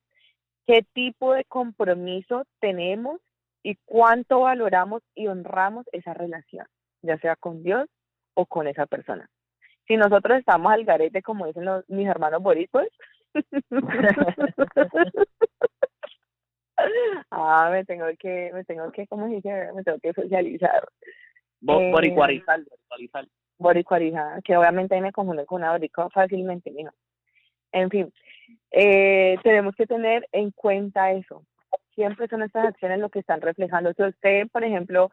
qué 0.66 0.84
tipo 0.92 1.34
de 1.34 1.44
compromiso 1.44 2.44
tenemos 2.60 3.20
y 3.62 3.76
cuánto 3.84 4.40
valoramos 4.40 5.02
y 5.14 5.28
honramos 5.28 5.86
esa 5.92 6.14
relación, 6.14 6.66
ya 7.02 7.18
sea 7.18 7.36
con 7.36 7.62
Dios 7.62 7.88
o 8.34 8.46
con 8.46 8.66
esa 8.66 8.86
persona. 8.86 9.28
Si 9.86 9.96
nosotros 9.96 10.38
estamos 10.38 10.72
al 10.72 10.84
garete, 10.84 11.22
como 11.22 11.46
dicen 11.46 11.64
los, 11.64 11.88
mis 11.88 12.08
hermanos 12.08 12.42
boricuas, 12.42 12.88
ah, 17.30 17.68
me 17.70 17.84
tengo 17.84 18.06
que, 18.18 18.50
me 18.52 18.64
tengo 18.64 18.90
que, 18.92 19.06
¿cómo 19.06 19.28
se 19.28 19.36
dice? 19.36 19.72
Me 19.74 19.82
tengo 19.82 19.98
que 19.98 20.12
socializar. 20.12 20.88
Eh, 21.68 21.90
boricuarizar, 21.92 22.60
boricuarizar. 22.88 23.28
Boricuarizar, 23.58 24.42
que 24.42 24.56
obviamente 24.56 25.00
me 25.00 25.12
confunden 25.12 25.46
con 25.46 25.62
una 25.62 25.72
boricua 25.72 26.10
fácilmente, 26.10 26.70
mija. 26.70 26.92
En 27.70 27.88
fin, 27.88 28.12
eh, 28.70 29.36
tenemos 29.42 29.74
que 29.76 29.86
tener 29.86 30.28
en 30.32 30.50
cuenta 30.50 31.12
eso. 31.12 31.44
Siempre 31.94 32.26
son 32.28 32.42
estas 32.42 32.66
acciones 32.66 32.98
lo 32.98 33.08
que 33.08 33.20
están 33.20 33.40
reflejando. 33.40 33.92
Si 33.94 34.02
usted, 34.02 34.48
por 34.50 34.64
ejemplo, 34.64 35.10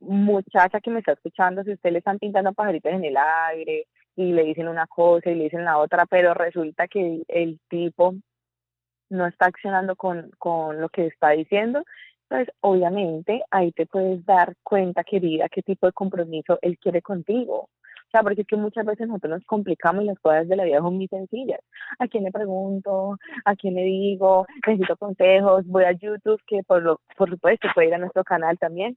muchacha 0.00 0.80
que 0.80 0.90
me 0.90 1.00
está 1.00 1.12
escuchando, 1.12 1.62
si 1.62 1.72
usted 1.72 1.92
le 1.92 1.98
están 1.98 2.18
pintando 2.18 2.52
pajaritos 2.52 2.92
en 2.92 3.04
el 3.04 3.16
aire 3.16 3.86
y 4.16 4.32
le 4.32 4.44
dicen 4.44 4.68
una 4.68 4.86
cosa 4.86 5.30
y 5.30 5.34
le 5.34 5.44
dicen 5.44 5.64
la 5.64 5.78
otra, 5.78 6.06
pero 6.06 6.34
resulta 6.34 6.88
que 6.88 7.22
el 7.28 7.60
tipo 7.68 8.14
no 9.10 9.26
está 9.26 9.46
accionando 9.46 9.96
con, 9.96 10.30
con 10.38 10.80
lo 10.80 10.88
que 10.88 11.06
está 11.06 11.30
diciendo, 11.30 11.84
pues 12.28 12.48
obviamente 12.60 13.42
ahí 13.50 13.72
te 13.72 13.86
puedes 13.86 14.24
dar 14.24 14.54
cuenta, 14.62 15.04
querida, 15.04 15.48
qué 15.48 15.62
tipo 15.62 15.86
de 15.86 15.92
compromiso 15.92 16.58
él 16.62 16.78
quiere 16.78 17.02
contigo. 17.02 17.68
O 18.10 18.10
sea, 18.12 18.22
porque 18.22 18.40
es 18.40 18.46
que 18.48 18.56
muchas 18.56 18.84
veces 18.84 19.06
nosotros 19.06 19.30
nos 19.30 19.44
complicamos 19.44 20.02
y 20.02 20.06
las 20.06 20.18
cosas 20.18 20.48
de 20.48 20.56
la 20.56 20.64
vida 20.64 20.78
son 20.78 20.96
muy 20.96 21.06
sencillas. 21.06 21.60
¿A 22.00 22.08
quién 22.08 22.24
le 22.24 22.32
pregunto? 22.32 23.16
¿A 23.44 23.54
quién 23.54 23.74
le 23.74 23.82
digo? 23.82 24.46
Necesito 24.66 24.96
consejos. 24.96 25.64
Voy 25.66 25.84
a 25.84 25.92
YouTube, 25.92 26.40
que 26.44 26.64
por, 26.64 26.82
lo, 26.82 27.00
por 27.16 27.30
supuesto 27.30 27.68
puede 27.72 27.86
ir 27.86 27.94
a 27.94 27.98
nuestro 27.98 28.24
canal 28.24 28.58
también. 28.58 28.96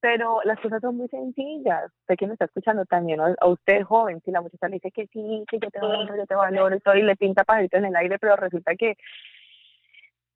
Pero 0.00 0.40
las 0.44 0.58
cosas 0.60 0.80
son 0.80 0.96
muy 0.96 1.08
sencillas. 1.08 1.90
Usted 2.00 2.16
que 2.16 2.26
me 2.26 2.32
está 2.32 2.46
escuchando 2.46 2.86
también, 2.86 3.20
a 3.20 3.46
usted 3.46 3.82
joven, 3.82 4.22
si 4.24 4.30
la 4.30 4.40
muchacha 4.40 4.68
le 4.68 4.74
dice 4.76 4.90
que 4.90 5.08
sí, 5.08 5.44
que 5.48 5.58
yo 5.58 5.70
te 5.70 5.80
valoro, 5.80 6.16
yo 6.16 6.26
te 6.26 6.34
valoro, 6.34 6.76
y 6.94 7.02
le 7.02 7.16
pinta 7.16 7.44
pajaritos 7.44 7.78
en 7.78 7.86
el 7.86 7.96
aire, 7.96 8.18
pero 8.18 8.36
resulta 8.36 8.74
que 8.76 8.96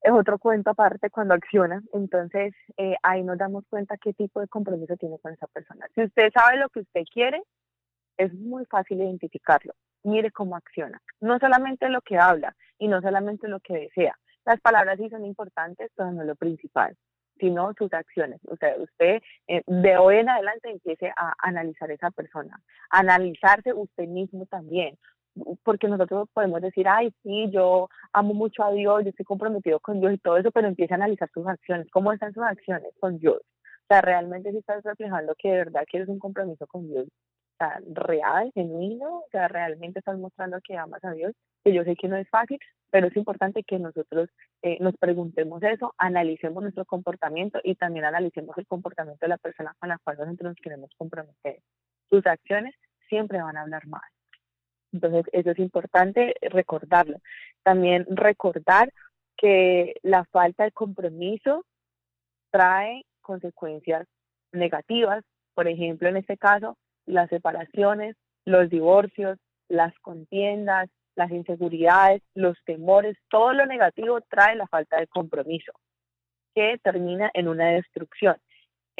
es 0.02 0.12
otro 0.12 0.38
cuento 0.38 0.70
aparte 0.70 1.10
cuando 1.10 1.34
acciona. 1.34 1.82
Entonces, 1.92 2.54
eh, 2.76 2.96
ahí 3.02 3.22
nos 3.22 3.38
damos 3.38 3.64
cuenta 3.68 3.96
qué 3.96 4.12
tipo 4.12 4.40
de 4.40 4.48
compromiso 4.48 4.96
tiene 4.96 5.18
con 5.18 5.32
esa 5.32 5.46
persona. 5.48 5.86
Si 5.94 6.02
usted 6.02 6.30
sabe 6.32 6.58
lo 6.58 6.68
que 6.68 6.80
usted 6.80 7.02
quiere, 7.12 7.42
es 8.16 8.32
muy 8.34 8.64
fácil 8.66 9.00
identificarlo. 9.00 9.74
Mire 10.04 10.30
cómo 10.30 10.56
acciona. 10.56 11.00
No 11.20 11.38
solamente 11.38 11.88
lo 11.88 12.00
que 12.02 12.18
habla 12.18 12.54
y 12.78 12.88
no 12.88 13.00
solamente 13.00 13.48
lo 13.48 13.60
que 13.60 13.74
desea. 13.74 14.16
Las 14.44 14.60
palabras 14.60 14.98
sí 14.98 15.08
son 15.10 15.24
importantes, 15.24 15.90
pero 15.94 16.10
no 16.12 16.24
lo 16.24 16.34
principal, 16.36 16.96
sino 17.38 17.72
sus 17.74 17.92
acciones. 17.92 18.40
O 18.46 18.56
sea, 18.56 18.74
usted 18.78 19.20
eh, 19.46 19.62
de 19.66 19.96
hoy 19.98 20.16
en 20.16 20.28
adelante 20.28 20.70
empiece 20.70 21.12
a 21.16 21.34
analizar 21.38 21.90
esa 21.90 22.10
persona, 22.10 22.60
analizarse 22.90 23.72
usted 23.72 24.06
mismo 24.06 24.46
también 24.46 24.96
porque 25.64 25.88
nosotros 25.88 26.28
podemos 26.32 26.60
decir, 26.62 26.86
ay, 26.88 27.12
sí, 27.22 27.50
yo 27.50 27.88
amo 28.12 28.34
mucho 28.34 28.64
a 28.64 28.72
Dios, 28.72 29.04
yo 29.04 29.10
estoy 29.10 29.24
comprometido 29.24 29.80
con 29.80 30.00
Dios 30.00 30.12
y 30.14 30.18
todo 30.18 30.36
eso, 30.36 30.50
pero 30.50 30.68
empiece 30.68 30.94
a 30.94 30.96
analizar 30.96 31.30
sus 31.32 31.46
acciones, 31.46 31.88
cómo 31.90 32.12
están 32.12 32.32
sus 32.34 32.42
acciones 32.42 32.92
con 33.00 33.18
Dios. 33.18 33.38
O 33.40 33.86
sea, 33.88 34.00
realmente 34.02 34.50
si 34.52 34.58
estás 34.58 34.82
reflejando 34.84 35.34
que 35.38 35.50
de 35.50 35.56
verdad 35.58 35.84
quieres 35.90 36.08
un 36.08 36.18
compromiso 36.18 36.66
con 36.66 36.88
Dios, 36.88 37.08
sea, 37.58 37.80
real, 37.92 38.50
genuino, 38.54 39.18
o 39.18 39.28
sea, 39.30 39.48
realmente 39.48 39.98
estás 39.98 40.18
mostrando 40.18 40.58
que 40.62 40.76
amas 40.76 41.04
a 41.04 41.12
Dios, 41.12 41.34
que 41.64 41.74
yo 41.74 41.84
sé 41.84 41.96
que 41.96 42.08
no 42.08 42.16
es 42.16 42.28
fácil, 42.30 42.58
pero 42.90 43.08
es 43.08 43.16
importante 43.16 43.64
que 43.64 43.78
nosotros 43.78 44.30
eh, 44.62 44.78
nos 44.80 44.96
preguntemos 44.96 45.62
eso, 45.62 45.94
analicemos 45.98 46.62
nuestro 46.62 46.84
comportamiento 46.86 47.60
y 47.62 47.74
también 47.74 48.04
analicemos 48.04 48.56
el 48.56 48.66
comportamiento 48.66 49.26
de 49.26 49.30
la 49.30 49.38
persona 49.38 49.74
con 49.78 49.90
la 49.90 49.98
cual 49.98 50.18
nosotros 50.18 50.52
nos 50.52 50.56
queremos 50.62 50.90
comprometer. 50.96 51.60
Sus 52.08 52.26
acciones 52.26 52.74
siempre 53.08 53.42
van 53.42 53.56
a 53.56 53.62
hablar 53.62 53.86
mal. 53.86 54.02
Entonces, 54.92 55.24
eso 55.32 55.50
es 55.50 55.58
importante 55.58 56.34
recordarlo. 56.40 57.18
También 57.62 58.06
recordar 58.08 58.92
que 59.36 59.94
la 60.02 60.24
falta 60.26 60.64
de 60.64 60.72
compromiso 60.72 61.64
trae 62.50 63.04
consecuencias 63.20 64.06
negativas. 64.52 65.24
Por 65.54 65.68
ejemplo, 65.68 66.08
en 66.08 66.16
este 66.16 66.36
caso, 66.36 66.76
las 67.06 67.28
separaciones, 67.28 68.16
los 68.44 68.70
divorcios, 68.70 69.38
las 69.68 69.94
contiendas, 70.00 70.88
las 71.14 71.30
inseguridades, 71.30 72.22
los 72.34 72.56
temores, 72.64 73.16
todo 73.28 73.52
lo 73.52 73.66
negativo 73.66 74.20
trae 74.22 74.56
la 74.56 74.66
falta 74.68 74.98
de 74.98 75.08
compromiso, 75.08 75.72
que 76.54 76.78
termina 76.82 77.30
en 77.34 77.48
una 77.48 77.70
destrucción. 77.72 78.36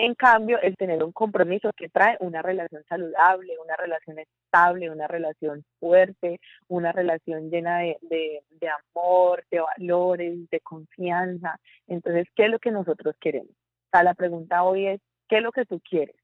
En 0.00 0.14
cambio, 0.14 0.60
el 0.62 0.76
tener 0.76 1.02
un 1.02 1.10
compromiso 1.10 1.72
que 1.76 1.88
trae 1.88 2.16
una 2.20 2.40
relación 2.40 2.84
saludable, 2.88 3.58
una 3.58 3.74
relación 3.74 4.20
estable, 4.20 4.90
una 4.90 5.08
relación 5.08 5.64
fuerte, 5.80 6.38
una 6.68 6.92
relación 6.92 7.50
llena 7.50 7.78
de, 7.80 7.98
de, 8.02 8.68
amor, 8.68 9.44
de 9.50 9.58
valores, 9.58 10.48
de 10.50 10.60
confianza. 10.60 11.58
Entonces, 11.88 12.28
¿qué 12.36 12.44
es 12.44 12.50
lo 12.50 12.60
que 12.60 12.70
nosotros 12.70 13.16
queremos? 13.18 13.50
O 13.50 13.88
sea, 13.90 14.04
la 14.04 14.14
pregunta 14.14 14.62
hoy 14.62 14.86
es, 14.86 15.00
¿qué 15.28 15.38
es 15.38 15.42
lo 15.42 15.50
que 15.50 15.64
tú 15.64 15.80
quieres? 15.80 16.14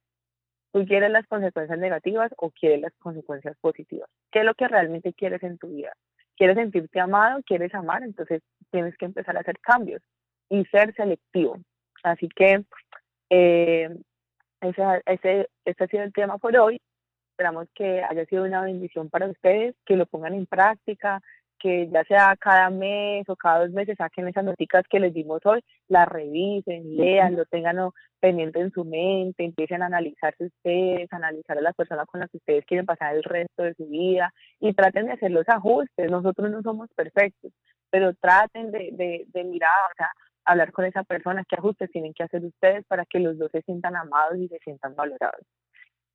¿Tú 0.72 0.86
quieres 0.86 1.10
las 1.10 1.26
consecuencias 1.26 1.76
negativas 1.76 2.30
o 2.36 2.52
quieres 2.52 2.80
las 2.80 2.92
consecuencias 3.00 3.56
positivas? 3.60 4.08
¿Qué 4.30 4.38
es 4.38 4.44
lo 4.44 4.54
que 4.54 4.68
realmente 4.68 5.12
quieres 5.14 5.42
en 5.42 5.58
tu 5.58 5.70
vida? 5.70 5.94
¿Quieres 6.36 6.54
sentirte 6.56 7.00
amado? 7.00 7.40
¿Quieres 7.44 7.74
amar? 7.74 8.04
Entonces 8.04 8.40
tienes 8.70 8.96
que 8.96 9.06
empezar 9.06 9.36
a 9.36 9.40
hacer 9.40 9.58
cambios 9.58 10.00
y 10.48 10.64
ser 10.66 10.94
selectivo. 10.94 11.58
Así 12.04 12.28
que 12.28 12.62
eh, 13.30 13.88
ese, 14.60 14.82
ese, 15.06 15.48
ese 15.64 15.84
ha 15.84 15.86
sido 15.88 16.02
el 16.02 16.12
tema 16.12 16.38
por 16.38 16.56
hoy. 16.56 16.80
Esperamos 17.32 17.68
que 17.74 18.02
haya 18.02 18.24
sido 18.26 18.44
una 18.44 18.62
bendición 18.62 19.10
para 19.10 19.26
ustedes, 19.26 19.74
que 19.84 19.96
lo 19.96 20.06
pongan 20.06 20.34
en 20.34 20.46
práctica, 20.46 21.20
que 21.58 21.88
ya 21.88 22.04
sea 22.04 22.36
cada 22.38 22.68
mes 22.70 23.28
o 23.28 23.36
cada 23.36 23.60
dos 23.60 23.70
meses 23.70 23.96
saquen 23.96 24.28
esas 24.28 24.44
noticias 24.44 24.84
que 24.88 25.00
les 25.00 25.14
dimos 25.14 25.40
hoy, 25.44 25.62
las 25.88 26.06
revisen, 26.06 26.96
lean, 26.96 27.36
lo 27.36 27.46
tengan 27.46 27.90
pendiente 28.20 28.60
en 28.60 28.70
su 28.70 28.84
mente, 28.84 29.44
empiecen 29.44 29.82
a 29.82 29.86
analizarse 29.86 30.44
ustedes, 30.44 31.12
analizar 31.12 31.56
a 31.56 31.62
las 31.62 31.74
personas 31.74 32.06
con 32.06 32.20
las 32.20 32.30
que 32.30 32.36
ustedes 32.36 32.66
quieren 32.66 32.86
pasar 32.86 33.16
el 33.16 33.22
resto 33.22 33.62
de 33.62 33.74
su 33.74 33.86
vida 33.86 34.32
y 34.60 34.74
traten 34.74 35.06
de 35.06 35.12
hacer 35.12 35.30
los 35.30 35.48
ajustes. 35.48 36.10
Nosotros 36.10 36.50
no 36.50 36.62
somos 36.62 36.90
perfectos, 36.94 37.50
pero 37.90 38.12
traten 38.14 38.70
de, 38.70 38.90
de, 38.92 39.24
de 39.28 39.44
mirar, 39.44 39.70
o 39.90 39.94
sea, 39.96 40.10
hablar 40.44 40.72
con 40.72 40.84
esa 40.84 41.02
persona, 41.04 41.44
qué 41.48 41.56
ajustes 41.56 41.90
tienen 41.90 42.14
que 42.14 42.22
hacer 42.22 42.44
ustedes 42.44 42.84
para 42.86 43.04
que 43.06 43.20
los 43.20 43.38
dos 43.38 43.50
se 43.50 43.62
sientan 43.62 43.96
amados 43.96 44.38
y 44.38 44.48
se 44.48 44.58
sientan 44.58 44.94
valorados. 44.94 45.46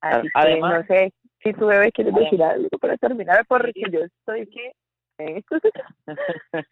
Así 0.02 0.28
que 0.30 0.60
no 0.60 0.84
sé 0.86 1.14
si 1.44 1.54
tu 1.54 1.66
bebé 1.68 1.92
quiere 1.92 2.12
decir 2.12 2.42
algo 2.42 2.70
para 2.80 2.96
terminar, 2.98 3.46
porque 3.48 3.84
yo 3.92 4.00
estoy 4.02 4.48
que 4.48 4.72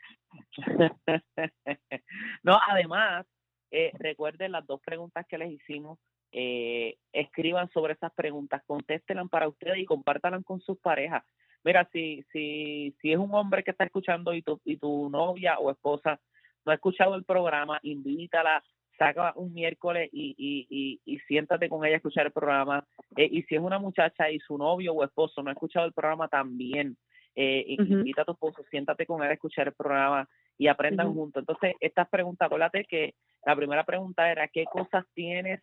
no, 2.43 2.57
además, 2.67 3.25
eh, 3.71 3.91
recuerden 3.99 4.53
las 4.53 4.65
dos 4.65 4.79
preguntas 4.85 5.25
que 5.27 5.37
les 5.37 5.51
hicimos. 5.51 5.99
Eh, 6.31 6.97
escriban 7.13 7.69
sobre 7.71 7.93
esas 7.93 8.13
preguntas, 8.13 8.61
contéstenlas 8.65 9.29
para 9.29 9.47
ustedes 9.47 9.77
y 9.77 9.85
compártanlas 9.85 10.43
con 10.43 10.59
sus 10.61 10.77
parejas. 10.79 11.23
Mira, 11.63 11.87
si, 11.91 12.23
si, 12.31 12.95
si 13.01 13.11
es 13.11 13.17
un 13.17 13.33
hombre 13.33 13.63
que 13.63 13.71
está 13.71 13.85
escuchando 13.85 14.33
y 14.33 14.41
tu, 14.41 14.59
y 14.63 14.77
tu 14.77 15.09
novia 15.09 15.57
o 15.59 15.71
esposa 15.71 16.19
no 16.67 16.71
ha 16.71 16.75
escuchado 16.75 17.15
el 17.15 17.23
programa, 17.23 17.79
invítala, 17.81 18.61
saca 18.99 19.31
un 19.37 19.53
miércoles 19.53 20.09
y, 20.11 20.35
y, 20.37 20.99
y, 21.05 21.19
siéntate 21.19 21.69
con 21.69 21.85
ella 21.85 21.95
a 21.95 21.97
escuchar 21.97 22.25
el 22.25 22.31
programa. 22.33 22.83
Eh, 23.15 23.29
y 23.31 23.43
si 23.43 23.55
es 23.55 23.61
una 23.61 23.79
muchacha 23.79 24.29
y 24.29 24.39
su 24.39 24.57
novio 24.57 24.93
o 24.93 25.03
esposo 25.03 25.41
no 25.41 25.49
ha 25.49 25.53
escuchado 25.53 25.85
el 25.85 25.93
programa, 25.93 26.27
también 26.27 26.97
eh, 27.35 27.63
invita 27.67 28.23
a 28.23 28.25
tu 28.25 28.33
esposo, 28.33 28.63
siéntate 28.69 29.05
con 29.05 29.23
él 29.23 29.29
a 29.29 29.33
escuchar 29.33 29.67
el 29.67 29.73
programa 29.73 30.27
y 30.57 30.67
aprendan 30.67 31.07
Ujú. 31.07 31.19
juntos. 31.19 31.41
Entonces, 31.41 31.75
estas 31.79 32.09
preguntas, 32.09 32.47
acuérdate 32.47 32.83
que 32.85 33.13
la 33.45 33.55
primera 33.55 33.85
pregunta 33.85 34.29
era, 34.29 34.47
¿qué 34.49 34.65
cosas 34.65 35.05
tienes 35.13 35.61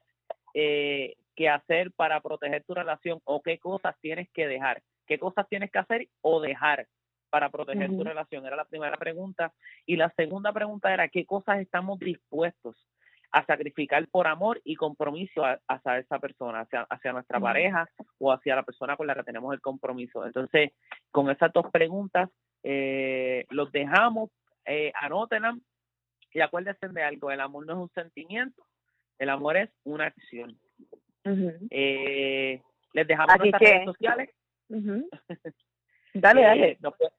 eh, 0.55 1.16
que 1.36 1.48
hacer 1.50 1.92
para 1.92 2.20
proteger 2.20 2.64
tu 2.64 2.72
relación 2.74 3.20
o 3.24 3.42
qué 3.42 3.59
cosas 3.59 3.94
tienes 4.00 4.30
que 4.30 4.46
dejar? 4.46 4.80
¿Qué 5.07 5.18
cosas 5.18 5.46
tienes 5.48 5.70
que 5.70 5.80
hacer 5.80 6.09
o 6.22 6.40
dejar 6.40 6.86
para 7.35 7.51
proteger 7.51 7.91
tu 7.91 8.05
relación? 8.05 8.47
Era 8.47 8.55
la 8.55 8.64
primera 8.64 8.97
pregunta. 8.97 9.53
Y 9.87 9.97
la 9.97 10.09
segunda 10.16 10.53
pregunta 10.53 10.95
era, 10.95 11.09
¿qué 11.09 11.26
cosas 11.26 11.59
estamos 11.59 11.99
dispuestos 11.99 12.76
a 13.32 13.45
sacrificar 13.45 14.07
por 14.07 14.28
amor 14.28 14.61
y 14.62 14.76
compromiso 14.76 15.43
hacia 15.66 15.99
esa 15.99 16.20
persona, 16.20 16.61
hacia, 16.61 16.82
hacia 16.82 17.12
nuestra 17.12 17.41
pareja 17.41 17.89
o 18.20 18.30
hacia 18.30 18.55
la 18.55 18.62
persona 18.62 18.97
con 18.97 19.09
la 19.09 19.16
que 19.16 19.24
tenemos 19.24 19.53
el 19.53 19.61
compromiso? 19.61 20.24
Entonces, 20.24 20.70
con 21.11 21.28
esas 21.28 21.53
dos 21.53 21.66
preguntas, 21.72 22.30
eh, 22.62 23.47
los 23.51 23.72
dejamos, 23.72 24.30
eh, 24.64 24.93
anótenlas 25.01 25.57
y 26.32 26.41
acuérdense 26.41 26.87
de 26.89 27.03
algo, 27.03 27.32
el 27.32 27.41
amor 27.41 27.66
no 27.66 27.72
es 27.72 27.78
un 27.80 27.91
sentimiento, 27.95 28.62
el 29.18 29.28
amor 29.28 29.57
es 29.57 29.70
una 29.82 30.05
acción. 30.07 30.57
Eh, 31.70 32.62
les 32.93 33.07
dejamos 33.09 33.30
Así 33.35 33.39
nuestras 33.51 33.61
que- 33.61 33.72
redes 33.72 33.85
sociales. 33.87 34.30
Dale, 36.16 36.43
Eh, 36.43 36.45
dale. 36.45 36.76
nos, 36.80 36.95
pu- 36.95 37.11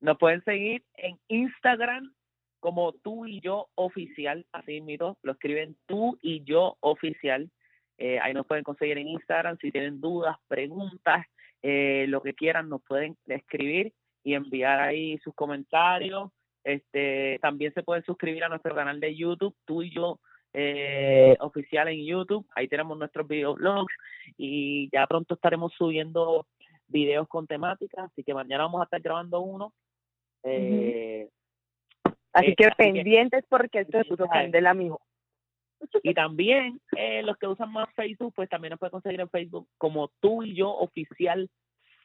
nos 0.00 0.18
pueden 0.18 0.42
seguir 0.44 0.84
en 0.94 1.18
Instagram 1.28 2.12
como 2.60 2.92
tú 2.92 3.26
y 3.26 3.40
yo 3.40 3.68
oficial, 3.74 4.46
así 4.52 4.80
mismo, 4.80 5.16
lo 5.22 5.32
escriben 5.32 5.76
tú 5.86 6.18
y 6.22 6.44
yo 6.44 6.76
oficial. 6.80 7.50
Eh, 7.98 8.18
ahí 8.20 8.34
nos 8.34 8.46
pueden 8.46 8.64
conseguir 8.64 8.98
en 8.98 9.08
Instagram 9.08 9.58
si 9.58 9.70
tienen 9.70 10.00
dudas, 10.00 10.36
preguntas, 10.48 11.26
eh, 11.62 12.06
lo 12.08 12.22
que 12.22 12.34
quieran, 12.34 12.68
nos 12.68 12.82
pueden 12.82 13.16
escribir 13.26 13.92
y 14.22 14.34
enviar 14.34 14.80
ahí 14.80 15.18
sus 15.18 15.34
comentarios. 15.34 16.30
Este, 16.64 17.38
también 17.40 17.72
se 17.72 17.82
pueden 17.82 18.04
suscribir 18.04 18.44
a 18.44 18.48
nuestro 18.48 18.74
canal 18.74 19.00
de 19.00 19.16
YouTube, 19.16 19.54
tú 19.64 19.82
y 19.82 19.90
yo 19.90 20.20
eh, 20.52 21.36
oficial 21.40 21.88
en 21.88 22.04
YouTube. 22.04 22.46
Ahí 22.54 22.68
tenemos 22.68 22.98
nuestros 22.98 23.26
videoblogs 23.26 23.94
y 24.36 24.90
ya 24.92 25.06
pronto 25.06 25.34
estaremos 25.34 25.72
subiendo 25.74 26.46
videos 26.88 27.28
con 27.28 27.46
temáticas, 27.46 28.10
así 28.10 28.24
que 28.24 28.34
mañana 28.34 28.64
vamos 28.64 28.80
a 28.80 28.84
estar 28.84 29.00
grabando 29.00 29.40
uno. 29.40 29.72
Eh, 30.44 31.28
Así 32.32 32.50
eh, 32.50 32.54
que 32.56 32.66
así 32.66 32.74
que- 32.76 32.84
pendientes 32.84 33.44
porque 33.48 33.80
esto 33.80 33.92
Pendientes. 33.98 34.28
candela, 34.30 34.74
mijo. 34.74 35.00
y 36.02 36.12
también 36.14 36.78
eh, 36.96 37.22
los 37.22 37.36
que 37.38 37.46
usan 37.46 37.72
más 37.72 37.88
Facebook, 37.94 38.32
pues 38.36 38.48
también 38.48 38.70
nos 38.70 38.78
pueden 38.78 38.90
conseguir 38.92 39.20
en 39.20 39.30
Facebook 39.30 39.66
como 39.78 40.10
tú 40.20 40.42
y 40.42 40.54
yo 40.54 40.70
oficial 40.70 41.48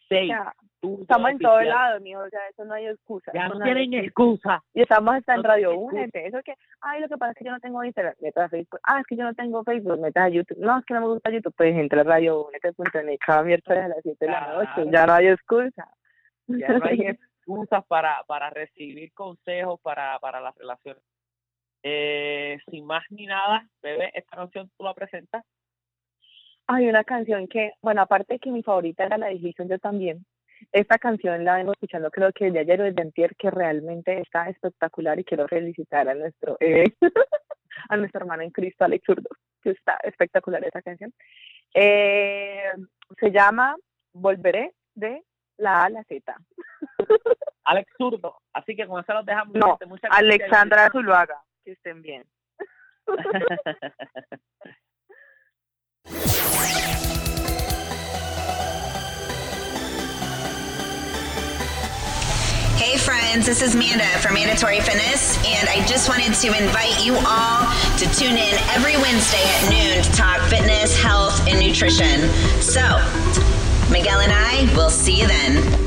6. 0.08 0.30
Ya, 0.30 0.54
Tú 0.82 0.94
y 0.94 0.96
yo 0.98 1.02
estamos 1.02 1.32
en 1.32 1.40
todo 1.40 1.56
oficial. 1.56 1.76
lado, 1.76 2.00
mijo. 2.00 2.22
O 2.22 2.30
sea, 2.30 2.40
eso 2.50 2.64
no 2.64 2.74
hay 2.76 2.86
excusa. 2.88 3.32
Ya 3.34 3.48
no 3.50 3.60
tienen 3.60 3.94
excusa. 3.96 4.56
excusa. 4.56 4.64
Y 4.76 4.82
estamos 4.82 5.16
hasta 5.16 5.34
en 5.36 5.44
Radio 5.44 5.72
excusa. 5.72 5.96
Únete. 5.96 6.28
Eso 6.28 6.40
que, 6.46 6.54
ay, 6.82 7.02
lo 7.02 7.08
que 7.10 7.18
pasa 7.18 7.32
es 7.32 7.38
que 7.40 7.46
yo 7.46 7.52
no 7.52 7.60
tengo 7.60 7.84
Instagram, 7.84 8.14
metas 8.22 8.46
a 8.46 8.50
Facebook. 8.50 8.80
Ah, 8.84 9.00
es 9.02 9.08
que 9.08 9.16
yo 9.18 9.24
no 9.24 9.34
tengo 9.34 9.64
Facebook, 9.64 10.00
metas 10.00 10.24
a 10.26 10.30
YouTube. 10.30 10.58
No, 10.60 10.78
es 10.80 10.86
que 10.86 10.94
no 10.94 11.02
me 11.02 11.08
gusta 11.08 11.32
YouTube, 11.32 11.54
pues 11.58 11.76
entra 11.76 12.02
a 12.02 12.04
Radio 12.04 12.48
Únete.net 12.48 13.18
cada 13.26 13.44
miércoles 13.44 13.84
a 13.84 13.88
las 13.90 13.98
7 14.04 14.26
de 14.26 14.32
la 14.32 14.54
noche. 14.54 14.92
Ya 14.92 15.06
no 15.08 15.14
hay 15.14 15.28
excusa. 15.28 15.90
Ya 16.48 16.68
no 16.70 16.86
hay 16.86 16.98
excusas 17.46 17.86
para, 17.86 18.24
para 18.28 18.50
recibir 18.50 19.14
consejos 19.14 19.80
para, 19.82 20.18
para 20.20 20.42
las 20.42 20.56
relaciones. 20.56 21.04
Eh, 21.84 22.58
sin 22.70 22.86
más 22.86 23.04
ni 23.12 23.28
nada, 23.28 23.68
bebé, 23.84 24.12
esta 24.16 24.38
canción 24.38 24.72
tú 24.76 24.84
la 24.84 24.94
presentas. 24.94 25.46
Hay 26.68 26.88
una 26.88 27.04
canción 27.04 27.48
que, 27.48 27.74
bueno, 27.82 28.02
aparte 28.02 28.34
de 28.34 28.40
que 28.40 28.50
mi 28.50 28.64
favorita 28.64 29.04
era 29.06 29.20
la 29.20 29.28
de 29.28 29.40
yo 29.40 29.80
también. 29.80 30.26
Esta 30.72 30.98
canción 30.98 31.44
la 31.44 31.58
vengo 31.58 31.74
escuchando 31.74 32.10
creo 32.10 32.32
que 32.32 32.50
de 32.50 32.60
ayer 32.60 32.82
o 32.82 32.86
desde 32.86 33.02
antier, 33.02 33.36
que 33.36 33.52
realmente 33.52 34.20
está 34.20 34.50
espectacular 34.50 35.20
y 35.20 35.24
quiero 35.24 35.48
felicitar 35.48 36.10
a 36.10 36.16
nuestro 36.16 36.58
eh, 36.60 36.86
a 37.90 37.98
nuestro 37.98 38.22
hermano 38.22 38.42
en 38.42 38.50
Cristo, 38.50 38.86
Alex 38.86 39.06
Zurdo, 39.06 39.30
que 39.62 39.72
está 39.72 39.98
espectacular 40.04 40.64
esa 40.66 40.82
canción. 40.82 41.14
Eh, 41.74 42.72
se 43.20 43.32
llama 43.32 43.76
Volveré 44.14 44.74
de 44.96 45.24
la 45.58 45.82
A 45.82 45.86
a 45.86 45.90
la 45.90 46.04
Z. 46.04 46.36
Alex 47.66 47.92
Zurdo. 47.98 48.38
Así 48.54 48.76
que 48.76 48.86
con 48.88 49.02
eso 49.02 49.14
los 49.14 49.26
dejamos. 49.26 49.56
No, 49.56 49.72
gente. 49.72 49.86
Muchas 49.88 50.10
gracias. 50.10 50.20
Alexandra 50.20 50.90
Zuluaga. 50.92 51.42
Que 51.64 51.72
estén 51.72 52.02
bien. 52.02 52.24
Hey 62.78 62.98
friends, 62.98 63.46
this 63.46 63.62
is 63.62 63.76
Manda 63.76 64.06
from 64.20 64.36
Mandatory 64.36 64.80
Fitness, 64.80 65.38
and 65.46 65.68
I 65.70 65.86
just 65.88 66.08
wanted 66.08 66.34
to 66.34 66.48
invite 66.48 67.04
you 67.04 67.16
all 67.26 67.66
to 67.98 68.06
tune 68.14 68.38
in 68.38 68.54
every 68.76 68.96
Wednesday 68.98 69.42
at 69.42 69.70
noon 69.70 70.04
to 70.04 70.12
talk 70.12 70.42
fitness, 70.50 70.96
health, 71.02 71.40
and 71.48 71.60
nutrition. 71.60 72.30
So, 72.62 72.84
Miguel 73.92 74.20
and 74.20 74.32
I 74.32 74.74
will 74.76 74.90
see 74.90 75.22
you 75.22 75.28
then. 75.28 75.86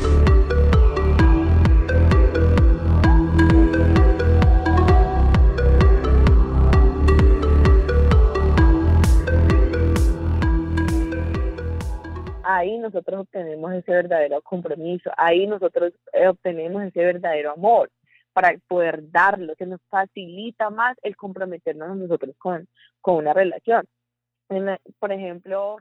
ahí 12.59 12.79
nosotros 12.79 13.21
obtenemos 13.21 13.73
ese 13.73 13.93
verdadero 13.93 14.43
compromiso, 14.43 15.11
ahí 15.17 15.47
nosotros 15.47 15.93
eh, 16.13 16.27
obtenemos 16.29 16.83
ese 16.83 17.05
verdadero 17.05 17.53
amor 17.53 17.91
para 18.33 18.57
poder 18.69 19.11
darlo, 19.11 19.55
que 19.57 19.67
nos 19.67 19.81
facilita 19.89 20.71
más 20.71 20.97
el 21.03 21.17
comprometernos 21.17 21.97
nosotros 21.97 22.35
con, 22.39 22.69
con 23.01 23.17
una 23.17 23.33
relación. 23.33 23.87
Por 24.99 25.13
ejemplo, 25.13 25.77